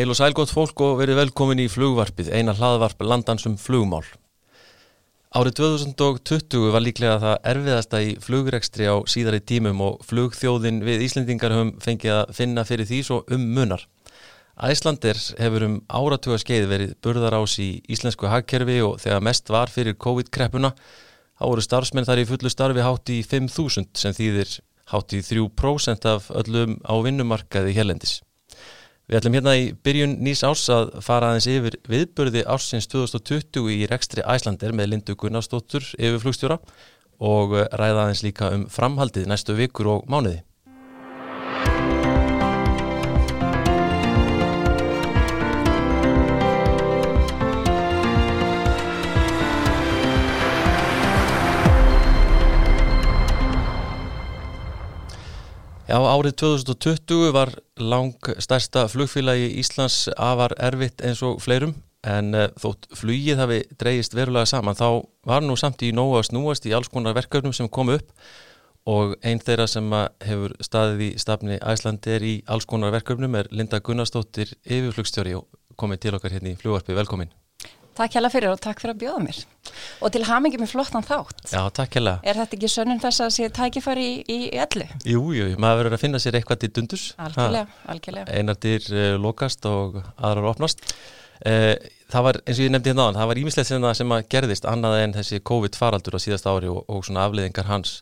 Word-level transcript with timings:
Heil 0.00 0.08
og 0.08 0.16
sælgótt 0.16 0.48
fólk 0.48 0.80
og 0.80 0.94
verið 0.96 1.18
velkomin 1.18 1.60
í 1.60 1.66
flugvarpið, 1.68 2.30
eina 2.32 2.54
hlaðvarp 2.56 3.02
landansum 3.04 3.58
flugmál. 3.60 4.06
Árið 5.36 5.58
2020 5.58 6.70
var 6.72 6.80
líklega 6.80 7.18
það 7.20 7.34
erfiðasta 7.50 8.00
í 8.00 8.14
flugrekstri 8.24 8.86
á 8.88 8.96
síðari 9.04 9.42
tímum 9.44 9.82
og 9.84 9.98
flugþjóðin 10.08 10.78
við 10.86 11.04
Íslendingar 11.04 11.52
höfum 11.52 11.74
fengið 11.84 12.14
að 12.14 12.32
finna 12.38 12.64
fyrir 12.64 12.88
því 12.88 13.02
svo 13.10 13.18
um 13.28 13.44
munar. 13.58 13.84
Æslandir 14.56 15.20
hefur 15.36 15.66
um 15.68 15.76
áratuga 15.92 16.40
skeið 16.40 16.70
verið 16.72 16.96
burðarás 17.04 17.58
í 17.60 17.68
íslensku 17.92 18.32
hagkerfi 18.32 18.78
og 18.86 18.96
þegar 19.04 19.28
mest 19.28 19.52
var 19.52 19.68
fyrir 19.68 20.00
COVID-kreppuna 20.00 20.72
þá 20.72 21.44
voru 21.44 21.66
starfsmenn 21.68 22.08
þar 22.08 22.24
í 22.24 22.28
fullu 22.32 22.56
starfi 22.56 22.88
hátt 22.88 23.12
í 23.12 23.20
5.000 23.20 24.00
sem 24.00 24.16
þýðir 24.16 24.56
hátt 24.96 25.12
í 25.12 25.20
3% 25.28 26.10
af 26.16 26.32
öllum 26.32 26.80
á 26.88 26.96
vinnumarkaði 27.04 27.76
hérlendis. 27.76 28.22
Við 29.10 29.18
ætlum 29.18 29.34
hérna 29.34 29.52
í 29.58 29.62
byrjun 29.74 30.12
nýs 30.22 30.44
árs 30.46 30.68
að 30.70 30.92
fara 31.02 31.32
aðeins 31.32 31.48
yfir 31.50 31.76
viðbörði 31.90 32.44
ársins 32.46 32.86
2020 32.92 33.64
í 33.74 33.78
rekstri 33.90 34.22
Æslander 34.22 34.70
með 34.70 34.92
Lindu 34.92 35.16
Gunnarsdóttur 35.18 35.82
yfir 35.98 36.20
flugstjóra 36.22 36.60
og 37.18 37.56
ræða 37.74 38.04
aðeins 38.04 38.22
líka 38.22 38.52
um 38.54 38.68
framhaldið 38.70 39.26
næstu 39.32 39.58
vikur 39.58 39.90
og 39.96 40.06
mánuði. 40.06 40.44
Já, 55.90 55.98
árið 55.98 56.36
2020 56.46 57.34
var 57.34 57.50
lang 57.82 58.30
stærsta 58.38 58.86
flugfélagi 58.90 59.48
Íslands 59.60 60.08
afar 60.16 60.54
erfitt 60.58 61.02
eins 61.04 61.22
og 61.26 61.40
fleirum. 61.44 61.74
En 62.06 62.32
uh, 62.32 62.46
þótt 62.60 62.88
flugið 62.96 63.42
hafi 63.42 63.58
dreyist 63.80 64.14
verulega 64.16 64.48
saman 64.48 64.78
þá 64.78 65.02
var 65.28 65.44
nú 65.44 65.56
samt 65.60 65.82
í 65.84 65.90
nógu 65.92 66.16
að 66.20 66.30
snúast 66.30 66.68
í 66.68 66.72
alls 66.76 66.88
konar 66.88 67.16
verkefnum 67.18 67.52
sem 67.56 67.68
kom 67.68 67.92
upp. 67.92 68.08
Og 68.88 69.12
einn 69.20 69.42
þeirra 69.44 69.66
sem 69.68 69.92
hefur 70.24 70.54
staðið 70.64 71.04
í 71.04 71.10
stafni 71.20 71.58
Æslandi 71.60 72.14
er 72.16 72.24
í 72.24 72.34
alls 72.48 72.64
konar 72.64 72.94
verkefnum 72.96 73.36
er 73.36 73.50
Linda 73.52 73.82
Gunnarsdóttir 73.84 74.54
yfirflugstjóri 74.64 75.36
og 75.36 75.44
komið 75.76 76.06
til 76.06 76.16
okkar 76.16 76.32
hérna 76.36 76.54
í 76.54 76.58
flugvarpi, 76.60 76.96
velkomin. 76.96 77.32
Takk 77.98 78.16
hella 78.16 78.30
fyrir 78.32 78.52
og 78.52 78.60
takk 78.62 78.80
fyrir 78.80 78.94
að 78.94 79.00
bjóða 79.02 79.22
mér. 79.24 79.38
Og 80.00 80.12
til 80.14 80.22
hamingi 80.28 80.60
með 80.60 80.72
flottan 80.72 81.04
þátt. 81.04 81.42
Já, 81.52 81.60
takk 81.74 81.98
hella. 81.98 82.16
Er 82.24 82.38
þetta 82.38 82.56
ekki 82.56 82.70
sönnum 82.70 83.00
þess 83.02 83.24
að 83.26 83.32
sé 83.36 83.48
tækifari 83.56 84.06
í, 84.06 84.18
í, 84.30 84.38
ellu? 84.62 84.86
Jú, 85.04 85.24
jú, 85.36 85.48
maður 85.60 85.82
verður 85.82 85.96
að 85.98 86.04
finna 86.04 86.20
sér 86.22 86.38
eitthvað 86.38 86.62
til 86.62 86.72
dundus 86.78 87.06
Algjörlega, 87.20 87.80
algjörlega. 87.92 88.36
Einar 88.38 88.60
dyr 88.62 88.86
uh, 88.94 89.14
lokast 89.20 89.66
og 89.68 90.00
aðrar 90.16 90.52
opnast. 90.54 90.86
Uh, 91.40 91.74
Það 92.10 92.24
var, 92.26 92.38
eins 92.42 92.58
og 92.58 92.64
ég 92.64 92.72
nefndi 92.74 92.90
hérna 92.90 93.04
á 93.06 93.08
hann 93.08 93.18
það 93.20 93.28
var 93.30 93.38
ímislegt 93.38 93.68
sem, 93.68 93.84
sem 93.94 94.12
að 94.14 94.24
gerðist 94.34 94.64
annað 94.66 94.96
en 95.04 95.12
þessi 95.14 95.38
COVID-faraldur 95.46 96.16
á 96.18 96.24
síðast 96.24 96.48
ári 96.50 96.70
og, 96.70 96.80
og 96.90 97.04
svona 97.06 97.26
afleðingar 97.28 97.68
hans. 97.70 98.00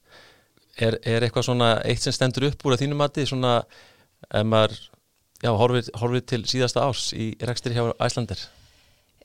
Er, 0.78 0.96
er 1.04 1.26
eitthvað 1.26 1.48
svona 1.50 1.74
eitt 1.84 2.04
sem 2.04 2.14
stendur 2.14 2.48
upp 2.48 2.64
úr 2.64 2.76
að 2.76 2.86
þínum 2.86 3.02
mati 3.02 3.26
svona, 3.28 3.58
ef 4.30 4.46
maður 4.48 4.78
já, 5.42 5.50
horfið, 5.60 5.90
horfið 6.00 6.24
til 6.32 6.40
síðasta 6.54 6.86
árs 6.86 7.10
í 7.12 7.32
rekstri 7.44 7.76
hjá 7.76 7.90
Æslander 8.06 8.46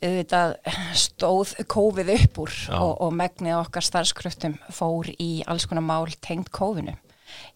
auðvitað 0.04 0.58
stóð 0.98 1.56
COVID 1.72 2.12
upp 2.18 2.44
úr 2.44 2.58
og, 2.78 2.92
og 3.08 3.16
megnið 3.18 3.59
okkar 3.62 3.86
starfskröftum 3.88 4.58
fór 4.73 5.09
í 5.16 5.32
alls 5.50 5.68
konar 5.70 5.86
mál 5.86 6.12
tengt 6.23 6.52
COVID-inu. 6.54 6.96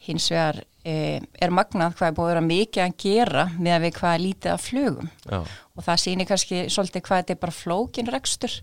Hins 0.07 0.29
vegar 0.31 0.61
e, 0.87 1.19
er 1.37 1.53
magnað 1.53 1.97
hvað 1.97 2.07
er 2.07 2.15
búið 2.17 2.27
að 2.27 2.31
vera 2.31 2.45
mikið 2.47 2.83
að 2.83 2.95
gera 3.03 3.43
með 3.57 3.75
að 3.75 3.83
við 3.83 3.93
hvað 3.99 4.15
er 4.15 4.23
lítið 4.23 4.53
að 4.53 4.63
flugum 4.63 5.11
Já. 5.27 5.37
og 5.77 5.85
það 5.85 6.01
sýnir 6.03 6.29
kannski 6.29 6.61
svolítið 6.73 7.05
hvað 7.05 7.21
þetta 7.21 7.35
er 7.35 7.43
bara 7.43 7.57
flókinrekstur 7.57 8.55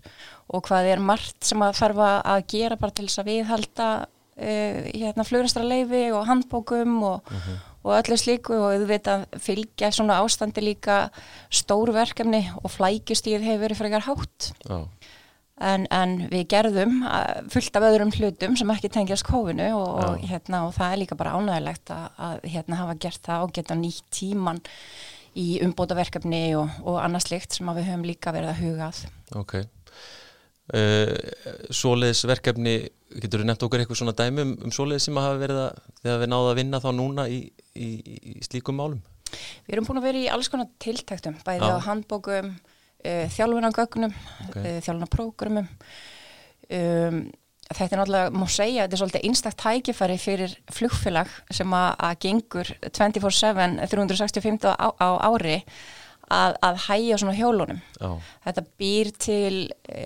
og 0.51 0.65
hvað 0.67 0.89
er 0.91 1.05
margt 1.11 1.47
sem 1.47 1.63
að 1.63 1.79
þarf 1.79 2.03
að 2.09 2.41
gera 2.51 2.79
bara 2.81 2.97
til 2.97 3.07
þess 3.07 3.21
að 3.21 3.31
viðhalda 3.31 3.87
e, 4.35 4.51
hérna, 4.91 5.27
flugrastarleifi 5.29 6.03
og 6.17 6.27
handbókum 6.31 6.99
og, 7.13 7.31
uh 7.31 7.37
mhm. 7.37 7.47
-huh 7.47 7.71
og 7.85 7.93
öllu 7.99 8.17
slíku 8.17 8.55
og 8.57 8.71
auðvitað 8.73 9.27
fylgja 9.41 9.91
svona 9.93 10.17
ástandi 10.23 10.63
líka 10.65 11.05
stórverkefni 11.53 12.41
og 12.63 12.73
flækjustíð 12.73 13.45
hefur 13.45 13.65
verið 13.67 13.81
frekar 13.81 14.07
hátt. 14.07 14.49
En, 15.55 15.85
en 15.93 16.15
við 16.27 16.49
gerðum 16.51 16.97
fullt 17.53 17.77
af 17.79 17.85
öðrum 17.87 18.11
hlutum 18.11 18.57
sem 18.59 18.71
ekki 18.73 18.91
tengjast 18.91 19.23
kófinu 19.23 19.69
og, 19.77 19.91
og, 20.03 20.25
hérna, 20.27 20.65
og 20.67 20.73
það 20.75 20.91
er 20.95 21.01
líka 21.03 21.19
bara 21.19 21.37
ánægilegt 21.37 21.93
að, 21.95 22.09
að 22.27 22.49
hérna, 22.55 22.79
hafa 22.81 22.97
gert 23.05 23.21
það 23.23 23.45
og 23.45 23.53
geta 23.55 23.77
nýtt 23.79 24.09
tíman 24.17 24.59
í 25.39 25.47
umbótaverkefni 25.63 26.43
og, 26.59 26.75
og 26.83 26.99
annað 27.03 27.29
slikt 27.29 27.55
sem 27.55 27.71
við 27.71 27.87
höfum 27.87 28.05
líka 28.09 28.35
verið 28.35 28.51
að 28.51 28.61
hugað 28.65 29.01
Ok. 29.35 29.55
Uh, 29.61 29.84
svoleiðis 30.65 32.23
verkefni 32.25 32.77
getur 33.21 33.43
þú 33.43 33.49
nefnt 33.49 33.65
okkur 33.67 33.83
eitthvað 33.83 33.99
svona 33.99 34.15
dæmi 34.17 34.41
um, 34.41 34.53
um 34.65 34.71
svoleiðis 34.73 35.05
sem 35.07 35.19
að 35.19 35.27
hafa 35.27 35.41
verið 35.43 35.59
að 35.61 35.83
þegar 36.01 36.21
við 36.23 36.31
náðum 36.31 36.49
að 36.49 36.59
vinna 36.59 36.81
þá 36.81 36.87
núna 36.97 37.25
í, 37.29 37.39
í, 37.77 37.89
í 38.33 38.35
slíkum 38.45 38.79
málum? 38.79 39.03
Við 39.65 39.75
erum 39.75 39.87
búin 39.87 40.01
að 40.01 40.07
vera 40.09 40.21
í 40.21 40.27
alls 40.33 40.49
konar 40.51 40.69
tiltæktum 40.81 41.37
bæði 41.45 41.69
á, 41.69 41.77
handbókum 41.85 42.51
uh, 42.51 43.25
þjálfunargögnum 43.35 44.13
okay. 44.49 44.61
uh, 44.61 44.77
þjálfunarprógramum. 44.85 45.69
Um, 46.65 47.19
þetta 47.65 47.91
er 47.91 48.01
náttúrulega, 48.01 48.33
má 48.33 48.45
segja 48.51 48.85
þetta 48.85 48.97
er 48.97 49.01
svolítið 49.01 49.27
einstaktt 49.29 49.61
tækifæri 49.63 50.17
fyrir 50.21 50.55
flugfélag 50.73 51.31
sem 51.53 51.77
að, 51.77 51.87
að 52.07 52.17
gengur 52.25 52.73
24-7 52.85 53.87
365 53.93 54.67
á, 54.69 54.87
á 54.93 55.09
ári 55.29 55.59
að, 56.33 56.55
að 56.65 56.79
hæja 56.87 57.17
svona 57.21 57.35
hjólunum 57.37 57.81
já. 57.99 58.11
þetta 58.47 58.63
býr 58.81 59.11
til 59.21 59.57
e, 59.89 60.05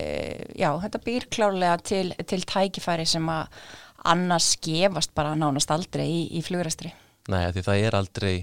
já, 0.60 0.72
þetta 0.84 1.04
býr 1.06 1.28
klárlega 1.32 1.78
til, 1.92 2.08
til 2.28 2.42
tækifæri 2.48 3.08
sem 3.10 3.30
að 3.32 3.62
annars 4.10 4.54
gefast 4.64 5.14
bara 5.16 5.36
nánast 5.36 5.72
aldrei 5.76 6.08
í, 6.08 6.24
í 6.40 6.44
flugræstri 6.46 6.94
Nei, 7.30 7.44
því 7.54 7.66
það 7.68 7.86
er 7.88 8.00
aldrei 8.00 8.34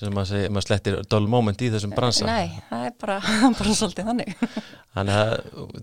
sem 0.00 0.14
maður, 0.14 0.28
segi, 0.30 0.50
maður 0.52 0.66
slettir 0.66 0.96
dull 1.10 1.26
moment 1.30 1.62
í 1.62 1.68
þessum 1.72 1.92
bransa 1.92 2.26
Nei, 2.28 2.54
það 2.70 2.84
er 2.86 2.94
bara, 3.02 3.16
bara 3.58 3.74
svolítið 3.76 4.08
þannig 4.08 4.30
Þannig 4.90 5.18
að 5.20 5.32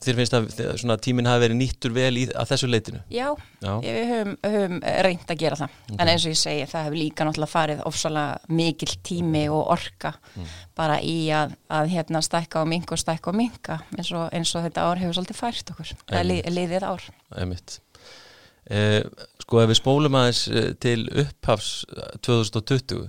þér 0.04 0.18
finnst 0.18 0.38
að 0.38 1.04
tíminn 1.06 1.30
hafi 1.30 1.44
verið 1.46 1.60
nýttur 1.60 1.94
vel 1.96 2.12
í, 2.20 2.24
að 2.34 2.50
þessu 2.52 2.70
leitinu 2.70 3.02
Já, 3.14 3.28
Já. 3.62 3.72
við 3.84 4.00
höfum, 4.12 4.34
höfum 4.48 4.82
reynd 5.08 5.34
að 5.36 5.44
gera 5.44 5.60
það 5.60 5.78
okay. 5.78 6.00
en 6.00 6.12
eins 6.14 6.26
og 6.26 6.34
ég 6.34 6.42
segi, 6.42 6.66
það 6.72 6.88
hefur 6.88 7.00
líka 7.04 7.28
náttúrulega 7.28 7.54
farið 7.54 7.84
ofsalega 7.92 8.58
mikil 8.60 8.92
tími 9.08 9.46
og 9.54 9.74
orka 9.78 10.14
mm. 10.34 10.52
bara 10.82 11.00
í 11.06 11.18
að, 11.38 11.56
að 11.80 11.94
hérna 11.94 12.24
stækka 12.26 12.64
og 12.64 12.72
minka 12.74 12.98
og 12.98 13.04
stækka 13.04 13.32
og 13.32 13.40
minka 13.40 13.82
eins 13.96 14.12
og, 14.12 14.28
eins 14.34 14.56
og 14.58 14.66
þetta 14.66 14.90
ár 14.90 15.04
hefur 15.04 15.20
svolítið 15.20 15.42
fært 15.44 15.76
okkur 15.76 15.94
það 16.04 16.20
er 16.24 16.30
li, 16.32 16.42
liðið 16.58 16.90
ár 16.90 17.10
Einmitt. 17.38 17.80
Eh, 18.68 19.02
sko 19.44 19.62
ef 19.64 19.70
við 19.72 19.80
spólum 19.80 20.16
aðeins 20.20 20.48
eh, 20.52 20.72
til 20.84 21.06
upphafs 21.24 21.86
2020 22.26 23.06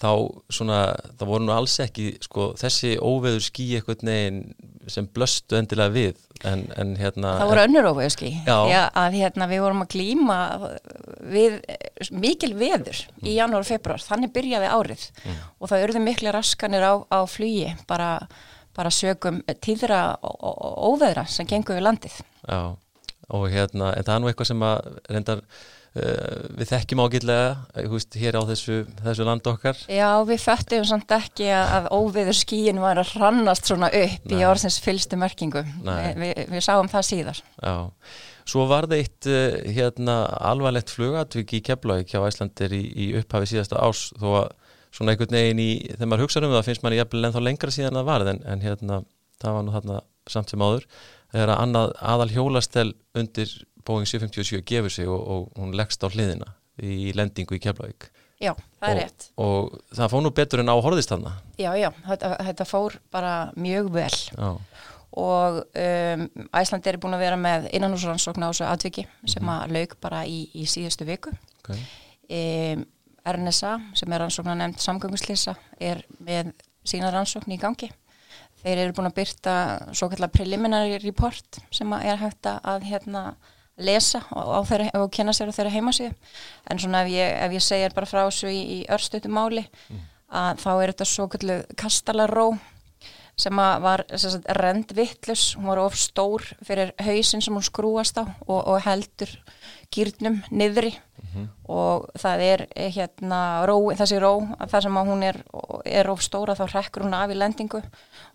þá 0.00 0.10
svona, 0.52 0.80
það 1.18 1.28
voru 1.28 1.46
nú 1.46 1.54
alls 1.54 1.76
ekki 1.82 2.14
sko, 2.24 2.50
þessi 2.58 2.94
óveður 3.00 3.42
skí 3.44 3.66
eitthvað 3.76 4.04
neginn 4.08 4.42
sem 4.90 5.06
blöstu 5.12 5.58
endilega 5.58 5.92
við 5.92 6.20
en, 6.48 6.64
en 6.80 6.94
hérna 7.00 7.34
Það 7.42 7.50
voru 7.52 7.64
önnur 7.66 7.88
óveður 7.90 8.14
skí 8.14 8.30
Já, 8.46 8.86
að 8.88 9.18
hérna 9.18 9.48
við 9.50 9.64
vorum 9.64 9.84
að 9.84 9.90
glýma 9.94 10.38
við 11.20 11.58
mikil 12.16 12.52
veður 12.56 13.00
mm. 13.00 13.24
í 13.28 13.36
janúar 13.36 13.64
og 13.64 13.68
februar, 13.68 14.04
þannig 14.04 14.32
byrjaði 14.36 14.70
árið. 14.72 15.08
Mm. 15.24 15.40
og 15.60 15.72
það 15.72 15.86
örði 15.86 16.04
miklu 16.04 16.36
raskanir 16.36 16.86
á, 16.86 16.94
á 17.08 17.20
flugi, 17.28 17.74
bara, 17.88 18.12
bara 18.76 18.92
sögum 18.94 19.42
tíðra 19.64 20.02
óveðra 20.20 21.26
sem 21.28 21.48
gengur 21.48 21.76
við 21.76 21.86
landið. 21.88 22.20
Já, 22.48 22.60
og 23.36 23.50
hérna, 23.52 23.92
en 23.94 24.06
það 24.06 24.16
er 24.16 24.24
nú 24.24 24.30
eitthvað 24.30 24.50
sem 24.52 24.66
að 24.70 24.90
reyndar 25.10 25.44
Uh, 25.90 26.44
við 26.54 26.68
þekkjum 26.70 27.00
ágitlega 27.02 27.86
húst, 27.90 28.14
hér 28.14 28.36
á 28.38 28.46
þessu, 28.46 28.84
þessu 29.02 29.24
land 29.26 29.48
okkar. 29.50 29.74
Já, 29.90 30.22
við 30.22 30.38
föttum 30.44 30.84
samt 30.86 31.10
ekki 31.16 31.48
að 31.50 31.88
óviður 31.90 32.36
skíin 32.38 32.78
var 32.78 33.00
að 33.02 33.16
rannast 33.18 33.66
svona 33.66 33.88
upp 33.90 34.28
Nei. 34.30 34.36
í 34.38 34.44
orðsins 34.46 34.78
fylstu 34.84 35.18
merkingu. 35.18 35.64
Vi, 35.66 35.96
við, 36.22 36.44
við 36.52 36.62
sáum 36.62 36.86
það 36.92 37.08
síðar. 37.08 37.42
Já, 37.58 37.74
svo 38.54 38.68
var 38.70 38.86
það 38.86 39.00
eitt 39.00 39.30
uh, 39.34 39.58
hérna, 39.66 40.16
alvarlegt 40.52 40.94
flugatvik 40.94 41.58
í 41.58 41.62
Keflavík 41.66 42.14
hjá 42.14 42.22
Æslandir 42.22 42.78
í, 42.78 42.84
í 42.94 43.10
upphafi 43.24 43.50
síðasta 43.56 43.82
ás 43.82 44.12
þó 44.14 44.28
að 44.44 44.52
svona 44.94 45.16
einhvern 45.16 45.40
veginn 45.40 45.64
í 45.66 45.70
þegar 45.88 46.12
maður 46.12 46.28
hugsaður 46.28 46.52
um 46.52 46.54
það 46.60 46.68
finnst 46.70 46.86
manni 46.86 47.02
jafnvel 47.02 47.26
ennþá 47.26 47.42
lengra 47.48 47.74
síðan 47.74 47.98
að 47.98 48.10
varð 48.14 48.30
en, 48.36 48.44
en 48.46 48.62
hérna, 48.62 49.02
það 49.42 49.58
var 49.58 49.66
nú 49.66 49.74
þarna 49.74 50.02
samt 50.30 50.54
sem 50.54 50.62
áður 50.62 50.86
þegar 51.32 51.54
að 51.56 51.92
aðal 52.12 52.30
hjólastel 52.34 52.88
undir 53.16 53.52
Boeing 53.86 54.08
757 54.08 54.64
gefur 54.66 54.92
sig 54.92 55.08
og, 55.08 55.20
og 55.20 55.58
hún 55.58 55.74
leggst 55.76 56.04
á 56.04 56.08
hliðina 56.10 56.54
í 56.80 57.12
lendingu 57.16 57.56
í 57.56 57.62
Keflavík 57.62 58.10
Já, 58.40 58.54
það 58.80 58.90
er 58.90 58.94
og, 58.94 59.00
rétt 59.00 59.26
og 59.44 59.74
það 59.96 60.12
fór 60.12 60.24
nú 60.24 60.32
betur 60.36 60.62
en 60.62 60.72
á 60.72 60.76
horðist 60.80 61.12
hann 61.12 61.26
Já, 61.60 61.72
já, 61.76 61.90
þetta, 62.06 62.30
þetta 62.48 62.68
fór 62.68 62.96
bara 63.12 63.34
mjög 63.56 63.90
vel 63.96 64.12
já. 64.12 64.48
og 65.20 65.58
um, 65.64 66.24
Æsland 66.56 66.88
er 66.88 67.00
búin 67.02 67.18
að 67.18 67.26
vera 67.26 67.40
með 67.40 67.68
innanúsrannsókn 67.76 68.46
á 68.46 68.50
þessu 68.50 68.68
atviki 68.68 69.04
sem 69.26 69.42
mm 69.42 69.48
-hmm. 69.48 69.58
að 69.58 69.76
laug 69.76 69.98
bara 70.00 70.24
í, 70.24 70.46
í 70.54 70.64
síðustu 70.64 71.08
viku 71.08 71.34
okay. 71.60 71.84
um, 72.30 72.86
RNSA 73.24 73.76
sem 73.94 74.12
er 74.12 74.24
rannsóknar 74.24 74.56
nefnd 74.56 74.80
samgönguslýsa 74.80 75.54
er 75.80 76.04
með 76.18 76.54
sína 76.86 77.10
rannsókn 77.12 77.52
í 77.52 77.58
gangi. 77.60 77.90
Þeir 78.60 78.82
eru 78.84 78.96
búin 78.96 79.08
að 79.08 79.16
byrta 79.20 79.54
svo 79.96 80.10
kallar 80.12 80.32
preliminary 80.32 80.98
report 81.00 81.60
sem 81.72 81.92
er 81.96 82.20
hægt 82.20 82.48
að 82.50 82.86
hérna, 82.90 83.24
lesa 83.80 84.20
og, 84.36 84.66
þeirra, 84.68 84.90
og 85.00 85.08
kynna 85.14 85.32
sér 85.36 85.48
á 85.48 85.56
þeirra 85.56 85.72
heimasíðu. 85.72 86.12
En 86.68 86.80
svona 86.82 87.04
ef 87.06 87.12
ég, 87.14 87.30
ef 87.46 87.54
ég 87.56 87.64
segir 87.64 87.94
bara 87.96 88.08
frá 88.08 88.22
þessu 88.26 88.50
í, 88.52 88.60
í 88.76 88.78
örstutu 88.92 89.30
máli 89.32 89.64
mm. 89.64 90.02
að 90.42 90.60
þá 90.64 90.70
er 90.74 90.92
þetta 90.92 91.08
svo 91.08 91.28
kallar 91.32 91.64
kastalaró 91.80 92.50
sem 93.38 93.56
var 93.56 94.04
sagt, 94.16 94.48
rend 94.58 94.92
vittlus, 94.96 95.54
hún 95.56 95.70
var 95.70 95.80
of 95.82 95.96
stór 95.98 96.44
fyrir 96.66 96.92
hausin 97.00 97.42
sem 97.42 97.54
hún 97.54 97.64
skrúast 97.64 98.18
á 98.20 98.24
og, 98.46 98.60
og 98.66 98.80
heldur 98.84 99.30
gýrnum 99.94 100.40
niðri. 100.50 100.92
Mm 101.20 101.28
-hmm. 101.34 101.48
og 101.68 102.08
það 102.18 102.40
er 102.40 102.66
hérna 102.74 103.66
ró, 103.66 103.92
þessi 103.94 104.18
ró, 104.18 104.56
það 104.66 104.82
sem 104.82 104.96
hún 104.96 105.22
er, 105.22 105.36
er 105.84 106.10
of 106.10 106.22
stóra 106.22 106.54
þá 106.54 106.66
rekkur 106.74 107.02
hún 107.02 107.14
af 107.14 107.30
í 107.30 107.34
lendingu. 107.34 107.82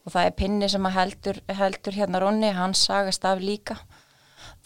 Og 0.05 0.11
það 0.11 0.25
er 0.25 0.31
pinni 0.31 0.69
sem 0.69 0.85
heldur, 0.85 1.41
heldur 1.47 1.93
hérna 1.93 2.19
rónni, 2.19 2.51
hann 2.53 2.73
sagast 2.73 3.25
af 3.25 3.39
líka. 3.39 3.75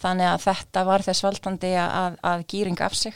Þannig 0.01 0.25
að 0.25 0.41
þetta 0.41 0.83
var 0.85 1.01
þess 1.01 1.23
valdandi 1.23 1.73
að, 1.75 2.17
að 2.23 2.45
gýring 2.47 2.81
af 2.81 2.95
sig. 2.95 3.13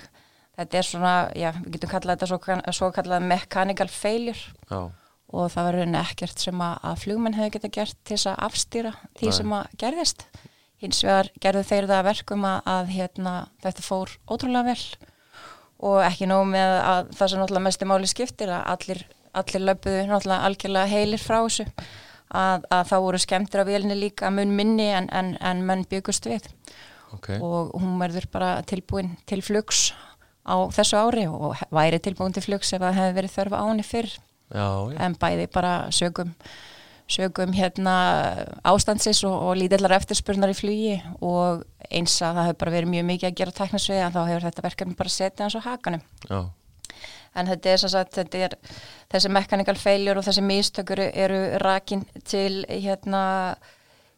Þetta 0.57 0.77
er 0.77 0.83
svona, 0.83 1.29
já, 1.35 1.51
við 1.51 1.71
getum 1.71 1.89
kallað 1.89 2.17
þetta 2.17 2.27
svo, 2.27 2.71
svo 2.71 2.91
kallað 2.91 3.21
mechanical 3.21 3.87
failure. 3.87 4.39
Já 4.69 4.91
og 5.33 5.49
það 5.49 5.67
var 5.67 5.77
rauninni 5.79 5.99
ekkert 5.99 6.43
sem 6.43 6.61
að, 6.61 6.91
flugmenn 7.01 7.37
hefði 7.37 7.55
geta 7.55 7.71
gert 7.73 7.97
til 8.05 8.17
þess 8.17 8.29
að 8.29 8.43
afstýra 8.47 8.91
því 9.17 9.29
Nei. 9.29 9.37
sem 9.39 9.55
að 9.57 9.73
gerðist. 9.81 10.27
Hins 10.83 11.01
vegar 11.05 11.31
gerðu 11.41 11.63
þeir 11.69 11.89
það 11.89 12.05
verkum 12.09 12.45
að, 12.45 12.69
að 12.75 12.93
hérna, 12.93 13.33
þetta 13.63 13.85
fór 13.85 14.13
ótrúlega 14.29 14.73
vel. 14.73 15.09
Og 15.83 15.99
ekki 16.03 16.29
nóg 16.29 16.45
með 16.51 16.77
að 16.77 17.11
það 17.17 17.31
sem 17.31 17.41
náttúrulega 17.41 17.67
mestu 17.67 17.89
máli 17.89 18.09
skiptir 18.11 18.53
að 18.53 18.65
allir, 18.75 19.03
allir 19.41 19.65
löpuðu 19.67 20.07
náttúrulega 20.11 20.49
algjörlega 20.49 20.91
heilir 20.93 21.23
frá 21.23 21.39
þessu. 21.41 21.67
Að, 22.33 22.65
að 22.73 22.87
þá 22.89 22.95
voru 23.05 23.21
skemmtir 23.21 23.61
á 23.61 23.69
vélni 23.69 23.97
líka 23.97 24.29
mun 24.33 24.55
minni 24.57 24.87
en, 24.89 25.09
en, 25.13 25.35
en 25.37 25.65
menn 25.65 25.85
byggust 25.89 26.29
við. 26.29 26.49
Okay. 27.13 27.37
og 27.37 27.75
hún 27.77 27.99
verður 28.01 28.25
bara 28.33 28.53
tilbúin 28.65 29.11
til 29.29 29.43
flugs 29.45 29.91
á 30.49 30.57
þessu 30.73 30.97
ári 30.97 31.27
og 31.29 31.59
væri 31.69 31.99
tilbúin 32.01 32.33
til 32.33 32.41
flugs 32.41 32.73
ef 32.73 32.81
það 32.81 32.97
hefði 32.97 33.17
verið 33.19 33.35
þörfa 33.35 33.59
áni 33.61 33.85
fyrr 33.85 34.15
já, 34.53 34.67
en 35.05 35.17
bæði 35.19 35.49
bara 35.53 35.73
sögum 35.91 36.31
sögum 37.09 37.53
hérna 37.53 37.95
ástansis 38.63 39.23
og, 39.27 39.35
og 39.35 39.57
lítillar 39.59 39.97
eftirspurnar 39.97 40.53
í 40.53 40.57
flugi 40.57 40.97
og 41.21 41.63
eins 41.91 42.15
að 42.23 42.39
það 42.39 42.49
hefur 42.49 42.59
bara 42.63 42.75
verið 42.77 42.91
mjög 42.93 43.07
mikið 43.09 43.29
að 43.29 43.39
gera 43.39 43.55
teknisvið 43.59 44.01
en 44.01 44.15
þá 44.15 44.21
hefur 44.29 44.45
þetta 44.47 44.65
verkefni 44.67 44.99
bara 44.99 45.13
setið 45.13 45.45
hans 45.45 45.57
á 45.59 45.61
hakanum. 45.67 46.03
Já. 46.29 46.39
en 47.33 47.49
þetta 47.49 47.69
er 47.73 47.85
að 47.89 48.09
þetta 48.13 48.41
er 48.47 48.55
þessi 49.11 49.31
mechanical 49.33 49.75
failure 49.75 50.19
og 50.19 50.27
þessi 50.27 50.43
místökur 50.45 51.01
eru 51.09 51.39
rakin 51.63 52.05
til 52.23 52.63
hérna 52.69 53.23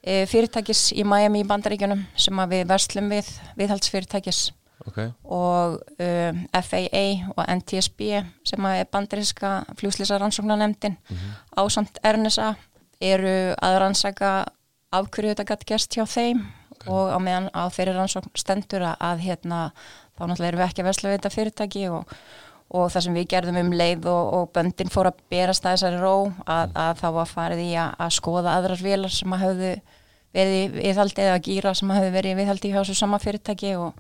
e, 0.04 0.26
fyrirtækis 0.30 0.90
í 0.94 1.06
Miami 1.08 1.42
í 1.42 1.48
bandaríkjunum 1.48 2.06
sem 2.20 2.44
við 2.52 2.68
verslum 2.70 3.10
við 3.16 3.32
viðhaldsfyrirtækis 3.60 4.50
okay. 4.88 5.12
og 5.24 5.80
um, 6.00 6.42
FAA 6.54 7.06
og 7.36 7.44
NTSB 7.60 8.02
sem 8.48 8.70
er 8.72 8.88
bandaríska 8.92 9.64
fljóðslýsa 9.80 10.20
rannsóknarnemdin 10.22 10.98
mm 10.98 11.16
-hmm. 11.16 11.34
ásamt 11.58 12.00
RNSA 12.04 12.56
eru 13.02 13.56
að 13.62 13.80
rannsaka 13.80 14.46
af 14.92 15.12
hverju 15.12 15.34
þetta 15.34 15.50
gæti 15.50 15.66
gerst 15.66 15.98
hjá 15.98 16.06
þeim 16.06 16.46
okay. 16.72 16.94
og 16.94 17.12
á 17.12 17.18
meðan 17.20 17.50
á 17.52 17.64
þeirri 17.74 17.96
rannsókn 17.96 18.32
stendur 18.36 18.86
að, 19.00 19.20
hérna, 19.26 19.72
þá 20.16 20.28
náttúrulega 20.28 20.48
erum 20.48 20.60
við 20.60 20.68
ekki 20.70 20.82
að 20.82 20.90
versla 20.90 21.10
við 21.10 21.18
þetta 21.18 21.36
fyrirtæki 21.36 21.90
og, 21.90 22.16
og 22.70 22.92
það 22.94 23.02
sem 23.02 23.14
við 23.14 23.28
gerðum 23.34 23.60
um 23.62 23.74
leið 23.74 24.08
og, 24.12 24.34
og 24.34 24.50
böndin 24.56 24.94
fór 24.94 25.12
að 25.12 25.22
berast 25.30 25.66
að 25.66 25.78
þessari 25.78 26.02
ró 26.02 26.16
að, 26.46 26.70
mm. 26.70 26.80
að 26.86 26.98
þá 27.02 27.08
var 27.20 27.32
farið 27.34 27.60
í 27.66 27.72
að, 27.76 27.94
að 28.00 28.18
skoða 28.20 28.58
aðrar 28.58 28.84
vilar 28.88 29.12
sem 29.12 29.34
að 29.34 29.46
hafðu 29.46 29.76
verið 30.36 30.76
viðhaldi 30.76 31.22
eða 31.22 31.44
gýra 31.48 31.74
sem 31.76 31.92
að 31.92 32.02
hafðu 32.02 32.16
verið 32.18 32.38
viðhaldi 32.42 32.72
hjá 32.72 32.80
þessu 32.82 32.98
sama 33.00 33.22
fyrirtæki 33.24 33.76
og 33.80 33.94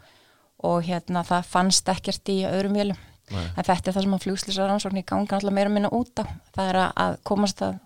og 0.65 0.85
hérna 0.88 1.23
það 1.27 1.51
fannst 1.51 1.91
ekkert 1.94 2.33
í 2.33 2.41
öðrum 2.50 2.79
vélum. 2.79 3.03
Nei. 3.33 3.41
en 3.41 3.65
þetta 3.65 3.89
er 3.89 3.95
það 3.95 4.03
sem 4.06 4.12
að 4.13 4.23
fljóðslýsar 4.25 4.71
ansvokni 4.71 5.01
ganga 5.07 5.38
alltaf 5.39 5.53
meira 5.56 5.71
minna 5.73 5.89
út 5.89 6.21
á. 6.21 6.29
Það 6.53 6.67
er 6.69 6.77
að 6.83 7.15
komast 7.25 7.63
að 7.65 7.79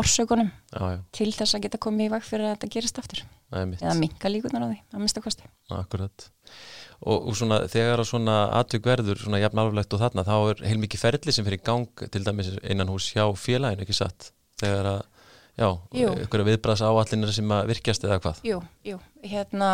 orsökunum 0.00 0.48
já, 0.48 0.80
já. 0.94 0.98
til 1.12 1.30
þess 1.34 1.56
að 1.56 1.64
geta 1.66 1.80
komið 1.82 2.06
í 2.06 2.12
veg 2.14 2.24
fyrir 2.24 2.46
að 2.46 2.54
þetta 2.54 2.70
gerist 2.76 3.00
aftur. 3.02 3.22
Eða 3.50 3.94
minka 3.98 4.30
líkunar 4.30 4.62
á 4.62 4.68
því, 4.70 4.78
að 4.94 5.02
mista 5.02 5.22
kosti. 5.24 5.48
Akkurat. 5.74 6.26
Og, 7.00 7.16
og 7.16 7.36
svona, 7.36 7.64
þegar 7.72 8.04
svona 8.06 8.36
aðtök 8.60 8.86
verður 8.86 9.22
svona 9.24 9.40
jafn 9.42 9.62
alveg 9.62 9.96
og 9.96 10.02
þarna 10.04 10.26
þá 10.28 10.34
er 10.36 10.62
heilmikið 10.68 11.02
ferli 11.02 11.34
sem 11.34 11.46
fyrir 11.46 11.62
gang 11.66 12.04
til 12.14 12.22
dæmis 12.26 12.52
einan 12.62 12.92
hús 12.92 13.08
hjá 13.10 13.24
félagin 13.34 13.82
ekki 13.82 13.96
satt? 13.96 14.30
Þegar 14.60 14.90
að 14.92 15.00
Já, 15.60 15.68
ykkur 16.24 16.42
viðbræðs 16.46 16.80
áallinir 16.86 17.32
sem 17.36 17.52
að 17.52 17.70
virkjast 17.74 18.04
eða 18.06 18.16
hvað? 18.24 18.38
Jú, 18.48 18.58
jú, 18.86 18.96
hérna 19.20 19.70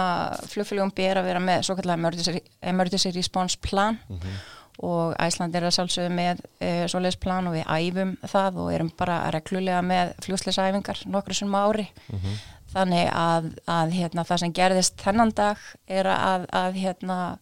flugfélagum 0.50 0.90
ber 0.96 1.20
að 1.20 1.28
vera 1.28 1.42
með 1.42 1.62
svo 1.68 1.76
kallar 1.78 2.00
emergency, 2.00 2.42
emergency 2.58 3.12
response 3.14 3.60
plan 3.62 4.00
mm 4.08 4.16
-hmm. 4.18 4.40
og 4.88 5.14
Æsland 5.22 5.54
er 5.54 5.68
að 5.68 5.76
sjálfsögðu 5.76 6.14
með 6.16 6.42
e, 6.58 6.88
svoleiðs 6.90 7.20
plan 7.22 7.46
og 7.46 7.54
við 7.54 7.70
æfum 7.70 8.16
það 8.26 8.58
og 8.64 8.72
erum 8.72 8.90
bara 8.98 9.30
reglulega 9.30 9.82
með 9.82 10.12
flugsleisæfingar 10.26 11.04
nokkru 11.06 11.34
sem 11.34 11.54
ári. 11.54 11.86
Mm 12.10 12.18
-hmm. 12.18 12.36
þannig 12.74 13.10
að, 13.12 13.44
að 13.66 13.90
hérna, 13.90 14.24
það 14.24 14.38
sem 14.38 14.52
gerðist 14.52 15.00
þennan 15.00 15.30
dag 15.30 15.56
er 15.86 16.06
að, 16.06 16.46
að 16.52 16.72
hérna 16.72 17.38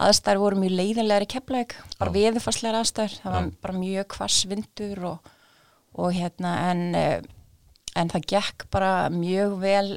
aðstæður 0.00 0.38
voru 0.38 0.56
mjög 0.56 0.72
leiðinlegar 0.72 1.22
í 1.22 1.26
keppleik 1.26 1.74
bara 1.98 2.10
viðfarslegar 2.10 2.80
aðstæður, 2.80 3.20
það 3.22 3.32
var 3.32 3.50
bara 3.60 3.78
mjög 3.78 4.06
kvass 4.08 4.46
vindur 4.46 5.04
og, 5.04 5.18
og 5.94 6.12
hérna 6.12 6.70
en 6.70 6.94
e, 6.94 7.22
en 7.94 8.10
það 8.10 8.28
gekk 8.34 8.68
bara 8.70 9.08
mjög 9.10 9.58
vel. 9.62 9.96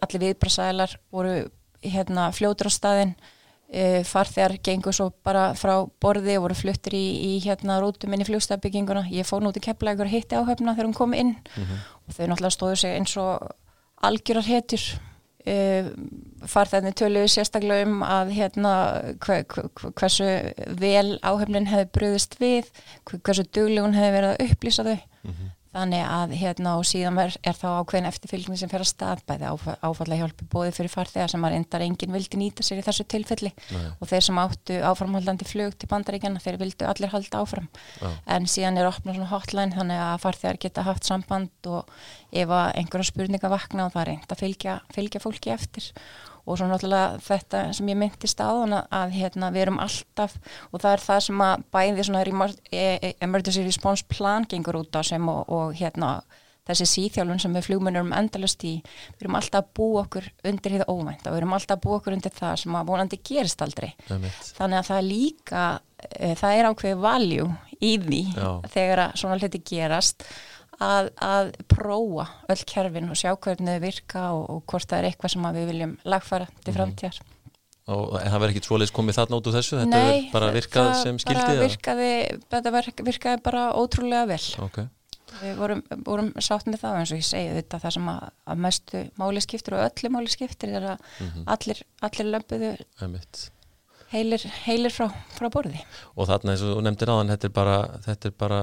Allir 0.00 0.22
viðbrasælar 0.24 0.98
voru 1.12 1.50
hérna 1.82 2.30
fljótur 2.34 2.70
á 2.70 2.72
staðin 2.72 3.16
e, 3.68 4.02
farþegar 4.06 4.56
gengur 4.64 4.94
svo 4.96 5.10
bara 5.26 5.50
frá 5.58 5.74
borði 6.02 6.36
og 6.38 6.46
voru 6.46 6.58
fluttir 6.58 6.96
í, 6.96 7.04
í 7.30 7.32
hérna 7.44 7.80
rútuminn 7.82 8.22
í 8.22 8.28
fljóstafbygginguna, 8.28 9.06
ég 9.12 9.28
fóð 9.28 9.46
nú 9.46 9.52
til 9.54 9.64
kepplegur 9.66 10.10
hitti 10.10 10.38
áhöfna 10.38 10.76
þegar 10.76 10.90
hún 10.90 10.96
kom 10.96 11.14
inn. 11.14 11.36
Mm 11.56 11.64
-hmm. 11.64 11.84
og 12.06 12.14
þau 12.14 12.26
náttúrulega 12.26 12.56
stóðu 12.56 12.76
sig 12.76 12.96
eins 12.96 13.16
og 13.16 13.50
algjörar 14.02 14.46
hetjur. 14.46 15.00
E, 15.46 15.84
farþegarnir 16.42 16.94
töluðu 16.94 17.28
sérstaklega 17.30 17.86
um 17.86 18.02
að 18.02 18.30
hérna 18.34 18.72
hver, 19.22 19.44
hver, 19.46 19.92
hversu 19.94 20.52
vel 20.80 21.18
áhöfnin 21.22 21.70
hefði 21.70 21.86
bröðist 21.92 22.34
við 22.40 22.66
hversu 23.04 23.44
duglegun 23.44 23.94
hefði 23.94 24.12
verið 24.16 24.30
að 24.30 24.50
upplýsa 24.50 24.82
þau. 24.82 24.98
Mm 25.22 25.30
-hmm. 25.30 25.55
Þannig 25.76 26.04
að 26.08 26.30
hérna 26.40 26.74
og 26.80 26.86
síðan 26.88 27.18
er, 27.20 27.34
er 27.44 27.56
þá 27.56 27.66
ákveðin 27.82 28.08
eftirfylgni 28.08 28.56
sem 28.56 28.70
fer 28.72 28.80
að 28.80 28.88
staðbæði 28.94 29.50
áfalla 29.84 30.18
hjálpi 30.20 30.46
bóði 30.52 30.72
fyrir 30.72 30.92
farþegar 30.92 31.32
sem 31.34 31.44
að 31.44 31.56
endar 31.58 31.84
enginn 31.84 32.14
vildi 32.16 32.40
nýta 32.40 32.64
sér 32.64 32.80
í 32.80 32.84
þessu 32.86 33.04
tilfelli 33.12 33.52
Nei. 33.74 33.90
og 34.00 34.08
þeir 34.08 34.24
sem 34.24 34.40
áttu 34.40 34.78
áframhaldandi 34.88 35.48
flug 35.48 35.76
til 35.76 35.90
bandaríkjana 35.90 36.40
þeir 36.40 36.60
vildu 36.62 36.88
allir 36.88 37.12
halda 37.12 37.42
áfram 37.44 37.68
Já. 38.00 38.08
en 38.36 38.48
síðan 38.48 38.80
er 38.80 38.88
opnað 38.88 39.18
svona 39.18 39.32
hotline 39.34 39.76
þannig 39.76 40.04
að 40.06 40.22
farþegar 40.24 40.60
geta 40.64 40.86
haft 40.86 41.10
samband 41.10 41.68
og 41.68 41.92
ef 42.32 42.56
einhverja 42.56 43.10
spurninga 43.10 43.52
vakna 43.52 43.86
og 43.90 43.92
það 43.92 44.02
er 44.06 44.10
reynd 44.14 44.32
að 44.32 44.42
fylgja, 44.46 44.78
fylgja 44.96 45.22
fólki 45.26 45.52
eftir 45.52 45.92
og 46.46 46.58
svo 46.58 46.68
náttúrulega 46.70 47.20
þetta 47.26 47.62
sem 47.76 47.90
ég 47.90 47.98
myndist 47.98 48.40
á 48.40 48.48
að, 48.48 48.74
að 48.94 49.14
hérna, 49.18 49.50
við 49.54 49.66
erum 49.66 49.82
alltaf 49.82 50.38
og 50.70 50.80
það 50.82 50.92
er 50.92 51.04
það 51.04 51.22
sem 51.26 51.44
að 51.46 51.68
bæði 51.74 52.08
e, 52.70 52.82
e, 52.96 53.14
emergency 53.20 53.66
response 53.66 54.06
plan 54.08 54.46
gengur 54.48 54.80
út 54.82 54.94
á 54.94 55.02
sem 55.06 55.28
og, 55.28 55.44
og 55.50 55.74
hérna 55.76 56.20
þessi 56.66 56.86
síþjálfun 56.90 57.42
sem 57.42 57.54
við 57.54 57.68
flugmennum 57.68 58.12
endalust 58.16 58.64
í, 58.66 58.76
við 59.16 59.26
erum 59.26 59.38
alltaf 59.38 59.62
að 59.62 59.72
bú 59.78 59.88
okkur 60.00 60.26
undir 60.50 60.74
því 60.74 60.86
óvænt 60.90 61.26
og 61.26 61.34
við 61.34 61.40
erum 61.40 61.54
alltaf 61.58 61.76
að 61.76 61.84
bú 61.84 61.94
okkur 61.98 62.16
undir 62.16 62.34
það 62.34 62.56
sem 62.62 62.78
að 62.78 62.88
vonandi 62.90 63.20
gerist 63.30 63.62
aldrei. 63.62 63.92
Þannig 64.08 64.80
að 64.80 64.88
það 64.88 64.98
er 64.98 65.06
líka 65.06 65.62
e, 66.02 66.34
það 66.40 66.56
er 66.56 66.70
ákveði 66.70 66.98
valjú 67.04 67.48
í 67.76 67.92
því 68.02 68.22
Já. 68.32 68.50
þegar 68.74 69.04
að 69.04 69.16
svona 69.22 69.38
hluti 69.38 69.62
gerast 69.70 70.26
að, 70.82 71.12
að 71.22 71.52
prófa 71.70 72.26
öll 72.52 72.64
kerfin 72.68 73.12
og 73.12 73.18
sjá 73.18 73.32
hvernig 73.34 73.78
þau 73.78 73.84
virka 73.84 74.26
og, 74.34 74.44
og 74.52 74.60
hvort 74.70 74.90
það 74.90 74.98
er 74.98 75.08
eitthvað 75.10 75.34
sem 75.34 75.48
við 75.56 75.70
viljum 75.72 75.96
lagfara 76.04 76.48
til 76.58 76.72
mhm. 76.72 76.76
framtíðar. 76.78 77.22
Mm. 77.22 77.32
Og 77.86 78.16
það 78.18 78.40
verður 78.42 78.52
ekki 78.52 78.64
tróðleis 78.64 78.92
komið 78.94 79.16
þarna 79.20 79.38
út 79.38 79.48
úr 79.48 79.54
þessu? 79.54 79.76
Þetta 79.78 79.98
Nei, 80.02 80.28
bara 80.32 80.50
virkað 80.50 80.92
sem 81.04 81.18
skildi? 81.22 81.42
Nei, 81.46 81.60
virkaði, 81.60 82.12
þetta 82.50 82.72
virkaði 83.06 83.42
bara 83.46 83.66
ótrúlega 83.78 84.24
vel. 84.32 84.42
Okay. 84.66 84.88
Við 85.36 85.60
vorum, 85.60 85.82
vorum 86.06 86.32
sátt 86.42 86.66
með 86.66 86.80
það 86.82 86.98
eins 86.98 87.12
og 87.14 87.20
ég 87.20 87.28
segi 87.28 87.52
þetta 87.60 87.78
það 87.84 87.94
sem 87.94 88.10
að, 88.10 88.26
að 88.50 88.64
mestu 88.66 89.02
máli 89.20 89.42
skiptir 89.44 89.76
og 89.76 89.84
öllu 89.84 90.10
máli 90.16 90.32
skiptir 90.32 90.74
er 90.74 90.88
að 90.94 90.96
mm 90.96 91.28
-hmm. 91.28 91.46
allir, 91.54 91.82
allir 92.08 92.30
lömpuðu 92.32 92.72
heilir, 94.12 94.44
heilir 94.66 94.94
frá, 94.94 95.08
frá 95.36 95.48
borði. 95.52 95.82
Og 96.16 96.28
þarna 96.30 96.54
eins 96.54 96.64
og 96.66 96.82
nefndir 96.84 97.12
aðan 97.12 97.32
þetta 97.34 97.50
er 97.50 97.54
bara, 97.58 97.78
þetta 98.06 98.30
er 98.30 98.36
bara 98.38 98.60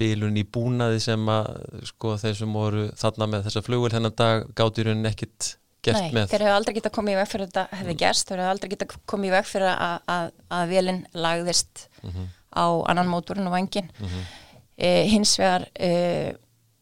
bilun 0.00 0.36
í 0.36 0.44
búnaði 0.44 1.00
sem 1.02 1.28
að 1.32 1.52
sko 1.90 2.16
þeir 2.20 2.38
sem 2.40 2.56
voru 2.58 2.88
þarna 2.98 3.30
með 3.32 3.46
þessa 3.48 3.62
flugvel 3.66 3.92
þennan 3.94 4.16
dag 4.18 4.48
gátt 4.58 4.80
í 4.80 4.86
rauninni 4.86 5.12
ekkit 5.12 5.52
gert 5.86 6.00
Nei, 6.02 6.10
með. 6.12 6.22
Nei, 6.22 6.30
þeir 6.32 6.44
hefur 6.46 6.56
aldrei 6.56 6.74
getað 6.78 6.96
komið 6.96 7.14
í 7.14 7.20
veg 7.20 7.28
fyrir 7.32 7.50
þetta 7.50 7.80
hefði 7.80 7.98
gerst, 8.02 8.28
þeir 8.28 8.42
hefur 8.42 8.54
aldrei 8.54 8.72
getað 8.72 8.96
komið 9.12 9.28
í 9.28 9.34
veg 9.36 9.46
fyrir 9.50 9.68
að, 9.72 10.08
að, 10.16 10.32
að 10.58 10.72
velin 10.72 11.04
lagðist 11.26 11.86
mm 12.02 12.10
-hmm. 12.10 12.32
á 12.56 12.66
annan 12.92 13.12
móturinn 13.12 13.50
og 13.50 13.54
vangin. 13.54 13.92
Mm 14.00 14.10
-hmm. 14.10 14.26
e, 14.76 14.90
hins 15.12 15.36
vegar 15.38 15.68
e, 15.74 15.92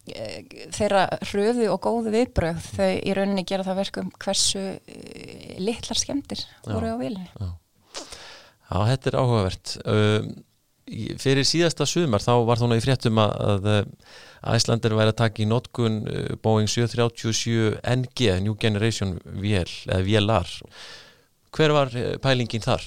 þeirra 0.05 1.07
hröðu 1.31 1.71
og 1.73 1.81
góðu 1.85 2.13
viðbröð 2.13 2.65
þau 2.77 2.91
í 2.93 3.13
rauninni 3.17 3.45
gera 3.49 3.65
það 3.65 3.79
verkum 3.81 4.11
hversu 4.21 4.65
uh, 4.77 5.55
litlar 5.65 5.97
skemmtir 5.97 6.43
voru 6.67 6.93
á 6.93 6.97
vilinni 7.01 7.31
Já, 7.33 7.49
Já 8.69 8.77
þetta 8.91 9.11
er 9.11 9.17
áhugavert 9.23 9.73
um, 9.81 10.29
fyrir 11.19 11.47
síðasta 11.49 11.87
sumar 11.89 12.23
þá 12.25 12.35
var 12.45 12.61
þóna 12.61 12.77
í 12.79 12.85
fréttum 12.85 13.21
að, 13.23 13.87
Æslandir 14.45 14.93
væri 14.93 15.15
að 15.15 15.21
taka 15.23 15.41
í 15.41 15.49
notkun 15.49 16.03
uh, 16.05 16.35
Boeing 16.45 16.69
737 16.69 17.79
NG 17.81 18.35
New 18.45 18.59
Generation 18.61 19.17
VL 19.25 19.71
eða 19.89 20.03
VLR 20.05 20.53
hver 21.55 21.73
var 21.73 21.97
uh, 21.97 22.13
pælingin 22.21 22.65
þar? 22.65 22.85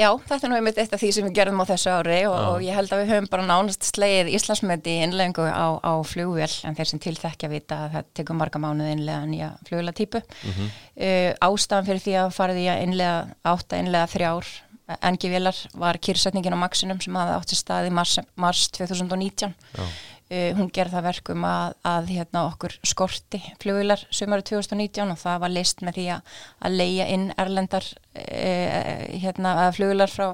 Já, 0.00 0.08
þetta 0.24 0.46
er 0.46 0.50
nú 0.52 0.56
einmitt 0.56 0.78
eitt 0.80 0.92
af 0.96 1.00
því 1.02 1.08
sem 1.12 1.26
við 1.26 1.34
gerðum 1.36 1.60
á 1.60 1.70
þessu 1.72 1.90
ári 1.92 2.20
og, 2.28 2.36
og 2.36 2.62
ég 2.64 2.76
held 2.76 2.92
að 2.94 3.02
við 3.02 3.10
höfum 3.10 3.26
bara 3.32 3.44
nánast 3.48 3.84
slegið 3.84 4.30
Íslandsmöndi 4.38 4.94
í 4.94 5.02
innlengu 5.04 5.44
á, 5.44 5.76
á 5.76 5.92
flugvél 6.06 6.52
en 6.64 6.78
þeir 6.78 6.88
sem 6.88 7.02
tilþekja 7.04 7.50
vita 7.52 7.82
að 7.84 7.96
það 7.96 8.08
tekur 8.20 8.38
marga 8.38 8.62
mánuði 8.62 8.94
innlega 8.96 9.26
nýja 9.28 9.50
flugvéla 9.68 9.92
típu. 9.96 10.22
Mm 10.22 10.54
-hmm. 10.56 10.70
uh, 11.04 11.30
ástafan 11.50 11.88
fyrir 11.90 12.04
því 12.06 12.16
að 12.22 12.32
farið 12.38 12.62
í 12.62 12.66
að 12.70 12.82
innlega 12.86 13.18
átta 13.52 13.82
innlega 13.82 14.12
þrjár 14.14 14.52
NG-vélar 14.98 15.56
var 15.78 15.98
kýrsetningin 16.02 16.56
á 16.56 16.62
Maxinum 16.62 17.00
sem 17.02 17.16
hafði 17.18 17.36
átt 17.36 17.52
í 17.54 17.58
staði 17.58 17.92
mars, 17.94 18.18
mars 18.34 18.68
2019. 18.76 19.54
Já. 19.76 19.84
Uh, 20.30 20.52
hún 20.54 20.68
gerði 20.70 20.94
það 20.94 21.06
verkum 21.08 21.42
að, 21.42 21.72
að 21.90 22.10
hérna, 22.14 22.44
okkur 22.52 22.76
skorti 22.86 23.40
flugvilar 23.58 24.04
sömur 24.14 24.44
2019 24.46 25.10
og 25.10 25.18
það 25.18 25.40
var 25.42 25.50
list 25.50 25.80
með 25.82 25.96
því 25.96 26.04
að, 26.14 26.36
að 26.62 26.76
leia 26.78 27.06
inn 27.10 27.24
erlendar 27.34 27.88
uh, 28.14 29.00
hérna, 29.24 29.54
flugvilar 29.74 30.12
frá, 30.12 30.28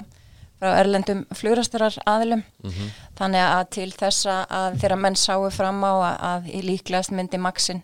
frá 0.61 0.67
erlendum 0.83 1.23
flugrastarar 1.39 1.97
aðilum 2.05 2.43
mm 2.45 2.75
-hmm. 2.75 2.91
þannig 3.17 3.47
að 3.47 3.63
til 3.73 3.87
þessa 4.03 4.35
að 4.59 4.77
þeirra 4.83 4.99
menn 5.07 5.17
sáu 5.17 5.49
fram 5.57 5.81
á 5.81 5.93
að, 5.95 6.15
að 6.29 6.51
í 6.53 6.61
líklegast 6.67 7.15
myndi 7.17 7.41
Maxin 7.41 7.81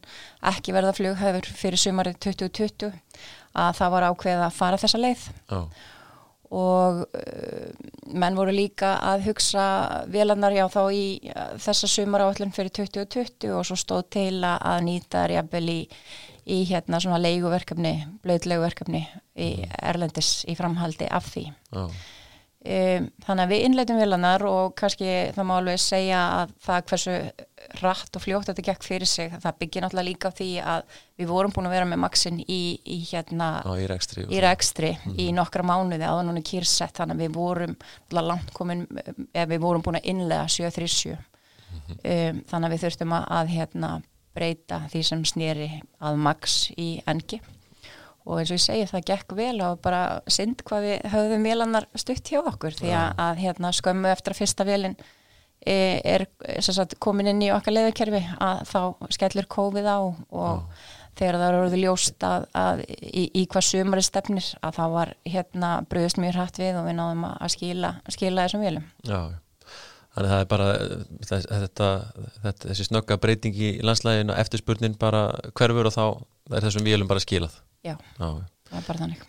ekki 0.54 0.78
verða 0.78 0.94
flughöfur 0.94 1.50
fyrir 1.50 1.82
sömurið 1.82 2.22
2020 2.30 2.94
að 3.58 3.74
það 3.82 3.90
var 3.98 4.08
ákveð 4.12 4.46
að 4.52 4.54
fara 4.62 4.78
þessa 4.86 5.02
leið 5.02 5.26
oh 5.50 5.66
og 6.54 7.04
uh, 7.08 7.70
menn 8.14 8.38
voru 8.38 8.54
líka 8.54 8.94
að 9.02 9.28
hugsa 9.30 9.66
vélarnar 10.14 10.54
já 10.54 10.66
þá 10.72 10.82
í 10.94 11.06
uh, 11.32 11.54
þessa 11.62 11.90
sumar 11.90 12.26
áallin 12.28 12.54
fyrir 12.54 12.74
2020 12.78 13.56
og 13.58 13.66
svo 13.68 13.78
stóð 13.80 14.04
til 14.18 14.44
að 14.48 14.84
nýta 14.86 15.26
rjafnvel 15.32 15.66
í, 15.74 15.80
í 16.46 16.60
hérna 16.70 17.02
svona 17.02 17.22
leiguverkefni, 17.24 17.96
blöðleiguverkefni 18.26 19.06
í 19.34 19.54
mm. 19.64 19.80
Erlendis 19.82 20.36
í 20.50 20.58
framhaldi 20.60 21.10
af 21.10 21.32
því. 21.34 21.48
Oh. 21.80 22.04
Um, 22.64 23.10
þannig 23.26 23.44
að 23.44 23.50
við 23.52 23.62
innleitum 23.68 23.98
vélarnar 24.00 24.44
og 24.48 24.70
kannski 24.80 25.08
það 25.36 25.48
má 25.50 25.58
alveg 25.58 25.82
segja 25.84 26.20
að 26.38 26.52
það 26.64 26.86
hversu 26.88 27.16
rætt 27.82 28.16
og 28.16 28.24
fljótt 28.24 28.48
þetta 28.48 28.64
gekk 28.70 28.86
fyrir 28.88 29.10
sig 29.10 29.34
það 29.34 29.58
byggir 29.60 29.84
náttúrulega 29.84 30.08
líka 30.08 30.32
á 30.32 30.38
því 30.38 30.48
að 30.62 30.96
við 31.20 31.28
vorum 31.34 31.52
búin 31.52 31.68
að 31.68 31.76
vera 31.76 31.90
með 31.92 32.00
maksin 32.06 32.40
í, 32.40 32.62
í 32.88 32.98
hérna 33.10 33.50
Á, 33.68 33.72
í 33.76 33.88
rekstri, 33.92 34.24
í, 34.30 34.40
rekstri 34.44 34.94
mm 34.94 35.04
-hmm. 35.04 35.20
í 35.20 35.26
nokkra 35.36 35.66
mánuði 35.68 36.08
áður 36.08 36.30
núna 36.30 36.44
kýrsett 36.54 36.96
þannig 37.02 37.18
að 37.18 37.26
við 37.26 37.36
vorum 37.36 37.76
langt 38.16 38.54
komin 38.56 38.86
ef 39.34 39.50
við 39.52 39.60
vorum 39.60 39.84
búin 39.84 40.00
að 40.00 40.08
innlega 40.14 40.48
737 40.48 41.18
mm 41.18 41.20
-hmm. 41.20 42.00
um, 42.00 42.42
þannig 42.48 42.68
að 42.70 42.74
við 42.78 42.84
þurftum 42.86 43.18
að, 43.20 43.26
að 43.42 43.54
hérna, 43.58 43.92
breyta 44.34 44.80
því 44.88 45.04
sem 45.04 45.26
snýri 45.26 45.70
að 46.00 46.16
maks 46.16 46.72
í 46.78 47.02
engi 47.06 47.42
og 48.24 48.40
eins 48.40 48.52
og 48.54 48.58
ég 48.58 48.64
segi 48.64 48.88
það 48.88 49.06
gekk 49.10 49.36
vel 49.38 49.58
og 49.66 49.82
bara 49.84 50.22
synd 50.32 50.64
hvað 50.68 50.88
við 50.88 51.12
höfðum 51.12 51.48
vélannar 51.48 51.88
stutt 52.00 52.32
hjá 52.32 52.40
okkur 52.44 52.76
því 52.78 52.94
að, 52.96 53.10
að 53.26 53.44
hérna, 53.44 53.74
skömmu 53.76 54.12
eftir 54.14 54.36
að 54.36 54.40
fyrsta 54.40 54.68
vélinn 54.68 54.96
e, 55.66 55.76
er, 56.00 56.26
er 56.48 56.66
sagt, 56.66 56.98
komin 57.04 57.32
inn 57.34 57.44
í 57.44 57.52
okkar 57.56 57.76
leðakerfi 57.76 58.24
að 58.40 58.64
þá 58.70 58.82
skellur 59.18 59.50
COVID 59.52 59.90
á 59.92 60.00
og 60.00 60.64
Já. 60.64 60.84
þegar 61.20 61.40
það 61.42 61.58
eru 61.60 61.82
ljóst 61.84 62.28
að, 62.28 62.48
að 62.64 62.84
í, 62.88 63.28
í 63.28 63.46
hvað 63.52 63.68
sumari 63.70 64.06
stefnir 64.08 64.52
að 64.62 64.80
það 64.80 64.98
var 64.98 65.16
hérna 65.36 65.74
bröðist 65.92 66.22
mjög 66.24 66.40
hrætt 66.40 66.62
við 66.64 66.80
og 66.80 66.88
við 66.88 67.00
náðum 67.00 67.28
að 67.34 67.56
skila, 67.58 67.96
skila 68.16 68.48
þessum 68.48 68.64
vélum. 68.64 68.88
Já, 69.04 69.20
þannig 70.16 70.30
að 70.30 70.32
það 70.32 70.46
er 70.46 70.50
bara 70.56 70.72
þetta, 71.28 71.92
þetta, 72.48 72.56
þessi 72.70 72.88
snögga 72.88 73.20
breyting 73.20 73.60
í 73.60 73.76
landslæginu 73.84 74.40
eftirspurnin 74.40 74.98
bara 75.02 75.28
hverfur 75.52 75.92
og 75.92 75.96
þá 76.00 76.06
er 76.56 76.68
þessum 76.70 76.88
vélum 76.88 77.12
bara 77.12 77.24
skilað 77.24 77.60
Já, 77.84 77.96
Já. 77.96 78.30
það 78.70 78.80
er 78.80 78.88
bara 78.88 79.04
þannig. 79.04 79.24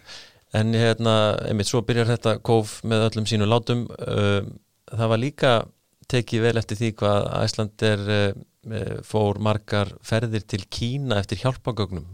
En 0.54 0.75
hérna, 0.78 1.14
einmitt 1.50 1.70
svo 1.70 1.82
byrjar 1.82 2.12
þetta 2.12 2.37
kóf 2.46 2.78
með 2.87 3.08
öllum 3.08 3.26
sínu 3.26 3.49
látum. 3.50 3.88
Það 3.99 5.08
var 5.11 5.18
líka 5.18 5.54
tekið 6.12 6.44
vel 6.44 6.61
eftir 6.61 6.78
því 6.78 6.90
hvað 7.00 7.26
Æsland 7.40 7.87
er 7.88 8.04
fór 9.04 9.40
margar 9.42 9.90
ferðir 10.06 10.44
til 10.49 10.62
Kína 10.73 11.18
eftir 11.20 11.42
hjálpagögnum 11.42 12.06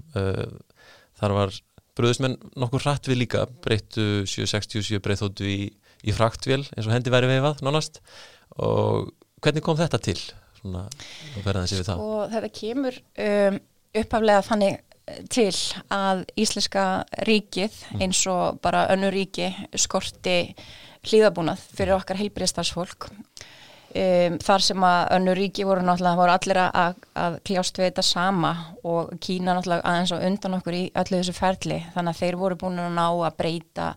þar 1.20 1.36
var 1.36 1.54
bröðismenn 1.98 2.36
nokkur 2.58 2.84
hratt 2.84 3.08
við 3.10 3.24
líka 3.24 3.46
breyttu 3.64 4.24
767 4.28 5.00
breyþóttu 5.04 5.48
í, 5.48 5.58
í 6.06 6.14
fraktvél 6.16 6.62
eins 6.62 6.86
og 6.86 6.94
hendi 6.94 7.12
væri 7.12 7.30
veifað 7.30 7.64
nánast. 7.66 8.00
Og 8.60 9.10
hvernig 9.42 9.64
kom 9.64 9.78
þetta 9.80 10.00
til? 10.02 10.18
Svona, 10.60 10.84
og 11.40 12.28
þetta 12.28 12.48
kemur 12.52 12.96
um, 13.24 13.54
upphaflega 13.96 14.42
þannig 14.44 14.80
til 15.32 15.50
að 15.92 16.24
Íslenska 16.38 16.84
ríkið 17.26 17.72
mm. 17.72 18.02
eins 18.04 18.20
og 18.30 18.60
bara 18.64 18.86
önnu 18.92 19.10
ríki 19.14 19.50
skorti 19.78 20.54
hlýðabúnað 21.08 21.62
fyrir 21.74 21.96
okkar 21.96 22.20
heilbriðstarsfólk 22.20 23.08
um, 23.94 24.38
þar 24.42 24.64
sem 24.64 24.86
að 24.86 25.12
önnu 25.16 25.36
ríki 25.38 25.66
voru 25.68 25.84
náttúrulega 25.84 26.20
voru 26.20 26.34
allir 26.34 26.62
að, 26.64 26.98
að 27.18 27.38
kljást 27.48 27.80
við 27.80 27.90
þetta 27.90 28.06
sama 28.06 28.52
og 28.84 29.14
Kína 29.22 29.56
náttúrulega 29.56 29.86
aðeins 29.88 30.14
og 30.16 30.26
undan 30.28 30.58
okkur 30.60 30.76
í 30.76 30.82
öllu 30.94 31.20
þessu 31.20 31.36
ferli. 31.36 31.80
Þannig 31.94 32.14
að 32.14 32.20
þeir 32.24 32.40
voru 32.40 32.60
búin 32.60 32.82
að 32.82 32.92
ná 32.98 33.06
að 33.08 33.38
breyta 33.40 33.88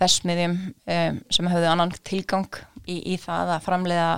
vesmiðjum 0.00 0.56
um, 0.56 1.22
sem 1.32 1.52
höfðu 1.52 1.70
annan 1.70 1.94
tilgang 2.08 2.60
í, 2.90 2.96
í 3.14 3.16
það 3.20 3.54
að 3.56 3.66
framleiða 3.66 4.10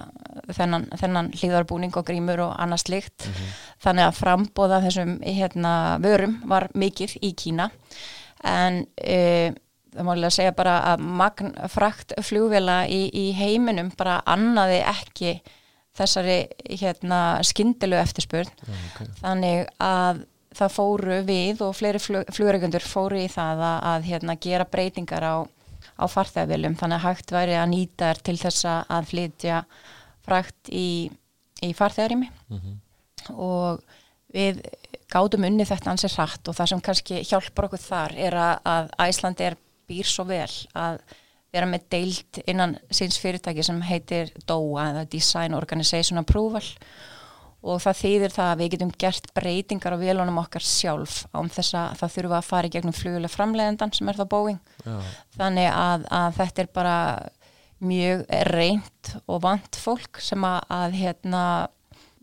þennan, 0.57 0.87
þennan 1.01 1.31
hlýðarbúning 1.37 1.97
og 1.99 2.07
grímur 2.09 2.45
og 2.47 2.55
annað 2.61 2.85
slikt 2.87 3.27
mm 3.27 3.35
-hmm. 3.35 3.59
þannig 3.85 4.07
að 4.09 4.19
frambóða 4.21 4.81
þessum 4.87 5.19
hérna, 5.23 5.75
vörum 6.03 6.39
var 6.49 6.69
mikið 6.75 7.19
í 7.23 7.33
Kína 7.37 7.71
en 8.43 8.87
e, 8.97 9.53
það 9.93 10.07
má 10.09 10.15
líka 10.17 10.31
segja 10.31 10.53
bara 10.57 10.77
að 10.93 11.05
magnfrakt 11.21 12.15
flugvela 12.25 12.83
í, 12.89 13.09
í 13.13 13.33
heiminum 13.37 13.93
bara 13.97 14.23
annaði 14.27 14.81
ekki 14.83 15.41
þessari 15.97 16.49
hérna, 16.81 17.43
skindilu 17.45 17.99
eftirspurn 18.01 18.49
okay. 18.49 19.09
þannig 19.21 19.67
að 19.79 20.23
það 20.57 20.75
fóru 20.75 21.19
við 21.27 21.63
og 21.65 21.75
fleiri 21.77 22.01
flug, 22.03 22.29
flugreikundur 22.33 22.85
fóru 22.85 23.21
í 23.21 23.29
það 23.33 23.65
að, 23.69 23.77
að 23.93 24.09
hérna, 24.11 24.37
gera 24.41 24.69
breytingar 24.69 25.25
á 25.25 25.35
á 26.03 26.07
farþegaviljum 26.11 26.77
þannig 26.81 26.99
að 26.99 27.07
hægt 27.07 27.35
væri 27.35 27.57
að 27.59 27.73
nýta 27.73 28.11
þær 28.11 28.23
til 28.27 28.37
þessa 28.43 28.77
að 28.91 29.09
flytja 29.13 29.65
frækt 30.27 30.71
í, 30.71 31.11
í 31.63 31.73
farþegarými 31.79 32.29
mm 32.29 32.61
-hmm. 32.61 32.77
og 33.39 33.83
við 34.33 34.63
gáðum 35.13 35.47
unni 35.49 35.67
þetta 35.69 35.93
ansið 35.93 36.17
hratt 36.17 36.49
og 36.49 36.57
það 36.57 36.71
sem 36.73 36.81
kannski 36.81 37.23
hjálpar 37.29 37.69
okkur 37.69 37.83
þar 37.83 38.17
er 38.17 38.39
að, 38.39 38.55
að 38.65 38.95
Æsland 39.07 39.41
er 39.45 39.59
býr 39.89 40.09
svo 40.09 40.25
vel 40.25 40.51
að 40.75 41.01
vera 41.53 41.69
með 41.69 41.89
deilt 41.93 42.41
innan 42.49 42.79
síns 42.91 43.19
fyrirtæki 43.21 43.65
sem 43.67 43.81
heitir 43.85 44.33
DOA 44.49 44.89
eða 44.91 45.09
Design 45.13 45.55
Organization 45.55 46.19
Approval 46.23 46.65
og 46.65 47.12
það 47.63 47.99
þýðir 48.01 48.35
það 48.35 48.49
að 48.53 48.63
við 48.63 48.73
getum 48.75 48.95
gert 49.05 49.29
breytingar 49.37 49.95
á 49.95 50.03
vélunum 50.03 50.41
okkar 50.43 50.65
sjálf 50.67 51.21
án 51.31 51.51
þess 51.53 51.77
að 51.79 52.01
það 52.01 52.15
þurfa 52.17 52.39
að 52.41 52.49
fara 52.49 52.71
í 52.71 52.73
gegnum 52.75 52.97
fluguleg 52.97 53.33
framleiðendan 53.33 53.95
sem 53.95 54.11
er 54.11 54.19
þá 54.19 54.25
Boeing 54.33 54.59
Já. 54.83 54.97
þannig 55.39 55.69
að, 55.71 56.09
að 56.19 56.41
þetta 56.41 56.65
er 56.65 56.73
bara 56.81 56.97
mjög 57.83 58.25
reynd 58.51 59.13
og 59.27 59.43
vant 59.43 59.79
fólk 59.79 60.21
sem 60.23 60.45
að, 60.47 60.59
að 60.71 60.99
hérna 61.01 61.45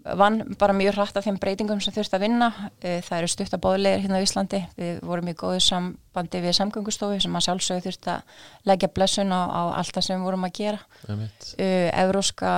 vann 0.04 0.56
bara 0.60 0.74
mjög 0.74 0.96
hratt 0.96 1.18
af 1.20 1.26
þeim 1.26 1.38
breytingum 1.42 1.82
sem 1.84 1.94
þurft 1.94 2.14
að 2.16 2.24
vinna. 2.24 2.48
Eh, 2.82 3.02
það 3.04 3.18
eru 3.18 3.30
stuttabóðleir 3.34 4.04
hérna 4.04 4.22
á 4.22 4.24
Íslandi. 4.24 4.62
Við 4.80 5.02
vorum 5.06 5.28
í 5.32 5.36
góðu 5.38 5.60
sambandi 5.64 6.42
við 6.44 6.56
samgöngustofi 6.58 7.20
sem 7.24 7.36
að 7.36 7.46
sjálfsögðu 7.48 7.86
þurft 7.88 8.10
að 8.14 8.40
leggja 8.70 8.92
blessun 8.96 9.34
á, 9.36 9.42
á 9.46 9.62
allt 9.82 9.94
það 9.98 10.08
sem 10.08 10.20
við 10.20 10.30
vorum 10.30 10.48
að 10.48 10.56
gera. 10.60 10.80
Uh, 11.10 11.90
Evróska 11.92 12.54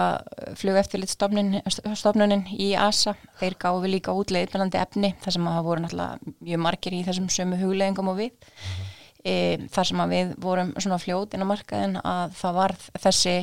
flugeftirlitstofnunin 0.62 2.48
í 2.58 2.72
ASA 2.78 3.16
þeir 3.42 3.58
gáðu 3.66 3.92
líka 3.92 4.16
útleið 4.16 4.50
yfirlandi 4.50 4.82
efni 4.82 5.14
þar 5.24 5.38
sem 5.38 5.50
að 5.50 5.60
það 5.60 5.70
voru 5.70 5.86
náttúrulega 5.86 6.34
mjög 6.40 6.66
margir 6.68 6.98
í 6.98 7.04
þessum 7.10 7.30
sömu 7.34 7.62
hugleggingum 7.62 8.14
og 8.14 8.20
við. 8.22 8.34
Uh 8.38 8.72
-huh. 8.72 8.90
uh, 9.26 9.70
þar 9.74 9.92
sem 9.92 10.06
að 10.06 10.18
við 10.18 10.36
vorum 10.38 10.74
svona 10.78 11.02
fljóð 11.02 11.34
inn 11.34 11.46
á 11.46 11.52
markaðin 11.54 12.02
að 12.04 12.36
það 12.38 12.60
var 12.62 12.78
þessi 13.02 13.38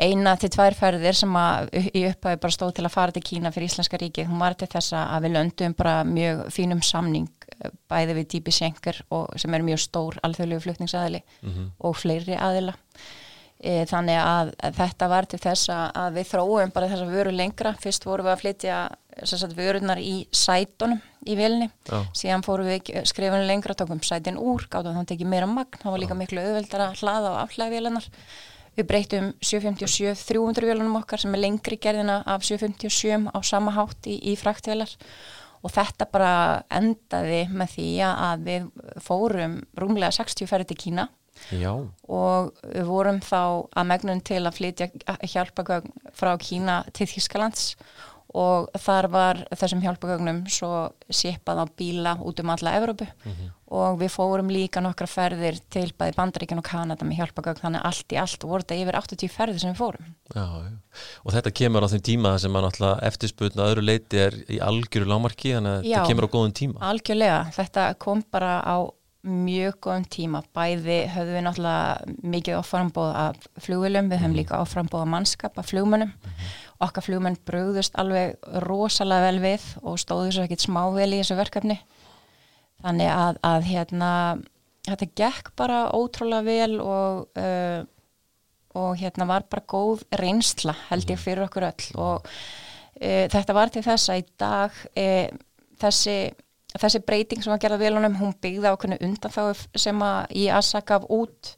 eina 0.00 0.34
til 0.40 0.50
tvær 0.54 0.76
ferðir 0.78 1.16
sem 1.18 1.36
að 1.36 1.70
í 1.92 2.04
upphæfi 2.08 2.40
bara 2.42 2.56
stóð 2.56 2.74
til 2.78 2.86
að 2.86 2.94
fara 2.94 3.14
til 3.16 3.24
Kína 3.26 3.52
fyrir 3.54 3.70
Íslenska 3.70 4.00
ríki, 4.00 4.26
hún 4.28 4.42
var 4.42 4.56
til 4.58 4.70
þess 4.72 4.96
að 4.96 5.26
við 5.26 5.36
löndum 5.36 5.76
bara 5.78 6.00
mjög 6.08 6.44
fínum 6.54 6.82
samning 6.84 7.28
eh, 7.60 7.72
bæði 7.90 8.20
við 8.20 8.30
Dípi 8.34 8.54
Schenker 8.54 9.02
sem 9.36 9.56
er 9.56 9.66
mjög 9.66 9.82
stór 9.86 10.20
alþjóðlegu 10.26 10.66
flutningsaðili 10.66 11.22
mm 11.22 11.50
-hmm. 11.50 11.72
og 11.78 11.96
fleiri 11.96 12.36
aðila 12.36 12.76
E, 13.60 13.82
þannig 13.84 14.16
að, 14.16 14.50
að 14.64 14.76
þetta 14.78 15.06
var 15.12 15.26
til 15.28 15.38
þess 15.42 15.68
að 15.70 16.14
við 16.16 16.28
þróum 16.30 16.70
bara 16.72 16.86
þessa 16.88 17.08
vöru 17.10 17.32
lengra. 17.34 17.74
Fyrst 17.82 18.06
vorum 18.08 18.24
við 18.24 18.32
að 18.32 18.40
flytja 18.40 18.76
sagt, 19.28 19.56
vörunar 19.58 20.00
í 20.00 20.14
sætunum 20.32 21.00
í 21.28 21.36
vilni. 21.36 21.68
Já. 21.90 21.98
Síðan 22.16 22.44
fórum 22.46 22.70
við 22.70 22.88
skrifunum 23.10 23.44
lengra, 23.44 23.76
tókum 23.76 24.00
sætin 24.06 24.40
úr, 24.40 24.64
gáttum 24.64 24.96
þannig 24.96 25.12
að 25.12 25.18
ekki 25.18 25.28
meira 25.28 25.50
magn. 25.50 25.76
Það 25.82 25.92
var 25.92 26.02
líka 26.04 26.16
miklu 26.16 26.46
auðveldar 26.46 26.86
að 26.86 27.02
hlaða 27.02 27.34
og 27.34 27.38
afhlæða 27.42 27.74
vilunar. 27.74 28.08
Við 28.80 28.86
breytum 28.88 29.26
757-300 29.44 30.64
vilunum 30.64 30.96
okkar 31.02 31.20
sem 31.20 31.34
er 31.36 31.42
lengri 31.42 31.76
gerðina 31.76 32.22
af 32.24 32.46
757 32.48 33.28
á 33.28 33.38
sama 33.44 33.74
hátt 33.76 34.06
í, 34.08 34.16
í 34.32 34.36
fraktvelar 34.40 34.88
og 35.60 35.72
þetta 35.74 36.06
bara 36.08 36.34
endaði 36.72 37.42
með 37.52 37.74
því 37.74 37.88
að 38.08 38.46
við 38.46 38.68
fórum 39.04 39.58
rúmlega 39.76 40.16
60 40.16 40.48
ferði 40.48 40.70
til 40.70 40.78
Kína. 40.86 41.10
Já. 41.48 41.72
og 42.04 42.50
við 42.66 42.84
vorum 42.84 43.20
þá 43.24 43.64
að 43.72 43.86
megnum 43.88 44.18
til 44.28 44.42
að 44.42 44.56
flytja 44.58 44.88
hjálpagögn 45.24 45.92
frá 46.12 46.34
Kína 46.42 46.82
til 46.92 47.06
Þískalands 47.08 47.70
og 47.78 48.09
þar 48.30 49.08
var 49.10 49.40
þessum 49.58 49.80
hjálpagögnum 49.82 50.44
svo 50.50 50.90
sipað 51.10 51.62
á 51.62 51.66
bíla 51.66 52.12
út 52.22 52.40
um 52.42 52.52
alla 52.54 52.76
Evrópu 52.78 53.06
mm 53.06 53.32
-hmm. 53.32 53.48
og 53.74 53.98
við 53.98 54.10
fórum 54.14 54.50
líka 54.50 54.80
nokkra 54.80 55.06
ferðir 55.06 55.58
til 55.70 55.90
bæði 55.98 56.14
Bandaríkjan 56.14 56.58
og 56.58 56.64
Kanada 56.64 57.04
með 57.04 57.18
hjálpagögn 57.18 57.62
þannig 57.62 57.84
allt 57.84 58.12
í 58.12 58.20
allt 58.20 58.42
voru 58.42 58.62
þetta 58.62 58.82
yfir 58.82 58.96
80 58.96 59.28
ferðir 59.28 59.60
sem 59.60 59.72
við 59.72 59.78
fórum 59.78 60.14
já, 60.34 60.46
já. 60.46 60.76
Og 61.24 61.32
þetta 61.32 61.50
kemur 61.50 61.82
á 61.82 61.88
þeim 61.88 62.02
tíma 62.02 62.38
sem 62.38 62.52
mann 62.52 62.64
alltaf 62.64 63.02
eftirsputna 63.02 63.66
öðru 63.66 63.82
leiti 63.82 64.18
er 64.18 64.34
í 64.48 64.60
algjöru 64.60 65.06
lámarki 65.06 65.54
þannig 65.54 65.70
að 65.70 65.82
þetta 65.82 66.06
kemur 66.06 66.28
á 66.30 66.34
góðun 66.34 66.54
tíma 66.54 66.80
Algjörlega, 66.80 67.50
þetta 67.50 67.94
kom 67.98 68.22
bara 68.30 68.62
á 68.62 68.86
mjög 69.26 69.76
góðum 69.84 70.06
tíma, 70.08 70.40
bæði 70.56 71.02
höfðum 71.12 71.36
við 71.36 71.42
náttúrulega 71.44 72.14
mikið 72.22 72.56
áframbóð 72.56 73.10
af 73.20 73.36
flugvilum, 73.60 74.08
við 74.08 74.22
höfum 74.22 74.30
mhm. 74.30 74.38
líka 74.38 74.60
áframbóð 74.62 75.02
af 75.04 75.08
mannskap 75.08 75.58
af 75.58 75.66
flugmönnum, 75.68 76.08
mm 76.08 76.30
-hmm. 76.30 76.69
Okkar 76.80 77.04
flugmenn 77.04 77.38
bröðust 77.46 77.96
alveg 78.00 78.38
rosalega 78.64 79.28
vel 79.28 79.42
við 79.42 79.66
og 79.82 79.98
stóðu 80.00 80.32
svo 80.34 80.46
ekkit 80.46 80.64
smável 80.64 81.10
í 81.12 81.20
þessu 81.20 81.36
verkefni. 81.38 81.76
Þannig 82.80 83.12
að, 83.12 83.40
að 83.44 83.66
hérna, 83.68 84.10
þetta 84.88 85.10
gekk 85.20 85.52
bara 85.60 85.82
ótrúlega 85.92 86.46
vel 86.46 86.78
og 86.80 87.40
uh, 87.40 87.80
og 88.78 89.00
hérna 89.00 89.26
var 89.26 89.42
bara 89.50 89.66
góð 89.66 90.04
reynsla 90.14 90.76
held 90.88 91.08
ég 91.08 91.16
mhm. 91.16 91.24
fyrir 91.24 91.46
okkur 91.48 91.66
öll. 91.70 91.88
Og 91.98 92.28
uh, 92.30 93.24
þetta 93.32 93.56
var 93.56 93.72
til 93.74 93.82
þess 93.84 94.12
að 94.12 94.22
í 94.22 94.28
dag 94.40 94.84
uh, 94.94 95.40
þessi 95.80 96.16
þessi 96.78 97.00
breyting 97.02 97.42
sem 97.42 97.52
að 97.54 97.64
gera 97.64 97.80
velunum, 97.80 98.16
hún 98.20 98.34
byggði 98.38 98.70
á 98.70 98.74
undanfáð 98.78 99.64
sem 99.74 100.02
að 100.06 100.34
í 100.38 100.44
ASA 100.54 100.82
gaf 100.86 101.06
út 101.10 101.54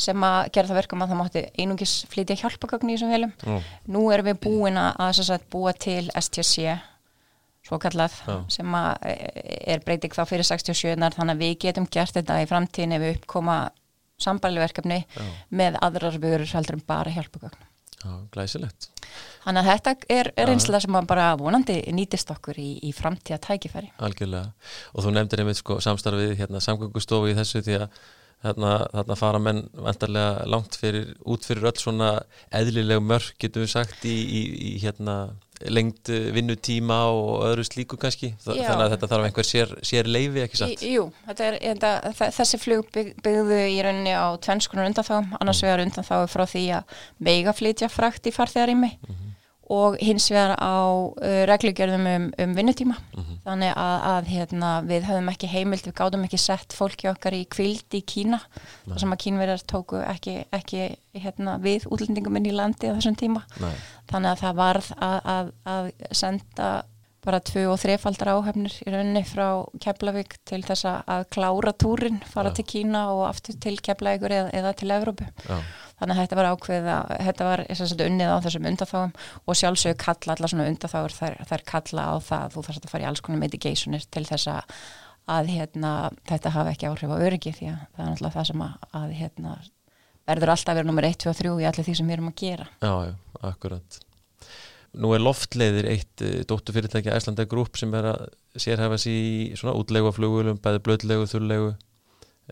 sem 0.00 0.24
að 0.26 0.38
gera 0.54 0.70
það 0.70 0.78
verkum 0.80 1.04
að 1.04 1.12
það 1.12 1.20
mátti 1.20 1.42
einungis 1.60 1.96
flytja 2.10 2.38
hjálpagögn 2.40 2.90
í 2.90 2.96
þessum 2.96 3.12
velum. 3.12 3.34
Mm. 3.46 3.68
Nú 3.94 4.06
erum 4.14 4.30
við 4.30 4.40
búin 4.46 4.80
að 4.80 5.20
sagt, 5.20 5.48
búa 5.52 5.74
til 5.76 6.06
STC 6.18 6.78
svo 7.62 7.78
kallað 7.82 8.14
mm. 8.26 8.46
sem 8.50 8.74
að 8.74 9.04
er 9.06 9.82
breyting 9.84 10.14
þá 10.14 10.24
fyrir 10.26 10.48
67 10.48 10.96
þannig 10.98 11.34
að 11.36 11.44
við 11.44 11.52
getum 11.66 11.86
gert 11.86 12.16
þetta 12.16 12.40
í 12.42 12.48
framtíðin 12.50 12.96
ef 12.96 13.04
við 13.04 13.18
uppkoma 13.20 13.58
sambarleverkefni 14.22 15.02
mm. 15.04 15.36
með 15.58 15.78
aðrar 15.82 16.18
vörur 16.22 16.56
heldur 16.56 16.78
en 16.78 16.86
bara 16.86 17.12
hjálpagögn. 17.14 17.68
Já, 18.02 18.14
glæsilegt. 18.34 18.88
Þannig 19.44 19.62
að 19.62 19.68
þetta 19.68 19.92
er 20.10 20.30
reynsla 20.48 20.80
sem 20.82 20.96
bara 21.06 21.28
vonandi 21.38 21.76
nýtist 21.94 22.30
okkur 22.34 22.58
í, 22.58 22.70
í 22.82 22.90
framtíða 22.94 23.38
tækifæri. 23.44 23.92
Algjörlega. 24.02 24.50
Og 24.94 25.06
þú 25.06 25.12
nefndir 25.14 25.42
einmitt 25.42 25.60
sko, 25.60 25.78
samstarfið 25.82 26.34
hérna, 26.40 26.62
samgöngustofu 26.64 27.30
í 27.30 27.36
þessu 27.38 27.62
því 27.62 27.78
að 27.84 28.00
þarna, 28.42 28.72
þarna 28.92 29.18
fara 29.18 29.40
menn 29.42 29.62
vantarlega 29.72 30.48
langt 30.50 30.76
fyrir, 30.80 31.14
út 31.28 31.46
fyrir 31.46 31.70
öll 31.70 31.78
svona 31.80 32.10
eðlileg 32.54 33.00
mörg, 33.04 33.32
getum 33.42 33.64
við 33.64 33.72
sagt, 33.74 34.04
í, 34.08 34.12
í, 34.12 34.42
í 34.72 34.74
hérna 34.82 35.16
lengt 35.70 36.10
vinnutíma 36.10 36.98
og 37.14 37.44
öðru 37.46 37.64
slíku 37.68 37.98
kannski. 38.00 38.32
Þa, 38.42 38.56
þannig 38.56 38.84
að 38.84 38.94
þetta 38.96 39.10
þarf 39.12 39.26
einhver 39.28 39.46
sér, 39.46 39.74
sér 39.86 40.10
leifi 40.10 40.42
ekki 40.42 40.58
satt? 40.58 40.86
Jú, 40.86 41.04
er, 41.36 41.58
þetta, 41.62 41.92
þessi 42.38 42.58
flug 42.58 42.88
byggðu 42.92 43.60
í 43.70 43.76
rauninni 43.86 44.16
á 44.16 44.34
tvennskunar 44.42 44.90
undanþáum 44.90 45.36
annars 45.38 45.62
mm. 45.62 45.68
vegar 45.68 45.84
undanþáu 45.86 46.24
frá 46.32 46.46
því 46.50 46.64
að 46.80 46.96
megaflítja 47.30 47.90
frakt 47.92 48.26
í 48.26 48.34
farþegarými. 48.34 48.96
Mm 48.98 49.12
-hmm 49.14 49.31
og 49.72 49.96
hins 50.02 50.26
vegar 50.32 50.52
á 50.60 50.76
uh, 50.84 51.42
reglugjörðum 51.48 52.06
um, 52.10 52.28
um 52.44 52.54
vinnutíma 52.56 52.96
mm 52.98 53.22
-hmm. 53.22 53.40
þannig 53.46 53.72
að, 53.72 53.96
að 54.12 54.30
hérna, 54.34 54.70
við 54.88 55.08
höfum 55.08 55.32
ekki 55.32 55.52
heimild, 55.52 55.86
við 55.86 55.96
gáðum 56.00 56.26
ekki 56.26 56.40
sett 56.40 56.76
fólki 56.76 57.08
okkar 57.08 57.36
í 57.36 57.44
kvild 57.48 57.96
í 57.96 58.02
Kína 58.02 58.40
þar 58.86 59.00
sem 59.00 59.12
að 59.12 59.22
kínverðar 59.24 59.66
tóku 59.66 60.02
ekki, 60.04 60.44
ekki 60.52 60.96
hérna, 61.14 61.58
við 61.58 61.88
útlendingum 61.88 62.36
inn 62.36 62.50
í 62.52 62.56
landi 62.56 62.92
á 62.92 62.96
þessum 62.96 63.16
tíma 63.16 63.44
Nei. 63.60 63.74
þannig 64.10 64.30
að 64.30 64.40
það 64.44 64.56
varð 64.56 64.88
að, 64.98 65.20
að, 65.24 65.52
að 65.64 65.92
senda 66.12 66.70
bara 67.22 67.38
tvö 67.38 67.68
og 67.70 67.78
þrefaldar 67.78 68.32
áhefnir 68.34 68.74
í 68.82 68.90
rauninni 68.90 69.22
frá 69.22 69.62
Keflavík 69.78 70.40
til 70.44 70.64
þess 70.66 70.84
að 70.90 71.28
klára 71.30 71.72
túrin, 71.72 72.18
fara 72.26 72.50
ja. 72.50 72.54
til 72.54 72.64
Kína 72.66 73.12
og 73.14 73.28
aftur 73.28 73.54
til 73.62 73.76
Keflavíkur 73.78 74.34
eða, 74.34 74.50
eða 74.50 74.72
til 74.74 74.90
Evrópu 74.90 75.28
ja 75.46 75.60
þannig 76.02 76.16
að 76.16 76.24
þetta 76.24 76.38
var 76.38 76.48
ákveð 76.50 76.88
að 76.92 77.12
þetta 77.28 77.46
var 77.46 77.62
sagt, 77.78 78.02
unnið 78.06 78.32
á 78.34 78.36
þessum 78.42 78.68
undatháum 78.72 79.12
og 79.46 79.58
sjálfsögur 79.60 80.00
kalla 80.02 80.34
allar 80.34 80.52
svona 80.52 80.66
undatháur 80.70 81.14
þær, 81.14 81.36
þær 81.50 81.64
kalla 81.72 82.06
á 82.10 82.14
það, 82.26 82.56
þú 82.56 82.64
þarfst 82.66 82.88
að 82.88 82.94
fara 82.94 83.04
í 83.04 83.08
alls 83.10 83.22
konar 83.22 83.42
mitigationir 83.42 84.06
til 84.10 84.24
þess 84.26 84.50
að, 84.50 85.52
hérna, 85.52 85.92
þetta 86.28 86.54
hafi 86.56 86.74
ekki 86.74 86.90
áhrif 86.90 87.14
á 87.14 87.22
öryggi 87.22 87.54
því 87.54 87.70
að 87.70 87.84
það 87.84 88.02
er 88.02 88.10
náttúrulega 88.10 88.36
það 88.38 88.48
sem 88.50 88.64
að, 88.66 89.14
hérna, 89.20 89.54
verður 90.32 90.54
alltaf 90.56 90.78
verið 90.78 90.90
nummer 90.90 91.08
1, 91.08 91.20
2 91.22 91.30
og 91.30 91.38
3 91.38 91.52
í 91.62 91.68
allir 91.70 91.86
því 91.86 91.98
sem 91.98 92.10
við 92.10 92.16
erum 92.18 92.32
að 92.32 92.40
gera. 92.42 92.66
Já, 92.82 92.94
já, 93.06 93.14
akkurat. 93.52 94.00
Nú 94.92 95.14
er 95.16 95.22
loftleiðir 95.22 95.88
eitt 95.88 96.22
eh, 96.24 96.42
dóttufyrirtæki 96.48 97.14
Æslanda 97.14 97.46
Group 97.48 97.78
sem 97.80 97.94
er 97.96 98.10
að 98.10 98.26
sérhæfa 98.60 98.98
sér 99.00 99.14
í 99.14 99.56
svona 99.56 99.72
útlegu 99.80 100.10
af 100.10 100.18
flugulum, 100.18 100.58
bæði 100.60 100.82
blöðlegu, 100.84 101.30
þurrlegu 101.30 101.70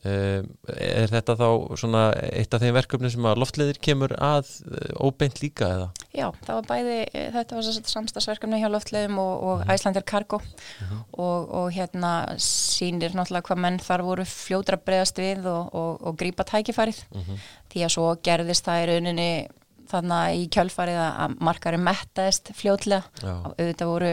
er 0.01 1.11
þetta 1.13 1.35
þá 1.37 1.47
svona 1.77 2.03
eitt 2.33 2.55
af 2.57 2.63
þeim 2.63 2.73
verkefni 2.73 3.11
sem 3.13 3.27
að 3.29 3.41
loftleðir 3.43 3.81
kemur 3.85 4.15
að 4.17 4.49
uh, 4.65 5.05
óbeint 5.05 5.43
líka 5.43 5.69
eða? 5.75 5.89
Já, 6.17 6.27
það 6.47 6.55
var 6.57 6.69
bæði, 6.71 6.97
eh, 7.13 7.29
þetta 7.35 7.59
var 7.59 7.91
samstagsverkefni 7.93 8.63
hjá 8.63 8.71
loftleðum 8.73 9.21
og, 9.21 9.33
og 9.45 9.61
mm. 9.61 9.75
Æslandir 9.75 10.07
Cargo 10.09 10.41
uh 10.41 10.43
mhm. 10.47 10.89
-huh. 10.89 11.05
og, 11.13 11.55
og 11.61 11.73
hérna 11.77 12.13
sínir 12.41 13.13
náttúrulega 13.13 13.49
hvað 13.51 13.63
menn 13.67 13.79
þar 13.79 14.07
voru 14.09 14.25
fljódra 14.25 14.81
bregðast 14.81 15.21
við 15.21 15.47
og, 15.47 15.75
og 16.01 16.17
grípa 16.17 16.45
tækifærið 16.49 17.05
mhm. 17.11 17.21
-huh. 17.21 17.39
því 17.73 17.85
að 17.85 17.95
svo 17.95 18.17
gerðist 18.23 18.65
það 18.65 18.83
í 18.83 18.87
rauninni 18.91 19.49
þannig 19.91 20.37
í 20.39 20.49
kjölfarið 20.55 21.01
að 21.03 21.41
markari 21.41 21.77
mettaðist 21.77 22.53
fljóðlega, 22.55 23.03
auðvitað 23.59 23.91
voru 23.91 24.13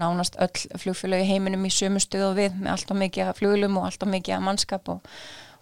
nánast 0.00 0.36
öll 0.42 0.78
flugfélagi 0.80 1.28
heiminum 1.30 1.66
í 1.66 1.72
sömu 1.72 2.02
stuð 2.02 2.30
og 2.30 2.38
við 2.38 2.56
með 2.60 2.72
allt 2.74 2.92
og 2.92 3.00
mikið 3.00 3.34
fluglum 3.38 3.80
og 3.80 3.88
allt 3.88 4.04
og 4.04 4.12
mikið 4.12 4.44
mannskap 4.44 4.90
og, 4.92 5.16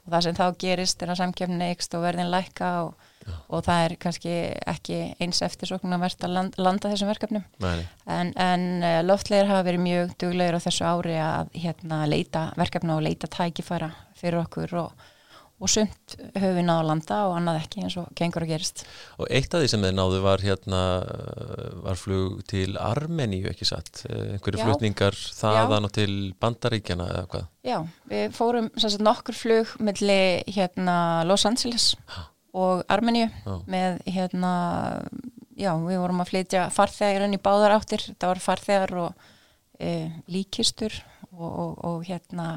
og 0.04 0.14
það 0.14 0.26
sem 0.26 0.38
þá 0.38 0.44
gerist 0.64 1.02
er 1.02 1.12
að 1.14 1.20
samkjöfni 1.22 1.70
ykst 1.74 1.94
og 1.94 2.04
verðin 2.04 2.32
lækka 2.32 2.70
og, 2.88 3.06
og 3.48 3.64
það 3.66 3.86
er 3.86 3.96
kannski 4.04 4.34
ekki 4.74 4.98
eins 5.22 5.42
eftir 5.46 5.70
svo 5.70 5.78
að 5.78 5.96
verða 6.06 6.28
að 6.28 6.36
landa, 6.38 6.66
landa 6.66 6.92
þessum 6.92 7.12
verkefnum 7.12 7.46
Nei. 7.62 7.86
en, 8.10 8.34
en 8.34 8.68
eh, 8.82 9.00
loftlegir 9.06 9.50
hafa 9.50 9.68
verið 9.70 9.86
mjög 9.86 10.14
duglegir 10.24 10.58
á 10.58 10.64
þessu 10.66 10.90
ári 10.90 11.16
að 11.22 11.56
hérna, 11.64 12.04
leita 12.10 12.48
verkefna 12.58 12.98
og 12.98 13.06
leita 13.06 13.30
tækifæra 13.30 13.92
fyrir 14.18 14.42
okkur 14.42 14.78
og 14.82 15.10
og 15.62 15.70
sumt 15.70 16.16
höfum 16.34 16.56
við 16.58 16.66
náðu 16.66 16.82
að 16.82 16.88
landa 16.90 17.18
og 17.28 17.36
annað 17.38 17.60
ekki 17.62 17.84
eins 17.84 17.96
og 18.00 18.08
gengur 18.18 18.44
að 18.44 18.54
gerist. 18.54 18.82
Og 19.22 19.28
eitt 19.30 19.54
af 19.54 19.62
því 19.62 19.70
sem 19.70 19.84
þið 19.86 19.94
náðu 19.96 20.20
var 20.24 20.42
hérna 20.44 20.80
var 21.84 21.98
flug 22.00 22.40
til 22.50 22.78
Armeníu 22.80 23.48
ekki 23.50 23.66
satt, 23.68 24.04
eh, 24.08 24.34
einhverju 24.34 24.60
Já. 24.60 24.64
flutningar 24.64 25.14
þaðan 25.14 25.84
Já. 25.84 25.88
og 25.88 25.92
til 25.92 26.14
Bandaríkjana 26.40 27.08
eða 27.12 27.26
hvað? 27.32 27.46
Já, 27.64 27.78
við 28.10 28.36
fórum 28.36 28.70
sagt, 28.78 29.04
nokkur 29.04 29.36
flug 29.38 29.76
millir 29.78 30.44
hérna 30.48 30.96
Los 31.28 31.46
Angeles 31.46 31.94
ha. 32.16 32.28
og 32.54 32.84
Armeníu 32.88 33.30
með 33.68 34.02
hérna 34.06 34.54
Já, 35.54 35.70
við 35.78 36.00
vorum 36.02 36.22
að 36.24 36.30
flytja 36.32 36.66
farþegar 36.74 37.28
inn 37.28 37.36
í 37.36 37.42
báðar 37.42 37.76
áttir, 37.76 38.02
það 38.18 38.30
var 38.32 38.40
farþegar 38.42 38.92
og 39.04 39.26
e, 39.78 40.10
líkistur 40.26 40.96
og, 41.30 41.46
og, 41.46 41.76
og 41.86 42.08
hérna 42.08 42.48